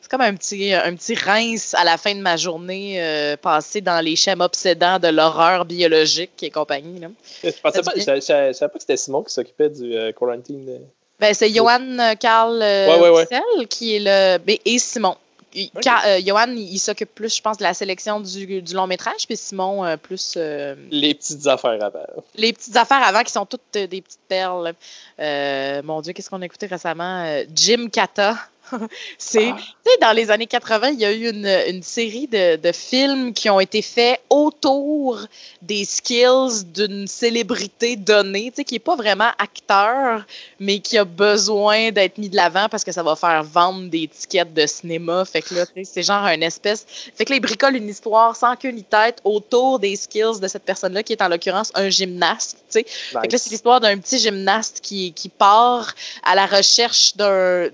c'est 0.00 0.10
comme 0.10 0.22
un 0.22 0.34
petit, 0.34 0.72
un 0.74 0.94
petit 0.96 1.14
rince 1.14 1.74
à 1.74 1.84
la 1.84 1.96
fin 1.96 2.14
de 2.14 2.20
ma 2.20 2.36
journée 2.36 2.96
euh, 3.00 3.36
passée 3.36 3.80
dans 3.82 4.00
les 4.04 4.16
schèmes 4.16 4.40
obsédants 4.40 4.98
de 4.98 5.08
l'horreur 5.08 5.64
biologique 5.64 6.42
et 6.42 6.50
compagnie. 6.50 6.98
Là. 7.00 7.08
Je 7.44 7.50
pensais 7.62 7.82
pas, 7.82 7.92
dit 7.94 8.00
je, 8.00 8.14
je- 8.16 8.20
je 8.48 8.52
savais 8.52 8.68
pas 8.72 8.78
que 8.78 8.80
c'était 8.80 8.96
Simon 8.96 9.22
qui 9.22 9.32
s'occupait 9.32 9.68
du 9.70 9.94
euh, 9.94 10.12
quarantine. 10.12 10.80
Ben, 11.20 11.32
c'est 11.32 11.50
Johan 11.54 11.96
Carl 12.18 12.58
Ouais, 12.58 12.86
ouais, 13.00 13.08
ouais. 13.10 13.20
Witzel 13.20 13.68
qui 13.68 13.96
est 13.96 14.00
le. 14.00 14.52
et 14.64 14.78
Simon. 14.80 15.16
Il- 15.54 15.70
Ok. 15.74 15.82
Car- 15.82 16.02
euh, 16.06 16.20
Johan, 16.24 16.48
il, 16.56 16.78
s'occupe 16.78 17.14
plus, 17.14 17.36
je 17.36 17.40
pense, 17.40 17.58
de 17.58 17.62
la 17.62 17.74
sélection 17.74 18.20
du, 18.20 18.60
du 18.60 18.74
long 18.74 18.86
métrage, 18.86 19.26
puis 19.26 19.36
Simon, 19.36 19.84
euh, 19.84 19.96
plus 19.96 20.34
euh, 20.36 20.74
Les 20.90 21.14
petites 21.14 21.46
affaires 21.46 21.82
avant. 21.82 22.04
les 22.34 22.52
petites 22.52 22.76
affaires 22.76 23.02
avant 23.02 23.22
qui 23.22 23.32
sont 23.32 23.46
toutes 23.46 23.72
des 23.72 24.02
petites 24.02 24.18
perles. 24.28 24.74
Mon 25.18 26.00
Dieu, 26.00 26.12
qu'est-ce 26.12 26.28
qu'on 26.30 26.42
a 26.42 26.46
écouté 26.46 26.66
récemment? 26.66 27.24
Jim 27.54 27.86
Kata. 27.90 28.36
C'est, 29.18 29.50
Ah. 29.50 29.56
tu 29.58 29.90
sais, 29.90 29.98
dans 30.00 30.12
les 30.12 30.30
années 30.30 30.46
80, 30.46 30.88
il 30.90 31.00
y 31.00 31.04
a 31.04 31.12
eu 31.12 31.30
une, 31.30 31.46
une 31.68 31.82
série 31.82 32.26
de, 32.26 32.56
de 32.56 32.72
films 32.72 33.32
qui 33.32 33.48
ont 33.50 33.60
été 33.60 33.82
faits 33.82 34.20
autour 34.30 35.18
des 35.62 35.84
skills 35.84 36.64
d'une 36.74 37.06
célébrité 37.06 37.96
donnée, 37.96 38.50
tu 38.50 38.56
sais, 38.56 38.64
qui 38.64 38.74
n'est 38.74 38.78
pas 38.80 38.96
vraiment 38.96 39.30
acteur, 39.38 40.24
mais 40.60 40.78
qui 40.80 40.98
a 40.98 41.04
besoin 41.04 41.90
d'être 41.90 42.18
mis 42.18 42.28
de 42.28 42.36
l'avant 42.36 42.68
parce 42.68 42.84
que 42.84 42.92
ça 42.92 43.02
va 43.02 43.16
faire 43.16 43.42
vendre 43.44 43.88
des 43.90 44.08
tickets 44.08 44.52
de 44.52 44.66
cinéma. 44.66 45.24
Fait 45.24 45.42
que 45.42 45.54
là, 45.54 45.64
c'est 45.84 46.02
genre 46.02 46.24
une 46.26 46.42
espèce. 46.42 46.86
Fait 47.14 47.24
que 47.24 47.30
là, 47.30 47.36
ils 47.36 47.40
bricolent 47.40 47.76
une 47.76 47.88
histoire 47.88 48.34
sans 48.36 48.56
queue 48.56 48.70
ni 48.70 48.82
tête 48.84 49.20
autour 49.24 49.78
des 49.78 49.96
skills 49.96 50.40
de 50.40 50.48
cette 50.48 50.64
personne-là, 50.64 51.02
qui 51.02 51.12
est 51.12 51.22
en 51.22 51.28
l'occurrence 51.28 51.70
un 51.74 51.88
gymnaste, 51.90 52.58
tu 52.70 52.80
sais. 52.80 52.84
Fait 52.84 53.28
que 53.28 53.32
là, 53.32 53.38
c'est 53.38 53.50
l'histoire 53.50 53.80
d'un 53.80 53.98
petit 53.98 54.18
gymnaste 54.18 54.80
qui, 54.80 55.12
qui 55.12 55.28
part 55.28 55.94
à 56.22 56.34
la 56.34 56.46
recherche 56.46 57.16
d'un. 57.16 57.68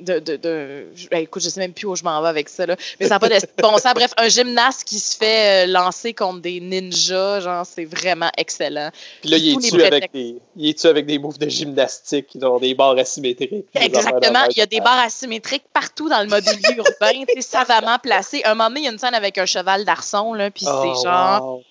De, 0.00 0.18
de, 0.18 0.86
ben, 1.10 1.18
écoute, 1.18 1.42
je 1.42 1.48
sais 1.48 1.60
même 1.60 1.72
plus 1.72 1.86
où 1.86 1.96
je 1.96 2.02
m'en 2.02 2.20
vais 2.22 2.28
avec 2.28 2.48
ça, 2.48 2.66
là. 2.66 2.76
mais 2.98 3.06
ça 3.06 3.14
n'a 3.14 3.20
pas 3.20 3.28
de 3.28 3.34
bon 3.62 3.76
sens. 3.78 3.92
Bref, 3.94 4.12
un 4.16 4.28
gymnaste 4.28 4.84
qui 4.84 4.98
se 4.98 5.16
fait 5.16 5.66
euh, 5.66 5.70
lancer 5.70 6.14
contre 6.14 6.40
des 6.40 6.60
ninjas, 6.60 7.40
genre, 7.40 7.66
c'est 7.66 7.84
vraiment 7.84 8.30
excellent. 8.36 8.90
Puis 9.20 9.30
là, 9.30 9.36
il 9.36 9.50
est-tu 9.50 9.74
avec 9.74 9.90
prétextes. 9.90 10.14
des, 10.14 10.36
il 10.56 10.68
est-tu 10.68 10.86
avec 10.86 11.06
des 11.06 11.18
moves 11.18 11.38
de 11.38 11.48
gymnastique, 11.48 12.28
genre 12.40 12.60
des 12.60 12.74
barres 12.74 12.98
asymétriques? 12.98 13.66
Exactement, 13.74 14.44
il 14.50 14.58
y 14.58 14.62
a 14.62 14.66
des 14.66 14.80
barres 14.80 15.04
asymétriques 15.04 15.64
partout 15.72 16.08
dans 16.08 16.20
le 16.20 16.28
mobilier 16.28 16.76
urbain, 16.76 17.24
savamment 17.40 17.98
placées. 17.98 18.42
Un 18.44 18.54
moment 18.54 18.68
donné, 18.68 18.80
il 18.80 18.84
y 18.84 18.88
a 18.88 18.92
une 18.92 18.98
scène 18.98 19.14
avec 19.14 19.38
un 19.38 19.46
cheval 19.46 19.84
d'arçon, 19.84 20.34
là, 20.34 20.50
puis 20.50 20.66
Oh, 20.68 20.82
c'est 20.82 21.08
genre, 21.08 21.54
wow. 21.54 21.62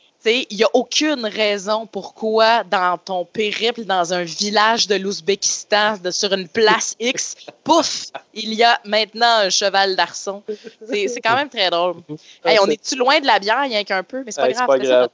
Il 0.50 0.58
n'y 0.58 0.64
a 0.64 0.70
aucune 0.74 1.26
raison 1.26 1.86
pourquoi, 1.86 2.64
dans 2.64 2.98
ton 2.98 3.26
périple 3.26 3.86
dans 3.86 4.14
un 4.14 4.24
village 4.24 4.88
de 4.88 4.96
l'Ouzbékistan, 4.96 5.96
sur 6.12 6.34
une 6.34 6.48
place 6.48 6.96
X, 7.00 7.36
pouf, 7.64 8.06
il 8.34 8.54
y 8.54 8.64
a 8.64 8.80
maintenant 8.86 9.40
un 9.46 9.50
cheval 9.50 9.96
d'arçon. 9.96 10.44
C'est 10.88 11.22
quand 11.22 11.36
même 11.36 11.50
très 11.50 11.70
drôle. 11.70 11.96
Hey, 12.46 12.58
on 12.62 12.68
est-tu 12.68 12.96
loin 12.96 13.20
de 13.20 13.26
la 13.28 13.40
bière, 13.40 13.62
rien 13.62 13.84
qu'un 13.84 14.04
peu? 14.04 14.24
Mais 14.26 14.32
c'est 14.32 14.42
pas 14.42 14.52
grave. 14.52 14.68
pas 14.68 14.74
c'est 14.78 14.84
ça 14.84 14.90
grave. 14.90 15.02
notre- 15.02 15.14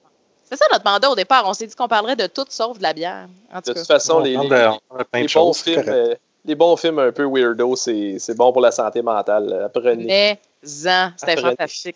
C'est 0.50 0.58
ça 0.58 0.66
notre 0.72 0.86
mandat 0.86 1.10
au 1.10 1.16
départ. 1.16 1.44
On 1.48 1.54
s'est 1.54 1.68
dit 1.68 1.76
qu'on 1.76 1.88
parlerait 1.88 2.16
de 2.16 2.28
tout 2.28 2.46
sauf 2.50 2.78
de 2.78 2.84
la 2.84 2.94
bière. 2.94 3.28
En 3.54 3.62
tout 3.62 3.70
De 3.70 3.74
cas. 3.74 3.80
toute 3.80 3.88
façon, 3.88 4.16
On 4.16 4.20
les, 4.20 4.36
bons 4.36 5.54
films, 5.54 5.84
euh, 5.88 6.16
les 6.46 6.56
bons 6.56 6.76
films 6.78 7.00
un 7.00 7.12
peu 7.12 7.26
weirdo, 7.26 7.76
c'est 7.76 8.36
bon 8.36 8.52
pour 8.52 8.62
la 8.62 8.72
santé 8.72 9.02
mentale. 9.02 9.64
Apprenez. 9.66 10.06
Mais-en, 10.06 11.12
c'était 11.18 11.32
Après- 11.34 11.42
fantastique. 11.42 11.96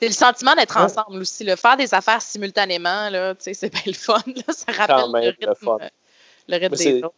C'est 0.00 0.06
le 0.08 0.12
sentiment 0.14 0.54
d'être 0.54 0.74
Ouais. 0.76 0.82
ensemble 0.84 1.18
aussi. 1.20 1.44
Là. 1.44 1.56
Faire 1.56 1.76
des 1.76 1.92
affaires 1.94 2.22
simultanément, 2.22 3.10
là, 3.10 3.34
tu 3.34 3.42
sais, 3.44 3.54
c'est 3.54 3.68
bien 3.72 3.82
le 3.86 3.92
fun. 3.92 4.18
là. 4.26 4.42
Ça 4.52 4.72
Quand 4.72 4.86
rappelle 4.86 5.10
même 5.12 5.22
le 5.24 5.46
le 5.46 5.48
rythme, 5.52 5.64
fun. 5.64 5.78
euh, 5.80 5.88
le 6.48 6.56
rythme 6.56 6.76
des 6.76 7.02
autres. 7.04 7.14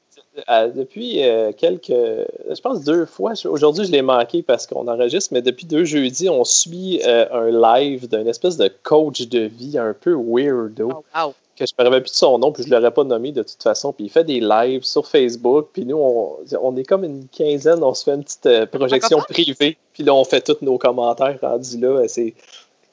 Euh, 0.49 0.68
depuis 0.68 1.22
euh, 1.22 1.53
quelques, 1.53 1.89
je 1.91 2.61
pense 2.62 2.83
deux 2.85 3.05
fois, 3.05 3.33
aujourd'hui 3.45 3.85
je 3.85 3.93
l'ai 3.93 4.01
manqué 4.01 4.43
parce 4.43 4.66
qu'on 4.66 4.89
enregistre, 4.89 5.28
mais 5.33 5.43
depuis 5.43 5.66
deux 5.66 5.85
jeudis, 5.85 6.30
on 6.30 6.43
suit 6.45 7.03
euh, 7.07 7.26
un 7.33 7.51
live 7.80 8.09
d'un 8.09 8.24
espèce 8.26 8.57
de 8.57 8.70
coach 8.83 9.22
de 9.28 9.41
vie 9.41 9.76
un 9.78 9.93
peu 9.93 10.14
weirdo, 10.14 10.91
Oh, 10.95 11.05
wow. 11.14 11.35
que 11.55 11.66
je 11.66 11.72
ne 11.78 11.83
me 11.85 11.89
rappelle 11.89 12.03
plus 12.03 12.12
de 12.12 12.16
son 12.16 12.39
nom, 12.39 12.51
puis 12.51 12.62
je 12.62 12.70
ne 12.70 12.74
l'aurais 12.76 12.91
pas 12.93 13.05
nommé 13.05 13.30
de 13.33 13.43
toute 13.43 13.62
façon, 13.62 13.93
puis 13.93 14.05
il 14.07 14.11
fait 14.11 14.24
des 14.24 14.41
lives 14.41 14.85
sur 14.85 15.07
Facebook, 15.07 15.68
puis 15.74 15.85
nous, 15.85 15.99
on, 15.99 16.39
on 16.62 16.76
est 16.78 16.85
comme 16.85 17.05
une 17.05 17.28
quinzaine, 17.28 17.83
on 17.85 17.93
se 17.93 18.05
fait 18.05 18.12
une 18.14 18.24
petite 18.24 18.64
projection 18.70 19.18
privée, 19.18 19.76
puis 19.93 20.03
là, 20.03 20.14
on 20.14 20.24
fait 20.24 20.41
tous 20.41 20.64
nos 20.64 20.78
commentaires 20.78 21.39
rendus 21.43 21.76
là, 21.78 22.09
c'est... 22.09 22.33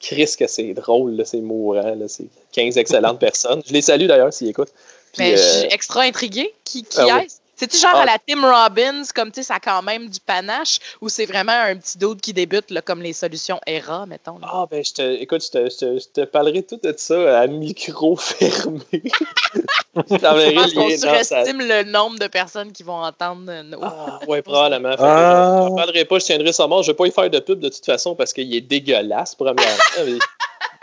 Chris 0.00 0.34
que 0.38 0.46
c'est 0.46 0.72
drôle, 0.74 1.22
c'est 1.26 1.40
mourant, 1.40 1.96
c'est 2.08 2.26
15 2.52 2.78
excellentes 2.78 3.18
personnes. 3.20 3.62
Je 3.66 3.72
les 3.72 3.82
salue 3.82 4.06
d'ailleurs 4.06 4.32
s'ils 4.32 4.48
écoutent. 4.48 4.72
Puis, 5.12 5.24
Mais 5.24 5.36
je 5.36 5.42
euh, 5.42 5.60
suis 5.60 5.72
extra 5.72 6.02
intriguée. 6.02 6.52
Qui, 6.64 6.84
qui 6.84 6.98
ah 7.00 7.18
oui. 7.18 7.28
C'est-tu 7.60 7.76
genre 7.76 7.92
Ah. 7.94 8.00
à 8.02 8.06
la 8.06 8.16
Tim 8.26 8.40
Robbins, 8.42 9.02
comme 9.14 9.30
tu 9.30 9.42
sais, 9.42 9.48
ça 9.48 9.56
a 9.56 9.60
quand 9.60 9.82
même 9.82 10.08
du 10.08 10.18
panache, 10.18 10.78
ou 11.02 11.10
c'est 11.10 11.26
vraiment 11.26 11.52
un 11.52 11.76
petit 11.76 11.98
doute 11.98 12.20
qui 12.22 12.32
débute, 12.32 12.70
là, 12.70 12.80
comme 12.80 13.02
les 13.02 13.12
solutions 13.12 13.60
ERA, 13.66 14.06
mettons? 14.06 14.38
là? 14.38 14.48
Ah, 14.50 14.66
ben, 14.70 14.82
je 14.82 14.92
te, 14.94 15.02
écoute, 15.20 15.44
je 15.44 15.50
te, 15.50 15.68
je, 15.70 15.76
te, 15.76 15.98
je 15.98 16.08
te 16.08 16.20
parlerai 16.24 16.62
tout 16.62 16.80
de 16.82 16.94
ça 16.96 17.40
à 17.40 17.46
micro 17.46 18.16
fermé. 18.16 18.80
je 18.92 20.54
pense 20.54 20.72
qu'on 20.74 20.90
sa- 20.90 20.96
surestime 21.22 21.58
le 21.60 21.82
nombre 21.84 22.18
de 22.18 22.26
personnes 22.28 22.72
qui 22.72 22.82
vont 22.82 23.02
entendre 23.04 23.42
euh, 23.48 23.62
nos. 23.62 23.80
Ah, 23.82 24.20
ouais, 24.26 24.40
probablement. 24.42 24.94
Ah. 24.98 25.64
Je 25.64 25.68
n'en 25.68 25.76
parlerai 25.76 26.04
pas, 26.06 26.18
je 26.18 26.24
tiendrai 26.24 26.52
son 26.52 26.66
mort. 26.68 26.82
Je 26.82 26.90
ne 26.90 26.94
vais 26.94 26.96
pas 26.96 27.06
y 27.06 27.10
faire 27.12 27.28
de 27.30 27.38
pub 27.40 27.60
de 27.60 27.68
toute 27.68 27.84
façon 27.84 28.14
parce 28.14 28.32
qu'il 28.32 28.54
est 28.54 28.60
dégueulasse, 28.62 29.34
premièrement. 29.34 29.62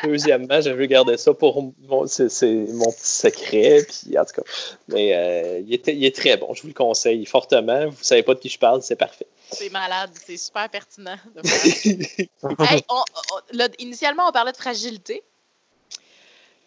deuxièmement, 0.04 0.62
je 0.62 0.70
veux 0.70 0.86
garder 0.86 1.18
ça 1.18 1.34
pour 1.34 1.62
mon, 1.88 2.06
c'est, 2.08 2.46
mon 2.74 2.92
petit 2.92 3.08
secret. 3.08 3.86
Puis, 3.88 4.18
en 4.18 4.26
tout 4.26 4.42
cas, 4.42 4.48
mais 4.90 5.16
euh, 5.16 5.60
il, 5.66 5.74
est, 5.74 5.88
il 5.88 6.06
est 6.06 6.16
très 6.16 6.38
bon. 6.38 6.54
Je 6.54 6.62
vous 6.62 6.68
le 6.70 6.74
conseille 6.74 7.26
fortement. 7.26 7.86
Vous 7.86 7.98
ne 8.00 8.04
savez 8.04 8.24
pas 8.24 8.34
de 8.34 8.40
qui 8.40 8.50
je 8.50 8.60
parle, 8.60 8.82
c'est 8.82 8.96
parfait. 8.96 9.28
C'est 9.52 9.72
malade, 9.72 10.10
c'est 10.14 10.38
super 10.38 10.70
pertinent. 10.70 11.16
de 11.36 11.42
Hey, 12.74 12.84
on- 12.90 12.96
on- 12.96 13.58
là, 13.58 13.68
initialement, 13.80 14.24
on 14.28 14.32
parlait 14.32 14.52
de 14.52 14.58
fragilité. 14.58 15.24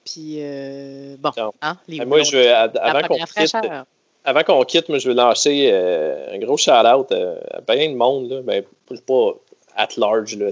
Puis, 0.05 0.37
euh, 0.39 1.17
bon, 1.19 1.31
Non. 1.37 1.53
hein, 1.63 1.77
les 1.89 1.99
Ben, 1.99 2.09
moi, 2.09 2.23
je 2.23 2.37
veux, 2.37 2.49
avant 2.55 3.03
qu'on 3.07 3.17
quitte, 3.19 3.57
avant 4.25 4.43
qu'on 4.43 4.65
quitte, 4.65 4.89
moi, 4.89 4.99
je 4.99 5.09
veux 5.09 5.15
lancer 5.15 5.71
euh, 5.73 6.35
un 6.35 6.39
gros 6.39 6.57
shout-out 6.57 7.13
euh, 7.13 7.39
à 7.53 7.61
bien 7.61 7.91
de 7.91 7.95
monde. 7.97 8.31
Là. 8.31 8.41
Ben, 8.43 8.65
pas 9.07 9.35
at 9.77 9.89
large. 9.97 10.37
Là, 10.37 10.47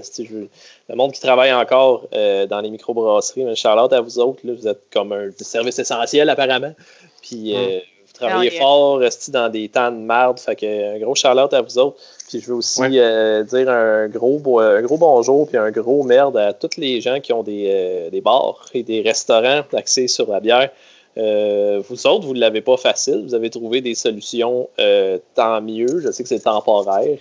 le 0.89 0.95
monde 0.95 1.11
qui 1.11 1.21
travaille 1.21 1.53
encore 1.53 2.07
dans 2.11 2.61
les 2.61 2.69
microbrasseries, 2.69 3.55
Charlotte, 3.55 3.93
à 3.93 4.01
vous 4.01 4.19
autres, 4.19 4.39
là, 4.43 4.53
vous 4.53 4.67
êtes 4.67 4.81
comme 4.91 5.11
un 5.11 5.29
service 5.39 5.79
essentiel 5.79 6.29
apparemment. 6.29 6.73
Puis 7.21 7.53
mm. 7.53 7.81
vous 8.05 8.13
travaillez 8.13 8.51
fort, 8.51 8.99
restez 8.99 9.31
dans 9.31 9.49
des 9.49 9.69
temps 9.69 9.91
de 9.91 9.97
merde. 9.97 10.39
Fait 10.39 10.55
que 10.55 10.95
un 10.95 10.99
gros 10.99 11.15
Charlotte 11.15 11.53
à 11.53 11.61
vous 11.61 11.77
autres. 11.77 11.97
Puis 12.27 12.41
je 12.41 12.47
veux 12.47 12.55
aussi 12.55 12.81
dire 12.89 13.69
un 13.69 14.07
gros, 14.07 14.59
un 14.59 14.81
gros 14.81 14.97
bonjour 14.97 15.47
puis 15.47 15.57
un 15.57 15.71
gros 15.71 16.03
merde 16.03 16.37
à 16.37 16.53
tous 16.53 16.77
les 16.77 17.01
gens 17.01 17.19
qui 17.19 17.33
ont 17.33 17.43
des, 17.43 18.09
des 18.11 18.21
bars 18.21 18.65
et 18.73 18.83
des 18.83 19.01
restaurants 19.01 19.63
axés 19.73 20.07
sur 20.07 20.29
la 20.29 20.39
bière. 20.39 20.69
Euh, 21.17 21.81
vous 21.89 22.07
autres, 22.07 22.25
vous 22.25 22.33
ne 22.33 22.39
l'avez 22.39 22.61
pas 22.61 22.77
facile. 22.77 23.23
Vous 23.23 23.33
avez 23.33 23.49
trouvé 23.49 23.81
des 23.81 23.95
solutions, 23.95 24.69
euh, 24.79 25.17
tant 25.35 25.61
mieux. 25.61 25.99
Je 25.99 26.11
sais 26.11 26.23
que 26.23 26.29
c'est 26.29 26.39
temporaire. 26.39 27.17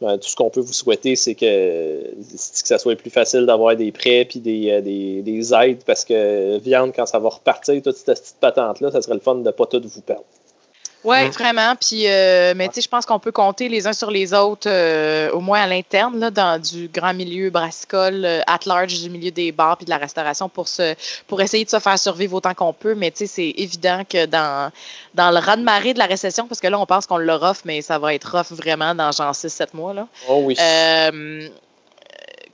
Tout 0.00 0.28
ce 0.28 0.36
qu'on 0.36 0.50
peut 0.50 0.60
vous 0.60 0.72
souhaiter, 0.72 1.16
c'est 1.16 1.34
que, 1.34 2.02
ça 2.22 2.78
soit 2.78 2.96
plus 2.96 3.10
facile 3.10 3.46
d'avoir 3.46 3.76
des 3.76 3.92
prêts 3.92 4.24
puis 4.24 4.70
euh, 4.70 4.80
des, 4.80 5.22
des, 5.22 5.54
aides 5.54 5.84
parce 5.84 6.04
que 6.04 6.58
viande, 6.58 6.92
quand 6.94 7.06
ça 7.06 7.18
va 7.18 7.28
repartir, 7.28 7.80
toute 7.82 7.96
cette 7.96 8.20
petite 8.20 8.36
patente-là, 8.40 8.90
ça 8.90 9.02
serait 9.02 9.14
le 9.14 9.20
fun 9.20 9.36
de 9.36 9.42
ne 9.42 9.50
pas 9.50 9.66
tout 9.66 9.82
vous 9.84 10.00
perdre. 10.00 10.24
Oui, 11.04 11.28
vraiment. 11.28 11.74
Puis, 11.76 12.08
euh, 12.08 12.54
mais 12.56 12.68
tu 12.68 12.76
sais, 12.76 12.80
je 12.80 12.88
pense 12.88 13.04
qu'on 13.04 13.18
peut 13.18 13.30
compter 13.30 13.68
les 13.68 13.86
uns 13.86 13.92
sur 13.92 14.10
les 14.10 14.32
autres, 14.32 14.68
euh, 14.70 15.30
au 15.32 15.40
moins 15.40 15.60
à 15.60 15.66
l'interne, 15.66 16.18
là, 16.18 16.30
dans 16.30 16.60
du 16.60 16.88
grand 16.88 17.12
milieu 17.12 17.50
brassicole, 17.50 18.24
euh, 18.24 18.40
at 18.46 18.60
large 18.64 19.00
du 19.00 19.10
milieu 19.10 19.30
des 19.30 19.52
bars 19.52 19.76
puis 19.76 19.84
de 19.84 19.90
la 19.90 19.98
restauration 19.98 20.48
pour 20.48 20.66
se, 20.66 20.94
pour 21.26 21.42
essayer 21.42 21.64
de 21.64 21.70
se 21.70 21.78
faire 21.78 21.98
survivre 21.98 22.34
autant 22.34 22.54
qu'on 22.54 22.72
peut. 22.72 22.94
Mais 22.94 23.10
tu 23.10 23.18
sais, 23.18 23.26
c'est 23.26 23.54
évident 23.60 24.02
que 24.08 24.24
dans, 24.24 24.72
dans 25.12 25.30
le 25.30 25.38
raz-de-marée 25.38 25.92
de 25.92 25.98
la 25.98 26.06
récession, 26.06 26.48
parce 26.48 26.60
que 26.60 26.68
là, 26.68 26.78
on 26.78 26.86
pense 26.86 27.06
qu'on 27.06 27.18
le 27.18 27.34
rough, 27.34 27.64
mais 27.66 27.82
ça 27.82 27.98
va 27.98 28.14
être 28.14 28.36
rough 28.36 28.56
vraiment 28.56 28.94
dans 28.94 29.12
genre 29.12 29.32
6-7 29.32 29.68
mois, 29.74 29.92
là. 29.92 30.08
Oh 30.28 30.42
oui. 30.44 30.56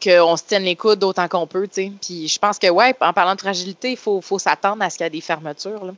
qu'on 0.03 0.37
se 0.37 0.43
tienne 0.45 0.65
les 0.65 0.77
coudes 0.77 0.99
d'autant 0.99 1.29
qu'on 1.29 1.47
peut, 1.47 1.69
tu 1.69 1.83
sais. 1.85 1.93
Puis 2.01 2.27
je 2.27 2.39
pense 2.41 2.59
que, 2.59 2.69
ouais, 2.69 2.97
en 3.01 3.13
parlant 3.13 3.37
de 3.37 3.41
fragilité, 3.41 3.93
il 3.93 3.97
faut, 3.97 4.21
faut 4.21 4.41
s'attendre 4.41 4.83
à 4.83 4.91
ce 4.91 4.97
qu'il 4.97 5.05
y 5.05 5.07
ait 5.07 5.11
des 5.11 5.21
fermetures, 5.21 5.85
là. 5.85 5.93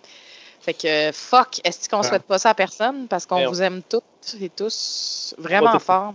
Fait 0.62 0.74
que 0.74 1.10
fuck, 1.12 1.60
est-ce 1.64 1.88
qu'on 1.88 2.02
souhaite 2.04 2.22
pas 2.22 2.38
ça 2.38 2.50
à 2.50 2.54
personne? 2.54 3.08
Parce 3.08 3.26
qu'on 3.26 3.48
vous 3.48 3.62
aime 3.62 3.82
toutes 3.82 4.36
et 4.40 4.48
tous 4.48 5.34
vraiment 5.36 5.78
fort 5.78 6.14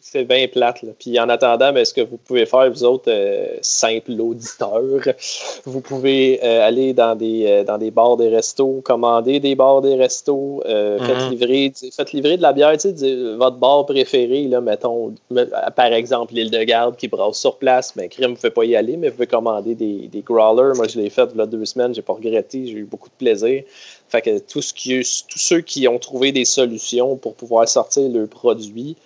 c'est 0.00 0.24
bien 0.24 0.46
plate. 0.48 0.84
Puis 0.98 1.18
en 1.18 1.28
attendant, 1.28 1.72
ben, 1.72 1.84
ce 1.84 1.92
que 1.92 2.00
vous 2.00 2.16
pouvez 2.16 2.46
faire, 2.46 2.70
vous 2.70 2.84
autres 2.84 3.10
euh, 3.10 3.56
simples 3.60 4.20
auditeurs, 4.20 4.82
vous 5.64 5.80
pouvez 5.80 6.40
euh, 6.42 6.66
aller 6.66 6.92
dans 6.92 7.14
des, 7.14 7.46
euh, 7.46 7.64
dans 7.64 7.78
des 7.78 7.90
bars, 7.90 8.16
des 8.16 8.28
restos, 8.28 8.80
commander 8.84 9.40
des 9.40 9.54
bars, 9.54 9.82
des 9.82 9.94
restos, 9.94 10.62
faites, 10.64 11.00
mhm. 11.00 11.30
livrer, 11.30 11.72
faites 11.92 12.12
livrer 12.12 12.36
de 12.36 12.42
la 12.42 12.52
bière, 12.52 12.72
votre 13.36 13.56
bar 13.56 13.86
préféré, 13.86 14.44
là, 14.44 14.60
mettons, 14.60 15.14
par 15.74 15.92
exemple, 15.92 16.34
l'île 16.34 16.50
de 16.50 16.62
Garde 16.62 16.96
qui 16.96 17.08
brasse 17.08 17.38
sur 17.38 17.56
place, 17.56 17.94
mais 17.96 18.04
ben, 18.04 18.08
crème, 18.08 18.30
vous 18.30 18.32
ne 18.32 18.36
pouvez 18.36 18.50
pas 18.50 18.64
y 18.64 18.76
aller, 18.76 18.96
mais 18.96 19.08
vous 19.08 19.14
pouvez 19.14 19.26
commander 19.26 19.74
des, 19.74 20.08
des 20.08 20.20
growlers. 20.20 20.74
Moi, 20.76 20.88
je 20.88 20.98
l'ai 20.98 21.10
fait 21.10 21.28
il 21.34 21.38
y 21.38 21.40
a 21.40 21.46
deux 21.46 21.64
semaines, 21.64 21.94
j'ai 21.94 22.02
pas 22.02 22.14
regretté, 22.14 22.66
j'ai 22.66 22.72
eu 22.72 22.84
beaucoup 22.84 23.08
de 23.08 23.14
plaisir. 23.14 23.62
Fait 24.08 24.22
que 24.22 24.38
tout 24.38 24.62
ce 24.62 24.72
qui, 24.72 24.98
tous 25.28 25.38
ceux 25.38 25.60
qui 25.60 25.88
ont 25.88 25.98
trouvé 25.98 26.30
des 26.30 26.44
solutions 26.44 27.16
pour 27.16 27.34
pouvoir 27.34 27.68
sortir 27.68 28.08
leurs 28.08 28.28
produits, 28.28 28.96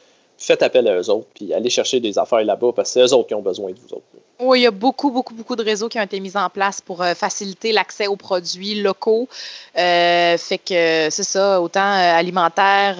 faites 0.40 0.62
appel 0.62 0.88
à 0.88 0.96
eux 0.96 1.10
autres, 1.10 1.28
puis 1.34 1.52
allez 1.52 1.70
chercher 1.70 2.00
des 2.00 2.18
affaires 2.18 2.42
là-bas, 2.42 2.72
parce 2.74 2.88
que 2.88 3.00
c'est 3.00 3.06
eux 3.06 3.14
autres 3.14 3.28
qui 3.28 3.34
ont 3.34 3.42
besoin 3.42 3.70
de 3.70 3.76
vous 3.78 3.94
autres. 3.94 4.04
Oui, 4.40 4.60
il 4.60 4.62
y 4.62 4.66
a 4.66 4.70
beaucoup, 4.70 5.10
beaucoup, 5.10 5.34
beaucoup 5.34 5.54
de 5.54 5.62
réseaux 5.62 5.90
qui 5.90 5.98
ont 5.98 6.02
été 6.02 6.18
mis 6.18 6.34
en 6.34 6.48
place 6.48 6.80
pour 6.80 7.02
euh, 7.02 7.12
faciliter 7.14 7.72
l'accès 7.72 8.06
aux 8.06 8.16
produits 8.16 8.80
locaux. 8.80 9.28
Euh, 9.76 10.38
fait 10.38 10.56
que 10.56 11.08
c'est 11.10 11.24
ça, 11.24 11.60
autant 11.60 11.80
euh, 11.80 12.18
alimentaire 12.18 12.96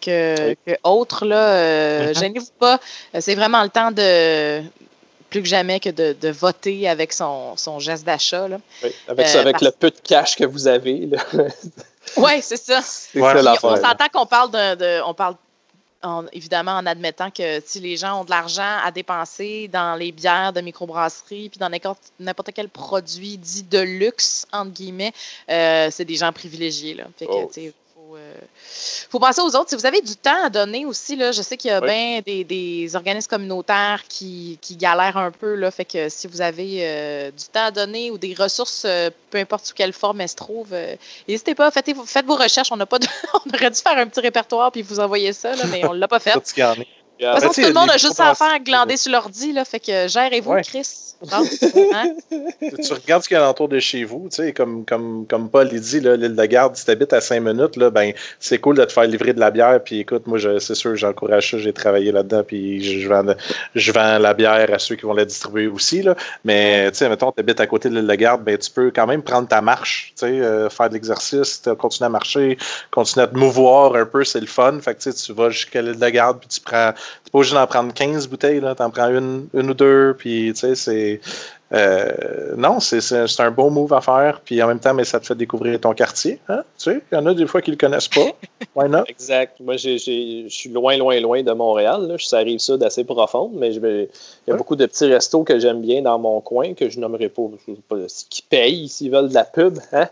que, 0.00 0.54
autres. 0.84 1.24
Là, 1.24 2.12
mm-hmm. 2.12 2.18
Gênez-vous 2.18 2.52
pas. 2.58 2.78
C'est 3.18 3.34
vraiment 3.34 3.62
le 3.62 3.70
temps 3.70 3.92
de 3.92 4.60
plus 5.30 5.42
que 5.42 5.48
jamais 5.48 5.80
que 5.80 5.88
de, 5.88 6.30
voter 6.30 6.86
avec 6.86 7.14
son, 7.14 7.56
geste 7.78 8.04
d'achat. 8.04 8.46
Oui, 8.82 8.90
avec, 9.08 9.26
ça, 9.26 9.40
avec 9.40 9.62
le 9.62 9.70
peu 9.70 9.90
de 9.90 9.98
cash 10.04 10.36
que 10.36 10.44
vous 10.44 10.68
avez. 10.68 11.08
Oui, 12.18 12.32
c'est 12.42 12.58
ça. 12.58 12.80
on 13.16 13.76
s'entend 13.76 14.08
qu'on 14.12 14.26
parle 14.26 14.50
de, 14.50 15.02
on 15.02 15.14
parle 15.14 15.36
évidemment 16.32 16.72
en 16.72 16.86
admettant 16.86 17.30
que 17.30 17.60
si 17.64 17.80
les 17.80 17.96
gens 17.96 18.20
ont 18.20 18.24
de 18.24 18.30
l'argent 18.30 18.78
à 18.84 18.90
dépenser 18.90 19.68
dans 19.68 19.96
les 19.96 20.12
bières 20.12 20.52
de 20.52 20.60
microbrasserie, 20.60 21.48
puis 21.48 21.58
dans 21.58 21.70
n'importe 22.20 22.50
quel 22.54 22.68
produit 22.68 23.38
dit 23.38 23.62
de 23.62 23.80
luxe, 23.80 24.46
entre 24.52 24.72
guillemets, 24.72 25.12
euh, 25.50 25.88
c'est 25.90 26.04
des 26.04 26.16
gens 26.16 26.32
privilégiés. 26.32 26.94
Là. 26.94 27.04
Fait 27.16 27.26
que, 27.26 27.32
oh. 27.32 27.50
Faut, 28.34 28.38
euh, 28.38 29.08
faut 29.10 29.18
penser 29.18 29.40
aux 29.40 29.56
autres. 29.56 29.70
Si 29.70 29.76
vous 29.76 29.86
avez 29.86 30.00
du 30.00 30.16
temps 30.16 30.44
à 30.44 30.50
donner 30.50 30.86
aussi, 30.86 31.16
là, 31.16 31.32
je 31.32 31.42
sais 31.42 31.56
qu'il 31.56 31.70
y 31.70 31.74
a 31.74 31.80
bien 31.80 32.20
des, 32.24 32.90
organismes 32.94 33.28
communautaires 33.28 34.02
qui, 34.08 34.58
galèrent 34.72 35.16
un 35.16 35.30
peu. 35.30 35.54
Là, 35.54 35.70
fait 35.70 35.84
que 35.84 36.08
si 36.08 36.26
vous 36.26 36.40
avez 36.40 36.80
euh, 36.80 37.30
du 37.30 37.44
temps 37.44 37.66
à 37.66 37.70
donner 37.70 38.10
ou 38.10 38.18
des 38.18 38.34
ressources, 38.34 38.86
peu 39.30 39.38
importe 39.38 39.66
sous 39.66 39.74
quelle 39.74 39.92
forme 39.92 40.20
elles 40.20 40.28
se 40.28 40.36
trouvent, 40.36 40.74
n'hésitez 41.28 41.54
pas, 41.54 41.70
faites, 41.70 41.90
faites, 42.06 42.26
vos 42.26 42.36
recherches. 42.36 42.72
On, 42.72 42.78
pas 42.78 42.98
on 43.46 43.54
aurait 43.54 43.70
dû 43.70 43.80
faire 43.80 43.98
un 43.98 44.06
petit 44.06 44.20
répertoire 44.20 44.72
puis 44.72 44.82
vous 44.82 45.00
envoyer 45.00 45.32
ça, 45.32 45.54
là, 45.54 45.64
mais 45.70 45.86
on 45.86 45.94
ne 45.94 45.98
l'a 45.98 46.08
pas 46.08 46.18
fait. 46.20 46.32
Parce 47.20 47.56
que 47.56 47.62
tout 47.62 47.68
le 47.68 47.72
monde 47.72 47.90
a 47.90 47.96
juste 47.96 48.20
à 48.20 48.34
faire 48.34 48.58
glander 48.60 48.96
sur 48.96 49.12
l'ordi, 49.12 49.52
là, 49.52 49.64
fait 49.64 49.80
que 49.80 50.08
gérez-vous, 50.08 50.54
Chris. 50.62 51.14
Hein? 51.32 52.14
tu 52.30 52.92
regardes 52.92 53.22
ce 53.22 53.28
qu'il 53.28 53.36
y 53.36 53.40
a 53.40 53.48
autour 53.48 53.68
de 53.68 53.78
chez 53.78 54.04
vous, 54.04 54.28
tu 54.30 54.36
sais, 54.36 54.52
comme, 54.52 54.84
comme, 54.84 55.26
comme 55.26 55.48
Paul 55.48 55.68
il 55.72 55.80
dit, 55.80 56.00
l'île 56.00 56.34
de 56.34 56.44
garde, 56.44 56.76
si 56.76 56.84
tu 56.84 56.90
habites 56.90 57.12
à 57.12 57.20
5 57.20 57.40
minutes, 57.40 57.76
là, 57.76 57.90
ben, 57.90 58.12
c'est 58.40 58.58
cool 58.58 58.76
de 58.76 58.84
te 58.84 58.92
faire 58.92 59.04
livrer 59.04 59.32
de 59.32 59.40
la 59.40 59.50
bière. 59.50 59.82
Puis 59.82 60.00
écoute, 60.00 60.26
moi, 60.26 60.38
c'est 60.58 60.74
sûr, 60.74 60.96
j'encourage 60.96 61.52
ça, 61.52 61.58
j'ai 61.58 61.72
travaillé 61.72 62.12
là-dedans, 62.12 62.42
puis 62.46 62.82
je 62.82 63.08
vends, 63.08 63.34
je 63.74 63.92
vends 63.92 64.18
la 64.18 64.34
bière 64.34 64.72
à 64.72 64.78
ceux 64.78 64.96
qui 64.96 65.06
vont 65.06 65.14
la 65.14 65.24
distribuer 65.24 65.66
aussi. 65.66 66.02
Là. 66.02 66.14
Mais 66.44 66.90
tu 66.90 66.98
sais, 66.98 67.08
mettons, 67.08 67.32
tu 67.32 67.40
habites 67.40 67.60
à 67.60 67.66
côté 67.66 67.88
de 67.88 67.94
l'île 67.94 68.06
de 68.06 68.14
garde, 68.14 68.42
ben, 68.42 68.58
tu 68.58 68.70
peux 68.70 68.90
quand 68.90 69.06
même 69.06 69.22
prendre 69.22 69.48
ta 69.48 69.60
marche, 69.60 70.12
tu 70.16 70.26
sais, 70.26 70.40
euh, 70.40 70.68
faire 70.68 70.88
de 70.88 70.94
l'exercice, 70.94 71.62
continuer 71.78 72.06
à 72.06 72.10
marcher, 72.10 72.58
continuer 72.90 73.24
à 73.24 73.28
te 73.28 73.36
mouvoir 73.36 73.94
un 73.94 74.04
peu, 74.04 74.24
c'est 74.24 74.40
le 74.40 74.46
fun. 74.46 74.78
Fait 74.80 74.94
que 74.94 75.10
tu 75.10 75.32
vas 75.32 75.50
jusqu'à 75.50 75.80
l'île 75.80 75.98
de 75.98 76.08
garde, 76.08 76.38
puis 76.40 76.48
tu 76.48 76.60
prends, 76.60 76.92
pas 77.32 77.38
obligé 77.38 77.54
d'en 77.54 77.66
prendre 77.66 77.92
15 77.92 78.28
bouteilles, 78.28 78.60
tu 78.60 78.82
en 78.82 78.90
prends 78.90 79.08
une, 79.08 79.48
une 79.54 79.70
ou 79.70 79.74
deux, 79.74 80.14
puis 80.18 80.52
tu 80.54 80.60
sais, 80.60 80.74
c'est 80.74 81.20
euh, 81.72 82.54
non, 82.56 82.78
c'est 82.78 83.40
un 83.40 83.50
bon 83.50 83.70
move 83.70 83.92
à 83.94 84.00
faire, 84.00 84.40
puis 84.44 84.62
en 84.62 84.68
même 84.68 84.80
temps, 84.80 84.94
mais 84.94 85.04
ça 85.04 85.18
te 85.18 85.26
fait 85.26 85.34
découvrir 85.34 85.80
ton 85.80 85.94
quartier. 85.94 86.38
Hein? 86.48 86.62
Tu 86.78 86.92
sais, 86.92 87.02
il 87.10 87.14
y 87.14 87.18
en 87.18 87.26
a 87.26 87.34
des 87.34 87.46
fois 87.46 87.62
qui 87.62 87.70
ne 87.70 87.76
le 87.76 87.78
connaissent 87.78 88.08
pas. 88.08 88.26
Why 88.76 88.88
not? 88.88 89.04
exact. 89.08 89.60
Moi, 89.60 89.76
je 89.76 89.96
suis 90.48 90.70
loin, 90.70 90.96
loin, 90.96 91.18
loin 91.20 91.42
de 91.42 91.52
Montréal. 91.52 92.06
Là. 92.06 92.16
Ça 92.18 92.38
arrive 92.38 92.58
ça 92.58 92.76
d'assez 92.76 93.04
profonde, 93.04 93.52
mais 93.54 93.74
il 93.74 94.08
y 94.46 94.52
a 94.52 94.56
beaucoup 94.56 94.76
de 94.76 94.84
petits 94.86 95.06
restos 95.06 95.42
que 95.42 95.58
j'aime 95.58 95.80
bien 95.80 96.02
dans 96.02 96.18
mon 96.18 96.40
coin, 96.40 96.74
que 96.74 96.88
je 96.90 97.00
nommerai 97.00 97.28
pas, 97.28 97.42
pas 97.88 97.96
qui 98.28 98.42
payent 98.42 98.88
s'ils 98.88 99.10
veulent 99.10 99.30
de 99.30 99.34
la 99.34 99.44
pub. 99.44 99.78
Hein? 99.92 100.08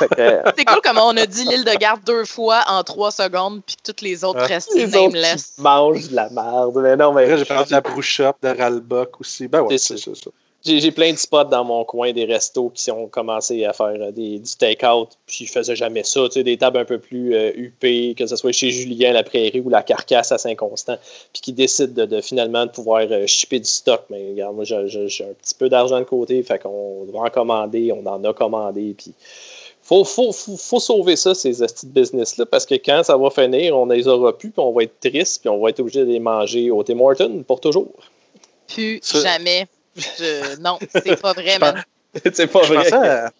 c'est 0.16 0.64
cool 0.64 0.80
comment 0.82 1.08
on 1.08 1.16
a 1.16 1.26
dit 1.26 1.44
l'île 1.44 1.64
de 1.64 1.76
garde 1.78 2.00
deux 2.06 2.24
fois 2.24 2.62
en 2.68 2.84
trois 2.84 3.10
secondes, 3.10 3.60
puis 3.66 3.76
toutes 3.84 4.02
les 4.02 4.24
autres 4.24 4.40
restent 4.40 4.74
nameless. 4.74 5.54
mangent 5.58 6.08
de 6.10 6.16
la 6.16 6.30
merde. 6.30 6.76
Mais 6.76 6.96
non, 6.96 7.12
mais. 7.12 7.36
J'ai 7.36 7.44
parlé 7.44 7.66
de 7.66 7.72
la 7.72 7.80
brouche-up 7.80 8.36
de 8.42 8.48
Ralbuck 8.48 9.20
aussi. 9.20 9.48
Ben 9.48 9.62
ouais, 9.62 9.76
c'est 9.78 9.98
ça 9.98 10.10
j'ai 10.66 10.90
plein 10.90 11.12
de 11.12 11.16
spots 11.16 11.44
dans 11.44 11.64
mon 11.64 11.84
coin, 11.84 12.12
des 12.12 12.24
restos 12.24 12.70
qui 12.74 12.90
ont 12.90 13.06
commencé 13.06 13.64
à 13.64 13.72
faire 13.72 13.94
euh, 14.00 14.10
des, 14.10 14.38
du 14.38 14.56
take-out, 14.58 15.10
puis 15.26 15.46
je 15.46 15.52
faisais 15.52 15.76
jamais 15.76 16.02
ça, 16.02 16.22
tu 16.26 16.32
sais, 16.32 16.42
des 16.42 16.56
tables 16.56 16.78
un 16.78 16.84
peu 16.84 16.98
plus 16.98 17.34
euh, 17.34 17.52
huppées, 17.54 18.14
que 18.16 18.26
ce 18.26 18.36
soit 18.36 18.52
chez 18.52 18.70
Julien, 18.70 19.12
la 19.12 19.22
Prairie 19.22 19.60
ou 19.60 19.68
la 19.68 19.82
Carcasse 19.82 20.32
à 20.32 20.38
Saint-Constant, 20.38 20.98
puis 21.32 21.42
qui 21.42 21.52
décident 21.52 22.06
de, 22.06 22.20
finalement 22.20 22.66
de 22.66 22.70
pouvoir 22.70 23.06
euh, 23.10 23.26
shipper 23.26 23.60
du 23.60 23.68
stock. 23.68 24.02
Mais 24.10 24.30
regarde, 24.30 24.54
moi, 24.54 24.64
j'ai 24.64 24.76
un 24.76 25.34
petit 25.34 25.54
peu 25.56 25.68
d'argent 25.68 25.98
de 25.98 26.04
côté, 26.04 26.42
fait 26.42 26.58
qu'on 26.58 27.04
doit 27.04 27.22
en 27.22 27.30
commander, 27.30 27.92
on 27.92 28.06
en 28.06 28.22
a 28.24 28.32
commandé, 28.32 28.94
puis 28.96 29.12
faut, 29.82 30.02
faut, 30.02 30.32
faut, 30.32 30.80
sauver 30.80 31.14
ça, 31.14 31.32
ces 31.34 31.52
petits 31.52 31.86
business-là, 31.86 32.44
parce 32.46 32.66
que 32.66 32.74
quand 32.74 33.04
ça 33.04 33.16
va 33.16 33.30
finir, 33.30 33.76
on 33.76 33.86
les 33.86 34.08
aura 34.08 34.36
plus, 34.36 34.50
puis 34.50 34.60
on 34.60 34.72
va 34.72 34.82
être 34.82 34.98
triste, 34.98 35.42
puis 35.42 35.48
on 35.48 35.60
va 35.60 35.70
être 35.70 35.78
obligé 35.78 36.00
de 36.00 36.10
les 36.10 36.18
manger 36.18 36.72
au 36.72 36.82
Tim 36.82 36.98
Hortons 36.98 37.44
pour 37.46 37.60
toujours. 37.60 37.94
Plus 38.66 39.00
jamais 39.22 39.68
non, 40.60 40.78
c'est 40.90 41.20
pas 41.20 41.32
vrai, 41.32 41.58
c'est 42.32 42.46
pas 42.46 42.62
vrai. 42.62 43.30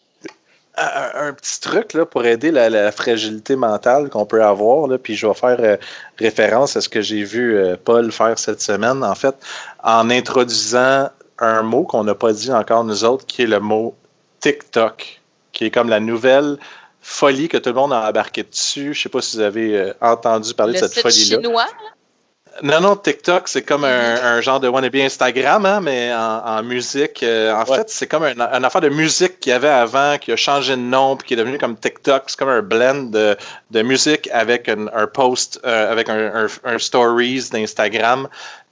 un 0.76 1.32
petit 1.32 1.60
truc 1.60 1.94
là, 1.94 2.04
pour 2.04 2.24
aider 2.24 2.50
la, 2.50 2.92
fragilité 2.92 3.56
mentale 3.56 4.10
qu'on 4.10 4.26
peut 4.26 4.42
avoir, 4.42 4.86
là, 4.88 4.98
puis 4.98 5.16
je 5.16 5.26
vais 5.26 5.34
faire 5.34 5.58
euh, 5.60 5.76
référence 6.18 6.76
à 6.76 6.80
ce 6.80 6.88
que 6.88 7.00
j'ai 7.00 7.24
vu 7.24 7.56
euh, 7.56 7.76
Paul 7.82 8.12
faire 8.12 8.38
cette 8.38 8.60
semaine, 8.60 9.02
en 9.04 9.14
fait, 9.14 9.34
en 9.82 10.10
introduisant 10.10 11.10
un 11.38 11.62
mot 11.62 11.84
qu'on 11.84 12.04
n'a 12.04 12.14
pas 12.14 12.32
dit 12.32 12.52
encore 12.52 12.84
nous 12.84 13.04
autres, 13.04 13.26
qui 13.26 13.42
est 13.42 13.46
le 13.46 13.60
mot 13.60 13.94
TikTok, 14.40 15.20
qui 15.52 15.64
est 15.64 15.70
comme 15.70 15.88
la 15.88 16.00
nouvelle 16.00 16.58
folie 17.00 17.48
que 17.48 17.56
tout 17.56 17.70
le 17.70 17.76
monde 17.76 17.92
a 17.92 18.08
embarqué 18.08 18.42
dessus. 18.42 18.92
Je 18.92 18.98
ne 18.98 19.02
sais 19.02 19.08
pas 19.08 19.22
si 19.22 19.36
vous 19.36 19.42
avez 19.42 19.76
euh, 19.76 19.92
entendu 20.00 20.54
parler 20.54 20.74
de 20.74 20.78
cette 20.78 20.98
folie-là. 20.98 21.36
chinois, 21.36 21.66
non, 22.62 22.80
non, 22.80 22.96
TikTok, 22.96 23.48
c'est 23.48 23.62
comme 23.62 23.84
un, 23.84 24.40
genre 24.40 24.60
de 24.60 24.68
wannabe 24.68 24.96
Instagram, 24.96 25.66
hein, 25.66 25.80
mais 25.80 26.12
en, 26.14 26.62
musique. 26.62 27.22
Euh, 27.22 27.52
en 27.54 27.64
fait, 27.66 27.88
c'est 27.90 28.06
comme 28.06 28.24
un, 28.24 28.64
affaire 28.64 28.80
de 28.80 28.88
musique 28.88 29.40
qu'il 29.40 29.50
y 29.50 29.52
avait 29.52 29.68
avant, 29.68 30.18
qui 30.18 30.32
a 30.32 30.36
changé 30.36 30.74
de 30.76 30.80
nom, 30.80 31.16
puis 31.16 31.28
qui 31.28 31.34
est 31.34 31.36
devenu 31.36 31.58
comme 31.58 31.76
TikTok. 31.76 32.24
C'est 32.26 32.38
comme 32.38 32.48
un 32.48 32.62
blend 32.62 33.10
de, 33.10 33.82
musique 33.82 34.28
avec 34.32 34.68
un, 34.68 35.06
post, 35.06 35.60
euh, 35.64 35.92
avec 35.92 36.08
un, 36.08 36.78
stories 36.78 37.48
d'Instagram. 37.50 38.28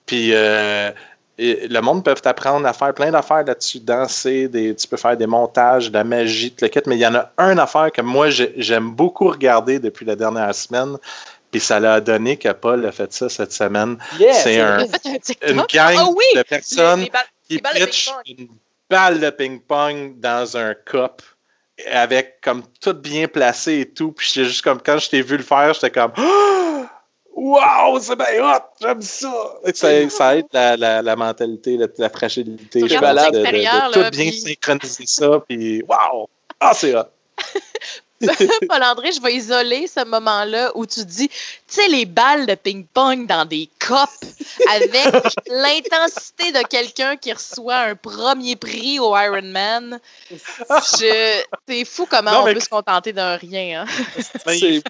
Puis 0.07 0.31
euh, 0.33 0.91
et 1.37 1.67
le 1.67 1.81
monde 1.81 2.05
peut 2.05 2.15
t'apprendre 2.15 2.67
à 2.67 2.73
faire 2.73 2.95
plein 2.95 3.11
d'affaires 3.11 3.45
là-dessus, 3.45 3.81
danser, 3.81 4.47
des, 4.47 4.75
tu 4.77 4.87
peux 4.87 4.97
faire 4.97 5.17
des 5.17 5.27
montages, 5.27 5.89
de 5.89 5.95
la 5.95 6.05
magie, 6.05 6.53
tout 6.53 6.65
le 6.65 6.69
kit, 6.69 6.81
mais 6.87 6.95
il 6.95 7.01
y 7.01 7.07
en 7.07 7.15
a 7.17 7.31
une 7.39 7.59
affaire 7.59 7.91
que 7.91 8.03
moi 8.03 8.29
j'aime 8.31 8.93
beaucoup 8.93 9.29
regarder 9.29 9.81
depuis 9.81 10.07
la 10.07 10.15
dernière 10.15 10.55
semaine, 10.55 10.97
puis 11.55 11.61
ça 11.61 11.79
l'a 11.79 12.01
donné 12.01 12.37
que 12.37 12.49
Paul 12.51 12.85
a 12.85 12.91
fait 12.91 13.13
ça 13.13 13.29
cette 13.29 13.53
semaine. 13.53 13.97
Yeah, 14.19 14.33
c'est 14.35 14.61
un, 14.61 14.79
une 15.47 15.63
gang 15.73 15.95
Ah 15.97 16.09
oui! 16.09 16.25
de 16.35 16.43
personnes 16.43 17.01
Les- 17.01 17.11
les 17.51 17.59
balles- 17.59 17.75
qui 17.75 17.87
pitchent 17.87 18.11
une 18.27 18.49
balle 18.91 19.21
de 19.21 19.31
ping-pong 19.31 20.19
dans 20.19 20.57
un 20.57 20.75
cup 20.75 21.23
avec 21.93 22.41
comme 22.43 22.65
tout 22.81 22.93
bien 22.95 23.29
placé 23.29 23.81
et 23.81 23.89
tout. 23.89 24.11
Puis 24.11 24.27
juste 24.35 24.63
comme 24.63 24.81
quand 24.83 24.99
je 24.99 25.09
t'ai 25.11 25.23
vu 25.23 25.37
le 25.37 25.45
faire, 25.45 25.75
j'étais 25.75 25.93
comme 25.93 26.13
Wow, 27.37 28.01
c'est 28.01 28.17
bien 28.17 28.27
hot, 28.45 28.63
j'aime 28.81 29.03
ça. 29.03 29.33
Ça, 29.75 30.09
ça 30.11 30.37
aide 30.37 30.47
la, 30.53 30.77
la, 30.77 31.03
la 31.03 31.17
mentalité, 31.17 31.77
la, 31.77 31.87
la 31.99 32.09
fragilité. 32.11 32.81
Je 32.81 32.95
ça 32.95 33.31
de, 33.31 33.39
de- 33.39 33.93
tout 33.93 34.01
là, 34.01 34.11
bien 34.11 34.31
puis- 34.31 34.41
synchroniser 34.41 35.05
ça. 35.07 35.41
Puis 35.49 35.83
wow, 35.83 36.29
ah, 36.59 36.73
c'est 36.75 36.95
hot. 36.97 37.05
Paul-André, 38.69 39.13
je 39.13 39.21
vais 39.23 39.35
isoler 39.35 39.87
ce 39.87 40.05
moment-là 40.05 40.73
où 40.75 40.87
tu 40.87 41.05
dis, 41.05 41.29
tu 41.29 41.35
sais, 41.67 41.89
les 41.89 42.05
balles 42.07 42.47
de 42.47 42.55
ping-pong 42.55 43.27
dans 43.27 43.45
des 43.45 43.69
copes 43.87 44.09
avec 44.73 45.07
l'intensité 45.49 46.53
de 46.53 46.67
quelqu'un 46.69 47.17
qui 47.17 47.33
reçoit 47.33 47.77
un 47.77 47.95
premier 47.95 48.57
prix 48.57 48.99
au 48.99 49.17
Ironman. 49.17 49.99
Je... 50.31 51.43
C'est 51.69 51.85
fou 51.85 52.07
comment 52.11 52.31
Non, 52.33 52.41
on 52.43 52.45
mais- 52.47 52.55
peut 52.55 52.61
se 52.61 52.69
contenter 52.69 53.13
d'un 53.13 53.37
rien. 53.37 53.83
hein. 53.83 54.05
Ben, 54.47 54.59
C'est 54.59 54.75
il 54.77 54.83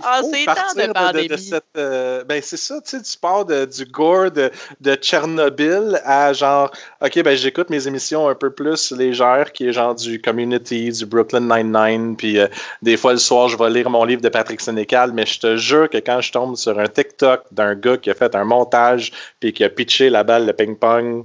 Ah, 0.00 0.20
c'est 0.22 0.44
temps 0.44 0.54
de 0.76 0.82
de, 0.82 0.86
de- 0.86 0.92
pandémie. 0.92 1.28
de 1.28 1.36
cette. 1.36 1.64
euh, 1.76 2.22
ben, 2.24 2.40
c'est 2.40 2.56
ça, 2.56 2.80
tu 2.80 2.90
sais, 2.96 3.02
tu 3.02 3.18
pars 3.18 3.44
de- 3.44 3.64
du 3.64 3.84
gore 3.84 4.30
de, 4.30 4.50
de 4.80 4.94
Tchernobyl 4.94 6.00
à 6.04 6.32
genre, 6.32 6.70
OK, 7.02 7.20
ben, 7.22 7.36
j'écoute 7.36 7.68
mes 7.70 7.86
émissions 7.88 8.28
un 8.28 8.34
peu 8.36 8.50
plus 8.52 8.92
légères, 8.92 9.52
qui 9.52 9.66
est 9.66 9.72
genre 9.72 9.96
du 9.96 10.20
Community, 10.20 10.90
du 10.92 11.04
Brooklyn 11.06 11.40
Nine-Nine, 11.40 12.07
puis 12.16 12.38
euh, 12.38 12.46
des 12.82 12.96
fois 12.96 13.12
le 13.12 13.18
soir, 13.18 13.48
je 13.48 13.56
vais 13.58 13.70
lire 13.70 13.90
mon 13.90 14.04
livre 14.04 14.22
de 14.22 14.28
Patrick 14.28 14.60
Sénécal, 14.60 15.12
mais 15.12 15.26
je 15.26 15.38
te 15.40 15.56
jure 15.56 15.88
que 15.90 15.98
quand 15.98 16.20
je 16.20 16.32
tombe 16.32 16.56
sur 16.56 16.78
un 16.78 16.86
TikTok 16.88 17.42
d'un 17.52 17.74
gars 17.74 17.96
qui 17.96 18.10
a 18.10 18.14
fait 18.14 18.34
un 18.34 18.44
montage, 18.44 19.12
puis 19.40 19.52
qui 19.52 19.64
a 19.64 19.68
pitché 19.70 20.10
la 20.10 20.24
balle 20.24 20.46
de 20.46 20.52
ping-pong, 20.52 21.24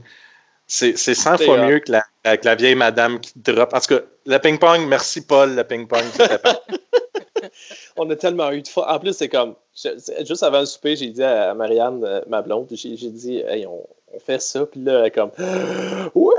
c'est 0.68 0.98
c'est 0.98 1.14
100 1.16 1.38
C'est 1.38 1.46
fois 1.46 1.60
hot. 1.60 1.66
mieux 1.68 1.80
que 1.80 1.92
la, 1.92 2.38
que 2.38 2.46
la 2.46 2.56
vieille 2.56 2.76
madame 2.76 3.20
qui 3.20 3.34
drop. 3.36 3.74
En 3.74 3.80
tout 3.80 3.96
cas, 3.96 4.02
le 4.26 4.38
ping-pong, 4.40 4.88
merci 4.88 5.26
Paul, 5.26 5.56
le 5.56 5.64
ping-pong. 5.64 6.04
On 7.98 8.10
a 8.10 8.16
tellement 8.16 8.52
eu 8.52 8.62
de 8.62 8.68
fun. 8.68 8.86
En 8.88 9.00
plus, 9.00 9.14
c'est 9.14 9.30
comme, 9.30 9.56
je- 9.76 10.24
juste 10.26 10.44
avant 10.44 10.62
le 10.62 10.66
souper, 10.66 10.96
j'ai 10.96 11.10
dit 11.10 11.24
à 11.24 11.54
Marianne, 11.54 12.04
euh, 12.04 12.22
ma 12.28 12.42
blonde, 12.42 12.68
j'ai 12.72 12.96
dit, 12.96 13.40
hey, 13.48 13.66
on 13.68 13.86
fait 14.20 14.42
ça, 14.42 14.66
puis 14.66 14.82
là, 14.84 15.00
elle 15.00 15.06
est 15.08 15.12
comme, 15.12 15.32
oui! 16.16 16.34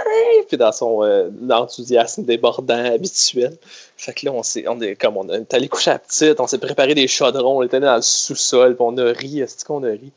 Puis 0.49 0.57
dans 0.57 0.73
son 0.73 1.03
euh, 1.03 1.31
enthousiasme 1.51 2.25
débordant 2.25 2.85
habituel. 2.85 3.57
Fait 3.97 4.13
que 4.13 4.27
là, 4.27 4.33
on 4.33 4.43
s'est, 4.43 4.67
on 4.69 4.81
est 4.81 4.97
comme, 4.97 5.17
on 5.17 5.29
est 5.29 5.53
allé 5.55 5.69
coucher 5.69 5.91
à 5.91 5.95
la 5.95 5.99
petite, 5.99 6.41
on 6.41 6.47
s'est 6.47 6.59
préparé 6.59 6.95
des 6.95 7.09
chaudrons, 7.09 7.59
on 7.59 7.63
était 7.63 7.81
dans 7.81 7.97
le 7.97 8.03
sous-sol, 8.03 8.77
puis 8.77 8.85
on 8.87 8.97
a 8.99 9.13
ri, 9.13 9.41
est-ce 9.41 9.65
qu'on 9.65 9.83
a 9.85 9.91
ri? 9.91 10.13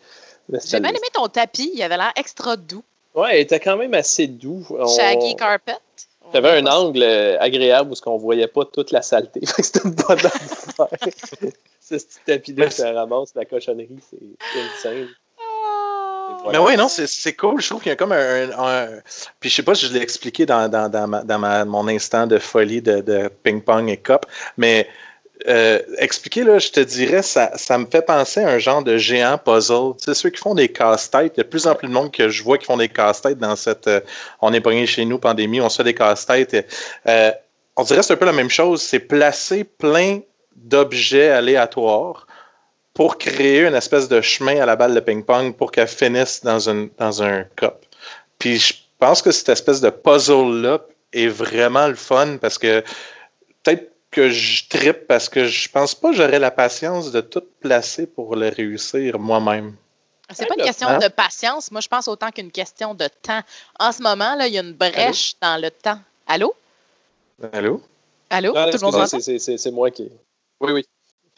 J'ai 0.65 0.79
bien 0.79 0.89
aimé 0.89 0.99
ton 1.13 1.27
tapis, 1.27 1.71
il 1.73 1.81
avait 1.81 1.97
l'air 1.97 2.13
extra 2.15 2.55
doux. 2.55 2.83
Ouais, 3.15 3.39
il 3.39 3.41
était 3.41 3.59
quand 3.59 3.77
même 3.77 3.93
assez 3.93 4.27
doux. 4.27 4.65
On- 4.69 4.87
Shaggy 4.87 5.35
carpet. 5.35 5.77
On 6.25 6.31
T'avais 6.31 6.49
un 6.49 6.67
angle 6.67 7.03
euh, 7.03 7.37
agréable 7.39 7.91
où 7.91 7.95
ce 7.95 8.01
qu'on 8.01 8.17
voyait 8.17 8.47
pas 8.47 8.65
toute 8.65 8.91
la 8.91 9.01
saleté. 9.01 9.39
Fait 9.45 9.61
que 9.61 9.65
c'était 9.65 9.87
une 9.87 9.95
bonne 9.95 10.17
affaire. 10.17 10.87
Ce 11.79 11.95
petit 11.95 12.19
tapis-là 12.25 12.69
ça 12.69 12.91
ramasse 12.91 13.33
la 13.33 13.45
cochonnerie, 13.45 13.99
c'est 14.09 14.19
insane. 14.59 15.07
Mais 16.51 16.57
oui, 16.57 16.77
non, 16.77 16.87
c'est 16.89 17.33
cool. 17.33 17.61
Je 17.61 17.67
trouve 17.67 17.81
qu'il 17.81 17.89
y 17.89 17.93
a 17.93 17.95
comme 17.95 18.13
un. 18.13 18.87
Puis 19.39 19.49
je 19.49 19.55
sais 19.55 19.63
pas 19.63 19.75
si 19.75 19.87
je 19.87 19.93
l'ai 19.93 20.01
expliqué 20.01 20.45
dans, 20.45 20.69
dans, 20.69 20.89
dans, 20.89 21.07
ma- 21.07 21.23
dans 21.23 21.39
ma- 21.39 21.65
mon 21.65 21.87
instant 21.87 22.27
de 22.27 22.37
folie 22.39 22.81
de, 22.81 23.01
de 23.01 23.29
ping-pong 23.43 23.89
et 23.89 23.97
cop, 23.97 24.25
mais 24.57 24.87
euh, 25.47 25.79
expliquer, 25.99 26.43
là, 26.43 26.57
je 26.57 26.69
te 26.69 26.79
dirais, 26.79 27.21
ça, 27.21 27.51
ça 27.55 27.77
me 27.77 27.85
fait 27.85 28.01
penser 28.01 28.41
à 28.41 28.49
un 28.49 28.57
genre 28.59 28.83
de 28.83 28.97
géant 28.97 29.37
puzzle. 29.37 29.93
Tu 29.99 30.05
sais, 30.05 30.13
ceux 30.13 30.29
qui 30.29 30.39
font 30.39 30.55
des 30.55 30.69
casse-têtes, 30.69 31.33
il 31.35 31.39
y 31.39 31.41
a 31.41 31.43
de 31.43 31.49
plus 31.49 31.67
en 31.67 31.75
plus 31.75 31.87
de 31.87 31.93
monde 31.93 32.11
que 32.11 32.29
je 32.29 32.43
vois 32.43 32.57
qui 32.57 32.65
font 32.65 32.77
des 32.77 32.89
casse-têtes 32.89 33.37
dans 33.37 33.55
cette. 33.55 33.87
euh, 33.87 33.99
on 34.41 34.53
est 34.53 34.61
pogné 34.61 34.85
chez 34.87 35.05
nous, 35.05 35.19
pandémie, 35.19 35.61
on 35.61 35.69
se 35.69 35.77
fait 35.77 35.83
des 35.83 35.93
casse-têtes. 35.93 36.65
Euh, 37.07 37.31
on 37.75 37.83
dirait 37.83 37.99
que 37.99 38.05
c'est 38.05 38.13
un 38.13 38.17
peu 38.17 38.25
la 38.25 38.33
même 38.33 38.49
chose. 38.49 38.81
C'est 38.81 38.99
placer 38.99 39.63
plein 39.63 40.19
d'objets 40.55 41.29
aléatoires 41.29 42.26
pour 42.97 43.19
créer 43.19 43.61
une 43.67 43.75
espèce 43.75 44.07
de 44.09 44.21
chemin 44.21 44.59
à 44.59 44.65
la 44.65 44.75
balle 44.75 44.95
de 44.95 44.99
ping-pong 44.99 45.55
pour 45.55 45.71
qu'elle 45.71 45.87
finisse 45.87 46.43
dans, 46.43 46.67
une, 46.67 46.89
dans 46.97 47.21
un 47.21 47.43
cup. 47.55 47.75
Puis 48.39 48.57
je 48.57 48.73
pense 48.97 49.21
que 49.21 49.29
cette 49.29 49.49
espèce 49.49 49.81
de 49.81 49.91
puzzle-là 49.91 50.81
est 51.13 51.27
vraiment 51.27 51.87
le 51.87 51.93
fun 51.93 52.37
parce 52.41 52.57
que 52.57 52.83
peut-être 53.61 53.91
que 54.09 54.29
je 54.31 54.67
trippe 54.67 55.05
parce 55.05 55.29
que 55.29 55.45
je 55.45 55.69
pense 55.69 55.93
pas 55.93 56.09
que 56.09 56.15
j'aurais 56.15 56.39
la 56.39 56.49
patience 56.49 57.11
de 57.11 57.21
tout 57.21 57.43
placer 57.59 58.07
pour 58.07 58.35
le 58.35 58.49
réussir 58.49 59.19
moi-même. 59.19 59.75
C'est 60.33 60.47
pas 60.47 60.55
une 60.55 60.61
Hein? 60.61 60.65
question 60.65 60.97
de 60.97 61.07
patience. 61.07 61.69
Moi, 61.71 61.81
je 61.81 61.87
pense 61.87 62.07
autant 62.07 62.31
qu'une 62.31 62.51
question 62.51 62.95
de 62.95 63.07
temps. 63.21 63.41
En 63.79 63.91
ce 63.91 64.01
moment, 64.01 64.33
là, 64.33 64.47
il 64.47 64.55
y 64.55 64.57
a 64.57 64.61
une 64.63 64.73
brèche 64.73 65.35
dans 65.39 65.61
le 65.61 65.69
temps. 65.69 65.99
Allô? 66.25 66.55
Allô? 67.53 67.79
Allô? 68.31 68.53
Non, 68.55 68.71
Tout 68.71 68.77
le 68.79 68.85
monde 68.85 68.95
excusez, 68.95 68.97
m'entend? 68.97 69.07
c'est- 69.07 69.21
c'est- 69.21 69.39
c'est 69.39 69.57
c'est 69.57 69.71
moi 69.71 69.91
qui. 69.91 70.09
Oui, 70.59 70.71
oui. 70.73 70.83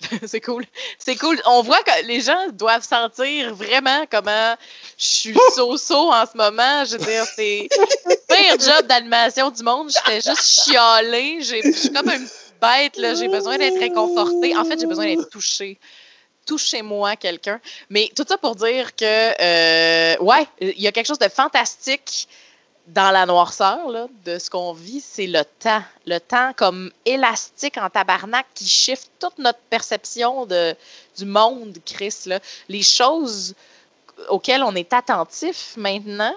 C'est 0.27 0.41
cool. 0.41 0.65
C'est 0.97 1.15
cool. 1.15 1.39
On 1.45 1.61
voit 1.61 1.81
que 1.83 2.05
les 2.05 2.21
gens 2.21 2.47
doivent 2.53 2.85
sentir 2.85 3.53
vraiment 3.53 4.05
comment 4.09 4.55
je 4.97 5.05
suis 5.05 5.37
so-so 5.55 6.11
en 6.11 6.25
ce 6.25 6.37
moment. 6.37 6.85
Je 6.85 6.97
veux 6.97 7.05
dire, 7.05 7.25
c'est 7.35 7.67
le 8.05 8.15
pire 8.27 8.59
job 8.59 8.87
d'animation 8.87 9.51
du 9.51 9.63
monde. 9.63 9.89
J'étais 9.91 10.21
juste 10.21 10.63
chialée. 10.63 11.41
Je 11.41 11.71
suis 11.71 11.91
comme 11.91 12.09
une 12.09 12.27
bête. 12.61 12.97
là. 12.97 13.13
J'ai 13.13 13.27
besoin 13.27 13.57
d'être 13.57 13.79
réconfortée. 13.79 14.55
En 14.55 14.63
fait, 14.65 14.79
j'ai 14.79 14.87
besoin 14.87 15.05
d'être 15.05 15.29
touchée. 15.29 15.77
Touchez-moi 16.45 17.15
quelqu'un. 17.15 17.59
Mais 17.89 18.09
tout 18.15 18.25
ça 18.27 18.37
pour 18.37 18.55
dire 18.55 18.95
que, 18.95 19.05
euh, 19.05 20.17
ouais, 20.19 20.47
il 20.61 20.81
y 20.81 20.87
a 20.87 20.91
quelque 20.91 21.07
chose 21.07 21.19
de 21.19 21.29
fantastique 21.29 22.27
dans 22.93 23.11
la 23.11 23.25
noirceur 23.25 24.09
de 24.25 24.39
ce 24.39 24.49
qu'on 24.49 24.73
vit, 24.73 25.01
c'est 25.01 25.27
le 25.27 25.43
temps. 25.59 25.83
Le 26.05 26.19
temps 26.19 26.53
comme 26.55 26.91
élastique 27.05 27.77
en 27.77 27.89
tabarnak 27.89 28.45
qui 28.55 28.67
shift 28.67 29.09
toute 29.19 29.37
notre 29.37 29.59
perception 29.69 30.45
de, 30.45 30.75
du 31.17 31.25
monde, 31.25 31.77
Chris. 31.85 32.15
Les 32.67 32.81
choses 32.81 33.53
auxquelles 34.29 34.63
on 34.63 34.75
est 34.75 34.91
attentif 34.93 35.73
maintenant, 35.77 36.33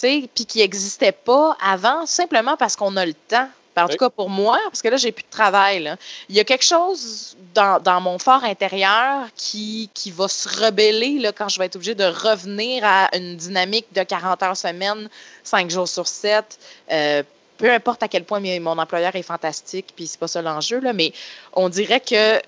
puis 0.00 0.28
qui 0.28 0.58
n'existaient 0.58 1.12
pas 1.12 1.56
avant, 1.60 2.06
simplement 2.06 2.56
parce 2.56 2.76
qu'on 2.76 2.96
a 2.96 3.04
le 3.04 3.14
temps. 3.14 3.48
En 3.84 3.88
tout 3.88 3.96
cas 3.96 4.10
pour 4.10 4.30
moi, 4.30 4.58
parce 4.64 4.82
que 4.82 4.88
là, 4.88 4.96
j'ai 4.96 5.12
plus 5.12 5.24
de 5.24 5.30
travail. 5.30 5.82
là. 5.82 5.96
Il 6.28 6.36
y 6.36 6.40
a 6.40 6.44
quelque 6.44 6.64
chose 6.64 7.36
dans, 7.54 7.80
dans 7.82 8.00
mon 8.00 8.18
fort 8.18 8.44
intérieur 8.44 9.26
qui, 9.34 9.90
qui 9.94 10.10
va 10.10 10.28
se 10.28 10.64
rebeller 10.64 11.18
là, 11.18 11.32
quand 11.32 11.48
je 11.48 11.58
vais 11.58 11.66
être 11.66 11.76
obligée 11.76 11.94
de 11.94 12.04
revenir 12.04 12.84
à 12.84 13.08
une 13.16 13.36
dynamique 13.36 13.86
de 13.94 14.02
40 14.02 14.42
heures 14.42 14.56
semaine, 14.56 15.08
5 15.44 15.70
jours 15.70 15.88
sur 15.88 16.06
7. 16.06 16.58
Euh, 16.90 17.22
peu 17.56 17.70
importe 17.72 18.02
à 18.02 18.08
quel 18.08 18.24
point 18.24 18.40
mon 18.60 18.78
employeur 18.78 19.14
est 19.16 19.22
fantastique, 19.22 19.92
puis 19.96 20.06
c'est 20.06 20.20
pas 20.20 20.28
ça 20.28 20.40
l'enjeu, 20.42 20.78
là, 20.80 20.92
mais 20.92 21.12
on 21.52 21.68
dirait 21.68 22.00
que 22.00 22.40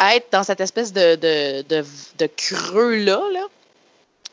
être 0.00 0.32
dans 0.32 0.42
cette 0.42 0.60
espèce 0.60 0.92
de, 0.92 1.14
de, 1.14 1.62
de, 1.68 1.84
de 2.18 2.26
creux-là, 2.26 3.20
là, 3.32 3.46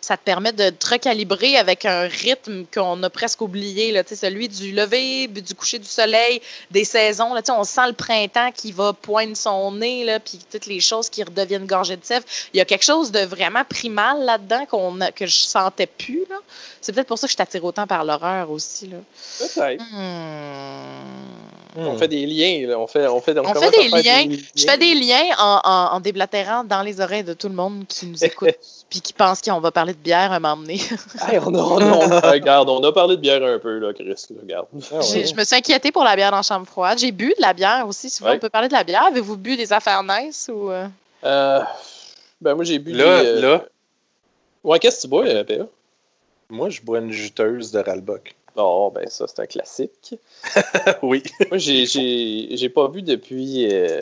ça 0.08 0.16
te 0.16 0.24
permet 0.24 0.54
de 0.54 0.70
te 0.70 0.88
recalibrer 0.88 1.58
avec 1.58 1.84
un 1.84 2.08
rythme 2.08 2.64
qu'on 2.74 3.04
a 3.04 3.10
presque 3.10 3.42
oublié, 3.42 3.92
là, 3.92 4.04
celui 4.08 4.48
du 4.48 4.72
lever, 4.72 5.28
du 5.28 5.54
coucher 5.54 5.80
du 5.80 5.88
soleil, 5.88 6.42
des 6.72 6.86
saisons. 6.86 7.34
Là, 7.34 7.42
on 7.50 7.66
sent 7.66 7.88
le 7.88 7.94
printemps 7.94 8.52
qui 8.54 8.72
va 8.72 8.94
poindre 8.94 9.36
son 9.36 9.74
nez, 9.74 10.06
là, 10.06 10.22
puis 10.22 10.40
toutes 10.50 10.66
les 10.66 10.80
choses 10.80 11.10
qui 11.10 11.24
redeviennent 11.24 11.68
gorgées 11.68 11.98
de 11.98 12.06
sève. 12.06 12.24
Il 12.54 12.58
y 12.58 12.62
a 12.62 12.66
quelque 12.66 12.86
chose 12.86 13.12
de 13.12 13.20
vraiment 13.20 13.66
primal 13.66 14.24
là-dedans 14.24 14.66
qu'on 14.68 14.98
que 15.14 15.26
je 15.26 15.40
sentais 15.40 15.88
plus. 15.88 16.24
là. 16.30 16.38
C'est 16.80 16.94
peut-être 16.94 17.08
pour 17.08 17.20
ça 17.20 17.28
que 17.28 17.34
je 17.34 17.38
t'attire 17.38 17.66
autant 17.66 17.86
par 17.86 18.06
l'horreur 18.06 18.50
aussi. 18.50 18.88
Là. 18.88 19.00
Peut-être. 19.40 19.84
Hmm. 19.92 21.47
On 21.80 21.98
fait 21.98 22.08
des 22.08 22.26
liens. 22.26 22.68
là. 22.68 22.80
On 22.80 22.88
fait, 22.88 23.08
on 23.08 23.22
fait, 23.22 23.38
On 23.38 23.44
fait 23.54 23.66
à 23.66 23.70
des 23.72 23.88
liens. 23.88 24.36
Je 24.56 24.64
fais 24.66 24.78
des 24.78 24.96
liens 24.96 25.36
en, 25.38 25.62
en, 25.64 25.96
en 25.96 26.00
déblatérant 26.00 26.64
dans 26.64 26.82
les 26.82 27.00
oreilles 27.00 27.24
de 27.24 27.34
tout 27.34 27.48
le 27.50 27.54
monde 27.54 27.86
qui 27.88 28.08
nous 28.08 28.24
écoute 28.24 28.56
puis 28.90 29.00
qui 29.02 29.14
pense 29.14 29.42
qu'on 29.42 29.60
va 29.60 29.70
parler 29.72 29.94
de 29.94 30.00
bière 30.00 30.32
un 30.32 30.40
moment 30.40 30.58
donné. 30.58 30.80
Hey, 31.28 31.40
on 31.40 31.54
a, 31.54 31.60
on 31.60 32.12
a- 32.12 32.32
regarde, 32.32 32.70
on 32.70 32.82
a 32.84 32.92
parlé 32.92 33.16
de 33.16 33.22
bière 33.22 33.44
un 33.44 33.60
peu, 33.60 33.78
là, 33.80 33.94
Chris. 33.94 34.06
là, 34.08 34.16
regarde. 34.42 34.68
Ah 34.92 35.02
Je 35.02 35.36
me 35.36 35.44
suis 35.44 35.56
inquiétée 35.56 35.92
pour 35.92 36.04
la 36.04 36.16
bière 36.16 36.32
dans 36.32 36.38
la 36.38 36.44
chambre 36.44 36.66
froide. 36.66 36.98
J'ai 36.98 37.12
bu 37.12 37.28
de 37.38 37.42
la 37.42 37.54
bière 37.54 37.86
aussi. 37.88 38.10
Souvent, 38.10 38.30
Ouais. 38.32 38.36
on 38.38 38.40
peut 38.40 38.50
parler 38.50 38.68
de 38.70 38.74
la 38.74 38.84
bière. 38.84 39.04
Avez-vous 39.06 39.38
bu 39.38 39.56
des 39.58 39.72
affaires 39.74 40.04
nice 40.04 40.50
ou. 40.54 40.72
euh? 40.72 40.88
Euh, 41.24 41.60
ben, 42.42 42.56
moi, 42.56 42.64
j'ai 42.64 42.80
bu. 42.80 42.92
Là, 42.94 43.22
des, 43.22 43.28
euh, 43.30 43.42
là, 43.42 43.66
Ouais, 44.64 44.80
qu'est-ce 44.80 44.98
que 44.98 45.02
tu 45.02 45.08
bois, 45.08 45.26
euh, 45.26 45.44
PA? 45.44 45.66
moi, 46.50 46.70
je 46.70 46.82
bois 46.82 47.00
une 47.00 47.12
juteuse 47.12 47.72
de 47.72 47.80
Ralbock. 47.80 48.36
Non, 48.58 48.90
ben, 48.90 49.08
ça, 49.10 49.26
c'est 49.28 49.40
un 49.40 49.46
classique. 49.46 50.16
oui. 51.04 51.22
Moi, 51.50 51.58
j'ai- 51.60 51.86
j'ai 51.86 52.58
j'ai 52.58 52.70
pas 52.70 52.88
bu 52.88 53.02
depuis. 53.04 53.68
euh, 53.72 54.02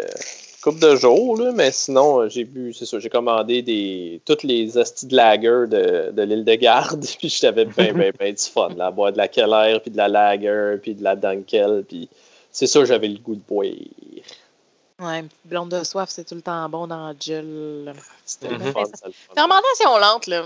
couple 0.64 0.80
de 0.80 0.96
jours, 0.96 1.38
là, 1.40 1.52
mais 1.52 1.72
sinon, 1.72 2.22
euh, 2.22 2.28
j'ai 2.30 2.44
bu, 2.44 2.74
c'est 2.74 2.88
ça, 2.88 2.98
j'ai 2.98 3.08
commandé 3.10 3.62
des, 3.62 4.20
toutes 4.26 4.42
les 4.42 4.76
hosties 4.80 5.06
de 5.06 5.16
lager 5.16 5.68
de, 5.68 6.10
de 6.12 6.22
l'île 6.24 6.44
de 6.44 6.56
Garde, 6.56 7.06
puis 7.20 7.30
j'avais 7.30 7.66
bien, 7.66 7.94
bien, 7.94 8.10
bien 8.20 8.32
du 8.32 8.42
fun, 8.42 8.70
là, 8.76 8.90
boire 8.90 9.12
de 9.12 9.18
la 9.18 9.28
Keller, 9.28 9.78
puis 9.80 9.92
de 9.92 9.98
la 9.98 10.08
lager, 10.08 10.78
puis 10.82 10.96
de 10.96 11.04
la 11.04 11.16
Dunkel, 11.16 11.84
puis 11.88 12.10
c'est 12.52 12.66
ça, 12.66 12.84
j'avais 12.84 13.10
le 13.10 13.20
goût 13.20 13.36
de 13.36 13.42
boire. 13.48 13.68
Ouais, 13.68 15.20
une 15.20 15.28
petite 15.28 15.40
blonde 15.46 15.70
de 15.70 15.84
soif, 15.84 16.10
c'est 16.10 16.24
tout 16.24 16.34
le 16.34 16.42
temps 16.42 16.68
bon 16.68 16.88
dans 16.88 17.10
le 17.10 17.16
gel. 17.20 17.94
C'était 18.26 18.48
le 18.50 18.58
fun, 18.72 18.86
ça, 18.92 19.06
le 19.06 19.12
fun. 19.14 19.34
Fermentation 19.36 19.98
lente, 20.00 20.26
là. 20.26 20.46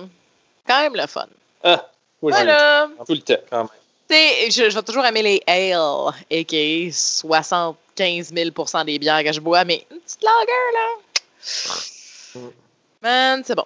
Quand 0.68 0.82
même 0.82 0.95
le 0.97 1.07
fun. 1.07 1.28
Ah, 1.64 1.88
oui, 2.22 2.34
Voilà. 2.34 2.89
tout 3.07 3.14
le 3.14 3.20
temps. 3.22 3.70
Sais, 4.10 4.51
je, 4.51 4.70
je 4.70 4.76
vais 4.76 4.84
toujours 4.84 5.05
aimer 5.05 5.22
les 5.22 5.41
ale, 5.47 6.14
a.k.a. 6.32 6.91
75 6.91 8.34
000 8.34 8.49
des 8.86 8.99
bières 8.99 9.24
que 9.24 9.32
je 9.32 9.39
bois, 9.39 9.64
mais 9.66 9.86
une 9.91 9.99
petite 9.99 10.24
lager, 10.24 10.51
là. 10.74 10.88
Mm. 12.36 12.51
Man, 13.01 13.43
c'est 13.45 13.55
bon. 13.55 13.66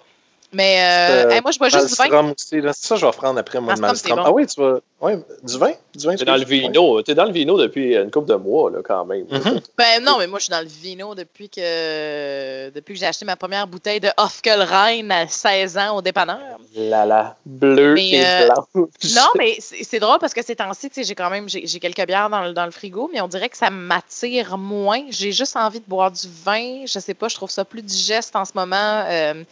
Mais 0.54 0.80
euh, 0.80 1.24
Euh, 1.26 1.30
hey, 1.30 1.40
moi, 1.42 1.50
je 1.50 1.58
bois 1.58 1.68
juste 1.68 1.88
du 1.88 1.94
vin. 1.94 2.22
Là. 2.22 2.32
C'est 2.36 2.72
ça 2.72 2.94
que 2.94 3.00
je 3.00 3.06
vais 3.06 3.12
prendre 3.12 3.38
après, 3.38 3.60
moi, 3.60 3.74
de 3.74 3.80
Malstrom, 3.80 4.16
Malstrom. 4.16 4.18
c'est 4.18 4.22
bon. 4.22 4.28
Ah 4.28 4.32
oui, 4.32 4.46
tu 4.46 4.60
vas. 4.60 4.80
Ouais, 5.00 5.18
du 5.42 5.58
vin? 5.58 5.72
Du 5.94 6.06
vin, 6.06 6.16
T'es 6.16 6.24
dans 6.24 6.36
le 6.36 6.44
vino, 6.44 7.02
t'es 7.02 7.14
dans 7.14 7.24
le 7.26 7.32
vino 7.32 7.58
depuis 7.58 7.94
une 7.94 8.10
couple 8.10 8.28
de 8.28 8.36
mois, 8.36 8.70
là, 8.70 8.78
quand 8.82 9.04
même. 9.04 9.26
Mhm. 9.30 9.60
Ben 9.76 10.02
non, 10.02 10.18
mais 10.18 10.26
moi, 10.26 10.38
je 10.38 10.44
suis 10.44 10.50
dans 10.50 10.60
le 10.60 10.66
vino 10.66 11.14
depuis 11.14 11.48
que 11.50 12.70
depuis 12.70 12.94
que 12.94 13.00
j'ai 13.00 13.06
acheté 13.06 13.24
ma 13.24 13.36
première 13.36 13.66
bouteille 13.66 14.00
de 14.00 14.08
Hofkelrein 14.16 15.10
à 15.10 15.26
16 15.28 15.76
ans 15.78 15.96
au 15.96 16.02
dépanneur. 16.02 16.38
La 16.76 17.04
la, 17.04 17.36
bleu 17.44 17.94
Mais, 17.94 18.10
et 18.10 18.24
euh, 18.24 18.46
blanc. 18.46 18.88
Non, 19.14 19.28
mais 19.36 19.56
c'est 19.60 19.84
c'est 19.84 20.00
drôle 20.00 20.18
parce 20.18 20.32
que 20.32 20.42
ces 20.42 20.56
temps-ci, 20.56 20.88
tu 20.88 20.94
sais, 20.94 21.04
j'ai 21.04 21.14
quand 21.14 21.30
même 21.30 21.48
j'ai 21.48 21.66
j'ai 21.66 21.80
quelques 21.80 22.06
bières 22.06 22.30
dans 22.30 22.42
le, 22.42 22.52
dans 22.52 22.64
le 22.64 22.70
frigo, 22.70 23.10
mais 23.12 23.20
on 23.20 23.28
dirait 23.28 23.48
que 23.48 23.56
ça 23.56 23.70
m'attire 23.70 24.56
moins. 24.56 25.02
J'ai 25.10 25.32
juste 25.32 25.56
envie 25.56 25.80
de 25.80 25.86
boire 25.86 26.10
du 26.10 26.26
vin. 26.44 26.86
Je 26.86 26.98
sais 26.98 27.14
pas, 27.14 27.28
je 27.28 27.34
trouve 27.34 27.50
ça 27.50 27.64
plus 27.64 27.82
digeste 27.82 28.34
en 28.36 28.44
ce 28.44 28.52
moment. 28.54 29.04
Euh, 29.08 29.44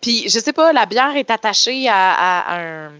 puis, 0.00 0.28
je 0.28 0.38
sais 0.44 0.52
pas, 0.52 0.72
la 0.72 0.86
bière 0.86 1.16
est 1.16 1.30
attachée 1.30 1.88
à, 1.88 2.12
à- 2.12 2.54
à 2.54 2.60
un, 2.60 2.92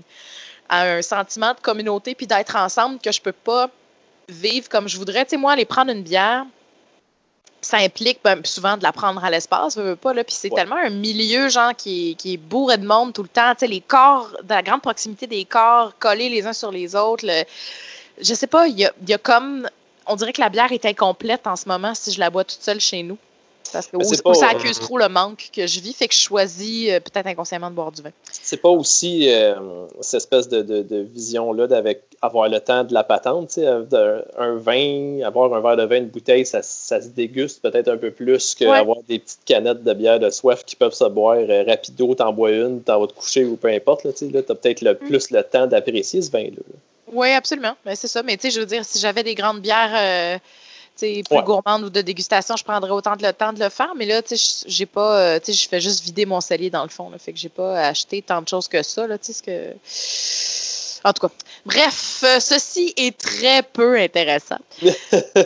à 0.68 0.82
un 0.96 1.02
sentiment 1.02 1.52
de 1.54 1.60
communauté 1.60 2.14
puis 2.14 2.26
d'être 2.26 2.56
ensemble 2.56 2.98
que 2.98 3.12
je 3.12 3.20
peux 3.20 3.32
pas 3.32 3.68
vivre 4.28 4.68
comme 4.68 4.88
je 4.88 4.96
voudrais. 4.96 5.24
Tu 5.24 5.30
sais, 5.30 5.36
moi, 5.36 5.52
aller 5.52 5.64
prendre 5.66 5.90
une 5.92 6.02
bière, 6.02 6.44
ça 7.60 7.78
implique 7.78 8.20
ben, 8.22 8.44
souvent 8.44 8.76
de 8.76 8.82
la 8.82 8.92
prendre 8.92 9.24
à 9.24 9.30
l'espace, 9.30 9.76
veux, 9.76 9.84
veux 9.84 9.96
pas, 9.96 10.12
là. 10.12 10.22
Puis 10.24 10.34
c'est 10.38 10.50
Ouais. 10.50 10.56
tellement 10.60 10.76
un 10.76 10.90
milieu, 10.90 11.48
genre, 11.48 11.74
qui 11.74 12.10
est, 12.10 12.14
qui 12.14 12.34
est 12.34 12.36
bourré 12.36 12.76
de 12.78 12.86
monde 12.86 13.12
tout 13.14 13.22
le 13.22 13.28
temps. 13.28 13.52
Tu 13.54 13.60
sais, 13.60 13.66
les 13.66 13.80
corps, 13.80 14.30
de 14.42 14.48
la 14.50 14.62
grande 14.62 14.82
proximité 14.82 15.26
des 15.26 15.44
corps, 15.44 15.92
collés 15.98 16.28
les 16.28 16.46
uns 16.46 16.52
sur 16.52 16.70
les 16.70 16.94
autres. 16.96 17.24
le- 17.26 17.44
je 18.20 18.32
sais 18.34 18.46
pas, 18.46 18.66
il 18.68 18.78
y 18.78 18.84
a, 18.84 18.92
il 19.02 19.08
y 19.08 19.14
a 19.14 19.18
comme. 19.18 19.68
On 20.06 20.14
dirait 20.16 20.32
que 20.34 20.40
la 20.42 20.50
bière 20.50 20.70
est 20.72 20.84
incomplète 20.84 21.46
en 21.46 21.56
ce 21.56 21.66
moment 21.68 21.94
si 21.94 22.12
je 22.12 22.20
la 22.20 22.28
bois 22.30 22.44
toute 22.44 22.60
seule 22.62 22.80
chez 22.80 23.02
nous. 23.02 23.16
Parce 23.74 23.86
que 23.88 24.34
ça 24.34 24.48
accuse 24.48 24.78
trop 24.78 24.98
le 24.98 25.08
manque 25.08 25.50
que 25.54 25.66
je 25.66 25.80
vis, 25.80 25.92
fait 25.92 26.08
que 26.08 26.14
je 26.14 26.20
choisis 26.20 26.90
euh, 26.90 27.00
peut-être 27.00 27.26
inconsciemment 27.26 27.70
de 27.70 27.74
boire 27.74 27.92
du 27.92 28.02
vin. 28.02 28.10
C'est 28.30 28.56
pas 28.56 28.68
aussi 28.68 29.30
euh, 29.32 29.54
cette 30.00 30.18
espèce 30.18 30.48
de, 30.48 30.62
de, 30.62 30.82
de 30.82 31.00
vision-là 31.00 31.66
d'avec 31.66 32.02
avoir 32.22 32.48
le 32.48 32.60
temps 32.60 32.84
de 32.84 32.94
la 32.94 33.04
patente, 33.04 33.58
euh, 33.58 34.22
un 34.38 34.54
vin, 34.56 35.20
avoir 35.24 35.52
un 35.52 35.60
verre 35.60 35.76
de 35.76 35.84
vin, 35.84 35.96
une 35.96 36.08
bouteille, 36.08 36.46
ça, 36.46 36.62
ça 36.62 37.00
se 37.02 37.08
déguste 37.08 37.60
peut-être 37.62 37.88
un 37.88 37.98
peu 37.98 38.10
plus 38.10 38.54
qu'avoir 38.54 38.98
des 39.08 39.18
petites 39.18 39.44
canettes 39.44 39.84
de 39.84 39.92
bière 39.92 40.18
de 40.18 40.30
soif 40.30 40.64
qui 40.64 40.76
peuvent 40.76 40.94
se 40.94 41.04
boire 41.04 41.36
euh, 41.38 41.64
rapido, 41.66 42.14
t'en 42.14 42.32
bois 42.32 42.52
une, 42.52 42.80
t'en 42.82 43.00
vas 43.00 43.06
te 43.06 43.12
coucher 43.12 43.44
ou 43.44 43.56
peu 43.56 43.68
importe, 43.68 44.04
là, 44.04 44.10
là, 44.32 44.42
t'as 44.42 44.54
peut-être 44.54 44.80
le, 44.80 44.94
Mm. 44.94 45.06
plus 45.08 45.30
le 45.30 45.42
temps 45.42 45.66
d'apprécier 45.66 46.22
ce 46.22 46.30
vin-là. 46.30 46.50
là. 46.50 46.78
Oui, 47.12 47.30
absolument. 47.32 47.74
Ben, 47.84 47.94
c'est 47.94 48.08
ça. 48.08 48.22
Mais 48.22 48.36
tu 48.36 48.42
sais, 48.42 48.50
je 48.50 48.60
veux 48.60 48.66
dire, 48.66 48.84
si 48.84 48.98
j'avais 48.98 49.22
des 49.22 49.34
grandes 49.34 49.60
bières 49.60 49.92
euh, 49.94 50.38
plus 50.98 51.24
Ouais. 51.30 51.42
gourmandes 51.42 51.82
ou 51.84 51.90
de 51.90 52.00
dégustation, 52.00 52.56
je 52.56 52.64
prendrais 52.64 52.90
autant 52.90 53.16
de 53.16 53.22
le 53.26 53.32
temps 53.32 53.52
de 53.52 53.58
le 53.62 53.68
faire. 53.68 53.92
Mais 53.96 54.06
là, 54.06 54.22
tu 54.22 54.36
sais, 54.36 54.64
j'ai 54.66 54.86
pas. 54.86 55.18
euh, 55.18 55.38
tu 55.38 55.46
sais, 55.46 55.52
je 55.64 55.68
fais 55.68 55.80
juste 55.80 56.02
vider 56.04 56.26
mon 56.26 56.40
cellier 56.40 56.70
dans 56.70 56.82
le 56.82 56.88
fond. 56.88 57.10
Là, 57.10 57.18
fait 57.18 57.32
que 57.32 57.38
j'ai 57.38 57.48
pas 57.48 57.86
acheté 57.88 58.22
tant 58.22 58.40
de 58.42 58.48
choses 58.48 58.68
que 58.68 58.82
ça. 58.82 59.06
Là, 59.06 59.18
tu 59.18 59.32
sais, 59.32 59.32
ce 59.32 59.42
que. 59.42 59.74
En 61.06 61.12
tout 61.12 61.26
cas. 61.28 61.34
Bref, 61.66 62.22
euh, 62.24 62.40
ceci 62.40 62.94
est 62.96 63.16
très 63.18 63.62
peu 63.62 63.98
intéressant. 63.98 64.56
Euh, 65.12 65.42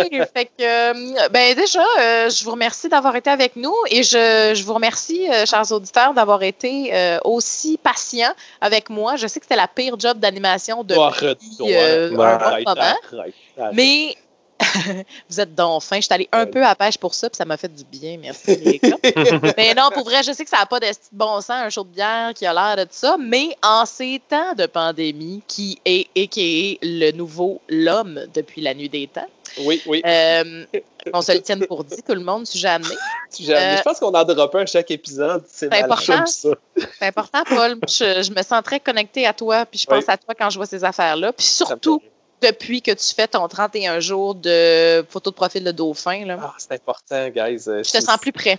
hey! 0.00 0.22
Fait 0.34 0.46
que, 0.46 1.28
ben 1.28 1.54
déjà, 1.54 1.82
je 2.28 2.44
vous 2.44 2.50
remercie 2.52 2.88
d'avoir 2.88 3.14
été 3.16 3.30
avec 3.30 3.54
nous 3.56 3.74
et 3.90 4.02
je, 4.02 4.52
je 4.54 4.62
vous 4.64 4.74
remercie, 4.74 5.26
chers 5.46 5.70
auditeurs, 5.72 6.12
d'avoir 6.14 6.42
été 6.42 6.92
aussi 7.24 7.78
patients 7.78 8.32
avec 8.60 8.90
moi. 8.90 9.16
Je 9.16 9.26
sais 9.26 9.38
que 9.40 9.46
c'était 9.46 9.56
la 9.56 9.68
pire 9.68 9.94
job 9.98 10.18
d'animation 10.18 10.82
de 10.84 10.94
Oh, 10.96 11.02
arrête-toi. 11.02 11.68
euh, 11.70 12.10
Ouais, 12.10 12.14
un 12.26 12.36
bon 12.38 12.44
Arrête, 12.44 12.66
moment, 12.66 12.80
arrête, 12.80 13.34
arrête. 13.58 13.74
mais 13.74 14.16
vous 15.28 15.40
êtes 15.40 15.54
donc 15.54 15.82
fin. 15.82 15.96
Je 15.96 16.02
suis 16.02 16.12
allée 16.14 16.28
un 16.32 16.46
peu 16.46 16.64
à 16.64 16.74
pêche 16.74 16.98
pour 16.98 17.14
ça, 17.14 17.30
puis 17.30 17.36
ça 17.36 17.44
m'a 17.44 17.56
fait 17.56 17.72
du 17.72 17.84
bien. 17.84 18.18
Merci, 18.20 18.56
les 18.56 18.78
gars. 18.78 18.96
mais 19.56 19.74
non, 19.74 19.90
pour 19.92 20.04
vrai, 20.04 20.22
je 20.22 20.32
sais 20.32 20.44
que 20.44 20.50
ça 20.50 20.58
n'a 20.58 20.66
pas 20.66 20.80
de 20.80 20.86
bon 21.12 21.40
sens, 21.40 21.50
un 21.50 21.70
show 21.70 21.84
de 21.84 21.90
bière 21.90 22.32
qui 22.34 22.44
a 22.46 22.52
l'air 22.52 22.76
de 22.76 22.82
tout 22.82 22.96
ça, 22.96 23.16
mais 23.18 23.56
en 23.62 23.86
ces 23.86 24.20
temps 24.28 24.54
de 24.54 24.66
pandémie, 24.66 25.42
qui 25.46 25.80
est 25.84 26.08
et 26.14 26.26
qui 26.28 26.70
est 26.72 26.78
le 26.82 27.12
nouveau 27.12 27.60
l'homme 27.68 28.20
depuis 28.34 28.60
la 28.60 28.74
nuit 28.74 28.88
des 28.88 29.06
temps, 29.06 29.28
Oui, 29.60 29.80
oui. 29.86 30.02
euh, 30.04 30.64
qu'on 31.12 31.22
se 31.22 31.32
le 31.32 31.40
tienne 31.40 31.64
pour 31.66 31.84
dit, 31.84 32.02
tout 32.06 32.14
le 32.14 32.20
monde, 32.20 32.46
si 32.46 32.58
jamais. 32.58 32.84
Euh, 32.86 33.76
je 33.76 33.82
pense 33.82 33.98
qu'on 34.00 34.12
en 34.12 34.24
droppe 34.24 34.54
un 34.56 34.62
à 34.62 34.66
chaque 34.66 34.90
épisode. 34.90 35.44
C'est 35.48 35.72
important. 35.72 36.26
ça. 36.26 36.48
C'est 36.76 37.06
important, 37.06 37.42
Paul. 37.48 37.78
Je, 37.86 38.22
je 38.22 38.30
me 38.32 38.42
sens 38.42 38.62
très 38.64 38.80
connectée 38.80 39.26
à 39.26 39.32
toi, 39.32 39.66
puis 39.66 39.78
je 39.78 39.86
pense 39.86 40.04
Oui. 40.04 40.12
à 40.12 40.16
toi 40.16 40.34
quand 40.34 40.50
je 40.50 40.56
vois 40.58 40.66
ces 40.66 40.82
affaires-là. 40.84 41.32
Puis 41.32 41.46
surtout. 41.46 42.02
Depuis 42.42 42.82
que 42.82 42.90
tu 42.92 43.14
fais 43.14 43.26
ton 43.28 43.46
31 43.48 44.00
jours 44.00 44.34
de 44.34 45.04
photo 45.08 45.30
de 45.30 45.34
profil 45.36 45.64
de 45.64 45.70
dauphin, 45.72 46.24
là, 46.26 46.38
Ah, 46.42 46.54
c'est 46.58 46.72
important, 46.72 47.28
guys. 47.28 47.64
Euh, 47.68 47.82
je 47.82 47.90
te 47.92 48.00
sens 48.02 48.16
plus 48.20 48.32
près. 48.32 48.58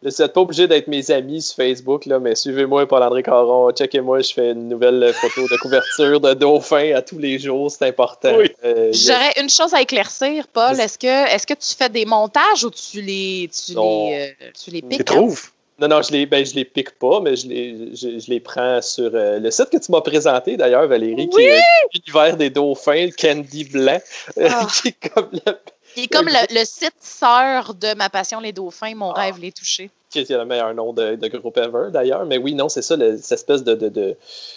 Vous 0.00 0.10
n'êtes 0.16 0.32
pas 0.32 0.40
obligé 0.42 0.68
d'être 0.68 0.86
mes 0.86 1.10
amis 1.10 1.42
sur 1.42 1.56
Facebook, 1.56 2.06
là, 2.06 2.20
mais 2.20 2.36
suivez-moi, 2.36 2.86
Paul-André 2.86 3.24
Caron. 3.24 3.72
Checkez-moi, 3.72 4.20
je 4.20 4.32
fais 4.32 4.52
une 4.52 4.68
nouvelle 4.68 5.12
photo 5.12 5.42
de 5.48 5.56
couverture 5.60 6.20
de 6.20 6.34
dauphin 6.34 6.94
à 6.94 7.02
tous 7.02 7.18
les 7.18 7.36
jours. 7.40 7.68
C'est 7.68 7.86
important. 7.88 8.36
Oui. 8.36 8.48
Euh, 8.64 8.90
a- 8.90 8.92
J'aurais 8.92 9.32
une 9.42 9.50
chose 9.50 9.74
à 9.74 9.82
éclaircir, 9.82 10.46
Paul. 10.46 10.78
Est-ce 10.78 10.96
que, 11.00 11.34
est-ce 11.34 11.48
que 11.48 11.54
tu 11.54 11.74
fais 11.76 11.88
des 11.88 12.04
montages 12.04 12.62
ou 12.62 12.70
tu 12.70 13.00
les, 13.00 13.50
tu 13.52 13.74
Non. 13.74 14.10
les, 14.10 14.36
euh, 14.40 14.50
tu 14.64 14.70
les 14.70 14.82
Tu 14.82 14.86
piques? 14.88 15.04
trouves? 15.04 15.50
Non, 15.80 15.86
non, 15.88 16.02
je 16.02 16.10
les, 16.10 16.26
ben, 16.26 16.44
je 16.44 16.54
les 16.54 16.64
pique 16.64 16.98
pas, 16.98 17.20
mais 17.20 17.36
je 17.36 17.46
les, 17.46 17.94
je, 17.94 18.18
je 18.18 18.30
les 18.30 18.40
prends 18.40 18.82
sur 18.82 19.10
euh, 19.14 19.38
le 19.38 19.50
site 19.50 19.70
que 19.70 19.76
tu 19.76 19.92
m'as 19.92 20.00
présenté 20.00 20.56
d'ailleurs, 20.56 20.86
Valérie, 20.88 21.28
qui 21.28 21.42
est 21.42 21.60
l'univers 21.94 22.36
des 22.36 22.50
dauphins, 22.50 23.06
le 23.06 23.12
Candy 23.12 23.64
Blanc, 23.64 24.00
euh, 24.38 24.48
Ah. 24.50 24.66
qui 24.82 24.88
est 24.88 25.08
comme 25.10 25.30
est 25.96 26.06
comme 26.08 26.26
le, 26.26 26.54
le 26.60 26.64
site 26.64 26.94
sœur 27.00 27.74
de 27.74 27.94
Ma 27.96 28.08
Passion 28.10 28.40
les 28.40 28.52
dauphins, 28.52 28.94
mon 28.96 29.12
Ah. 29.12 29.22
rêve 29.22 29.38
les 29.40 29.52
toucher. 29.52 29.88
qui 30.10 30.18
est 30.20 30.30
le 30.30 30.44
meilleur 30.44 30.74
nom 30.74 30.92
de, 30.92 31.14
de 31.16 31.28
groupe 31.28 31.56
ever 31.58 31.90
d'ailleurs. 31.92 32.24
Mais 32.26 32.38
oui, 32.38 32.54
non, 32.54 32.68
c'est 32.68 32.82
ça, 32.82 32.96
le- 32.96 33.16
cette 33.18 33.38
espèce 33.38 33.62
de. 33.62 33.74
de, 33.74 33.88
de- 33.88 34.16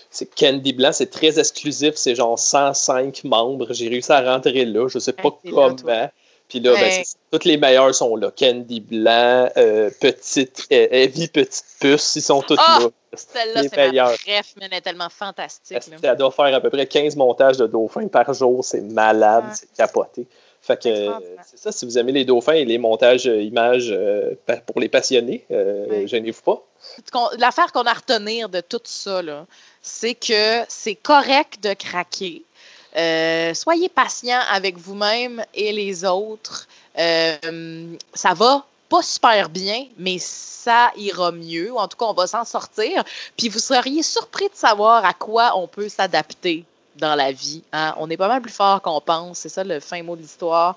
c'est 0.10 0.34
Candy 0.34 0.74
Blanc, 0.74 0.92
c'est 0.92 1.10
très 1.12 1.38
exclusif, 1.40 1.94
c'est 1.96 2.16
genre 2.16 2.40
105 2.40 3.24
membres. 3.26 3.68
J'ai 3.72 3.90
réussi 3.90 4.12
à 4.12 4.22
rentrer 4.22 4.66
là, 4.66 4.88
je 4.88 4.98
sais 4.98 5.14
pas 5.14 5.30
Hey, 5.30 5.32
t'es 5.44 5.50
là, 5.52 5.76
comment. 5.80 6.10
Puis 6.52 6.60
là, 6.60 6.74
ben, 6.76 6.92
c'est- 6.92 7.16
toutes 7.32 7.46
les 7.46 7.56
meilleurs 7.56 7.96
sont 7.96 8.14
là. 8.18 8.30
Candy 8.38 8.82
Blanc, 8.82 9.50
euh, 9.56 9.90
Petite, 10.02 10.68
euh, 10.72 10.88
Heavy 10.92 11.30
Petite 11.30 11.64
Puce, 11.80 12.18
ils 12.18 12.22
sont 12.22 12.42
tous 12.42 12.58
Ah! 12.60 12.80
là. 12.82 12.90
Celle-là, 13.14 13.64
c'est 13.64 13.78
ma 13.78 13.88
meilleurs. 13.88 14.16
bref, 14.26 14.54
mais 14.58 14.66
elle 14.70 14.78
est 14.78 14.82
tellement 14.82 15.08
fantastique. 15.10 15.78
Elle 16.04 16.18
doit 16.18 16.32
faire 16.32 16.54
à 16.54 16.60
peu 16.60 16.70
près 16.70 16.86
15 16.88 17.16
montages 17.16 17.56
de 17.58 17.68
dauphins 17.68 18.08
par 18.10 18.34
jour. 18.34 18.66
C'est 18.66 18.82
malade, 18.82 19.46
c'est 19.54 19.72
capoté. 19.74 20.28
Fait 20.62 20.78
que 20.78 20.90
C'est 21.44 21.58
ça, 21.58 21.72
si 21.72 21.86
vous 21.86 21.98
aimez 21.98 22.12
les 22.12 22.26
dauphins 22.26 22.54
et 22.54 22.66
les 22.66 22.78
montages 22.78 23.28
euh, 23.28 23.42
images 23.42 23.90
euh, 23.92 24.36
pour 24.68 24.80
les 24.80 24.90
passionnés, 24.90 25.44
euh, 25.52 25.88
Ouais. 25.88 26.08
gênez-vous 26.08 26.42
pas. 26.44 26.62
l'affaire 27.38 27.72
qu'on 27.72 27.82
a 27.84 27.92
à 27.92 27.94
retenir 27.94 28.48
de 28.50 28.60
tout 28.62 28.82
ça, 28.84 29.22
c'est 29.82 30.14
que 30.16 30.64
c'est 30.68 30.96
correct 30.96 31.64
de 31.64 31.74
craquer. 31.74 32.44
Euh, 32.98 33.54
soyez 33.54 33.90
patient 33.90 34.40
avec 34.50 34.78
vous-même 34.78 35.44
et 35.54 35.72
les 35.72 36.04
autres. 36.06 36.68
Euh, 36.98 37.96
ça 38.14 38.34
va 38.34 38.66
pas 38.90 39.02
super 39.02 39.48
bien, 39.50 39.86
mais 39.98 40.18
ça 40.20 40.92
ira 40.98 41.32
mieux. 41.32 41.74
En 41.78 41.88
tout 41.88 41.98
cas, 41.98 42.06
on 42.06 42.14
va 42.14 42.28
s'en 42.28 42.44
sortir. 42.44 43.04
Puis 43.38 43.48
vous 43.48 43.60
seriez 43.60 44.04
surpris 44.04 44.50
de 44.50 44.56
savoir 44.56 45.06
à 45.06 45.14
quoi 45.14 45.54
on 45.58 45.68
peut 45.68 45.88
s'adapter 45.88 46.66
dans 46.98 47.16
la 47.16 47.32
vie. 47.32 47.64
hein. 47.72 47.96
On 47.98 48.10
est 48.10 48.18
pas 48.18 48.28
mal 48.28 48.42
plus 48.42 48.52
fort 48.52 48.82
qu'on 48.82 49.00
pense. 49.00 49.40
C'est 49.40 49.50
ça 49.50 49.64
le 49.64 49.80
fin 49.80 50.04
mot 50.04 50.18
de 50.18 50.22
l'histoire. 50.22 50.76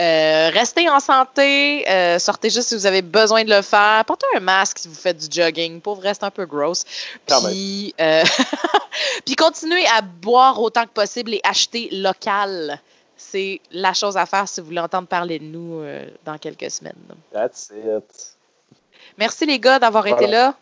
Euh, 0.00 0.50
restez 0.54 0.88
en 0.88 0.98
santé, 0.98 1.86
euh, 1.90 2.18
sortez 2.18 2.48
juste 2.48 2.68
si 2.68 2.74
vous 2.74 2.86
avez 2.86 3.02
besoin 3.02 3.44
de 3.44 3.50
le 3.50 3.60
faire. 3.60 4.02
Portez 4.06 4.24
un 4.34 4.40
masque 4.40 4.78
si 4.78 4.88
vous 4.88 4.94
faites 4.94 5.18
du 5.18 5.40
jogging. 5.40 5.80
Pour 5.80 6.00
reste 6.00 6.24
un 6.24 6.30
peu 6.30 6.46
gross. 6.46 6.84
Puis, 7.26 7.94
euh, 8.00 8.22
puis 9.26 9.34
continuez 9.36 9.84
à 9.94 10.00
boire 10.00 10.58
autant 10.60 10.84
que 10.84 10.90
possible 10.92 11.34
et 11.34 11.40
acheter 11.44 11.88
local. 11.92 12.80
C'est 13.16 13.60
la 13.70 13.92
chose 13.92 14.16
à 14.16 14.24
faire 14.24 14.48
si 14.48 14.60
vous 14.60 14.68
voulez 14.68 14.80
entendre 14.80 15.06
parler 15.06 15.38
de 15.38 15.44
nous 15.44 15.80
euh, 15.80 16.08
dans 16.24 16.38
quelques 16.38 16.70
semaines. 16.70 16.94
That's 17.32 17.70
it. 17.70 18.36
Merci 19.18 19.44
les 19.44 19.58
gars 19.58 19.78
d'avoir 19.78 20.06
été 20.06 20.26
là. 20.26 20.54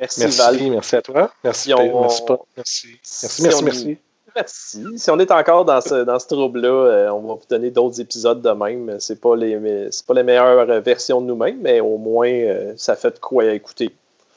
Merci, 0.00 0.20
Merci, 0.20 0.38
Val. 0.38 0.70
merci 0.70 0.96
à 0.96 1.02
toi. 1.02 1.32
Merci, 1.44 1.74
on- 1.74 2.00
merci. 2.00 2.22
Merci, 2.56 2.98
Si 3.02 3.42
merci, 3.42 3.42
merci. 3.42 3.58
on- 3.58 3.62
merci. 3.62 3.98
Merci. 4.34 4.84
Si 4.96 5.10
on 5.10 5.18
est 5.18 5.30
encore 5.30 5.64
dans 5.64 5.80
ce, 5.80 6.04
dans 6.04 6.18
ce 6.18 6.26
trouble-là, 6.26 6.68
euh, 6.68 7.10
on 7.10 7.20
va 7.20 7.34
vous 7.34 7.46
donner 7.48 7.70
d'autres 7.70 8.00
épisodes 8.00 8.40
de 8.40 8.50
même. 8.50 8.96
C'est 9.00 9.20
pas 9.20 9.36
les, 9.36 9.88
c'est 9.90 10.06
pas 10.06 10.14
les 10.14 10.22
meilleures 10.22 10.80
versions 10.80 11.20
de 11.20 11.26
nous-mêmes, 11.26 11.58
mais 11.60 11.80
au 11.80 11.96
moins, 11.96 12.30
euh, 12.30 12.72
ça 12.76 12.96
fait 12.96 13.10
de 13.10 13.18
quoi 13.18 13.44
écouter. 13.46 13.94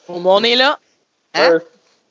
Au 0.08 0.18
moins, 0.18 0.36
on 0.36 0.42
est 0.42 0.56
là. 0.56 0.78
Hein? 1.34 1.60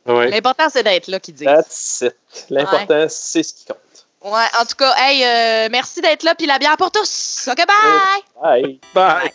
Ouais. 0.06 0.30
L'important, 0.30 0.68
c'est 0.70 0.84
d'être 0.84 1.08
là, 1.08 1.20
qui 1.20 1.32
dit. 1.32 1.46
That's 1.46 2.02
it. 2.02 2.16
L'important, 2.50 3.06
c'est 3.10 3.44
ce 3.44 3.54
qui 3.54 3.66
compte. 3.66 3.78
Ouais, 4.24 4.46
en 4.60 4.66
tout 4.66 4.76
cas, 4.78 4.94
hey, 4.98 5.24
euh, 5.24 5.70
merci 5.72 6.02
d'être 6.02 6.24
là, 6.24 6.34
puis 6.36 6.48
la 6.48 6.58
bière 6.58 6.78
pour 6.78 6.92
tous. 6.92 7.50
OK, 7.52 7.58
bye! 7.58 8.22
Bye! 8.42 8.80
Bye. 8.94 9.34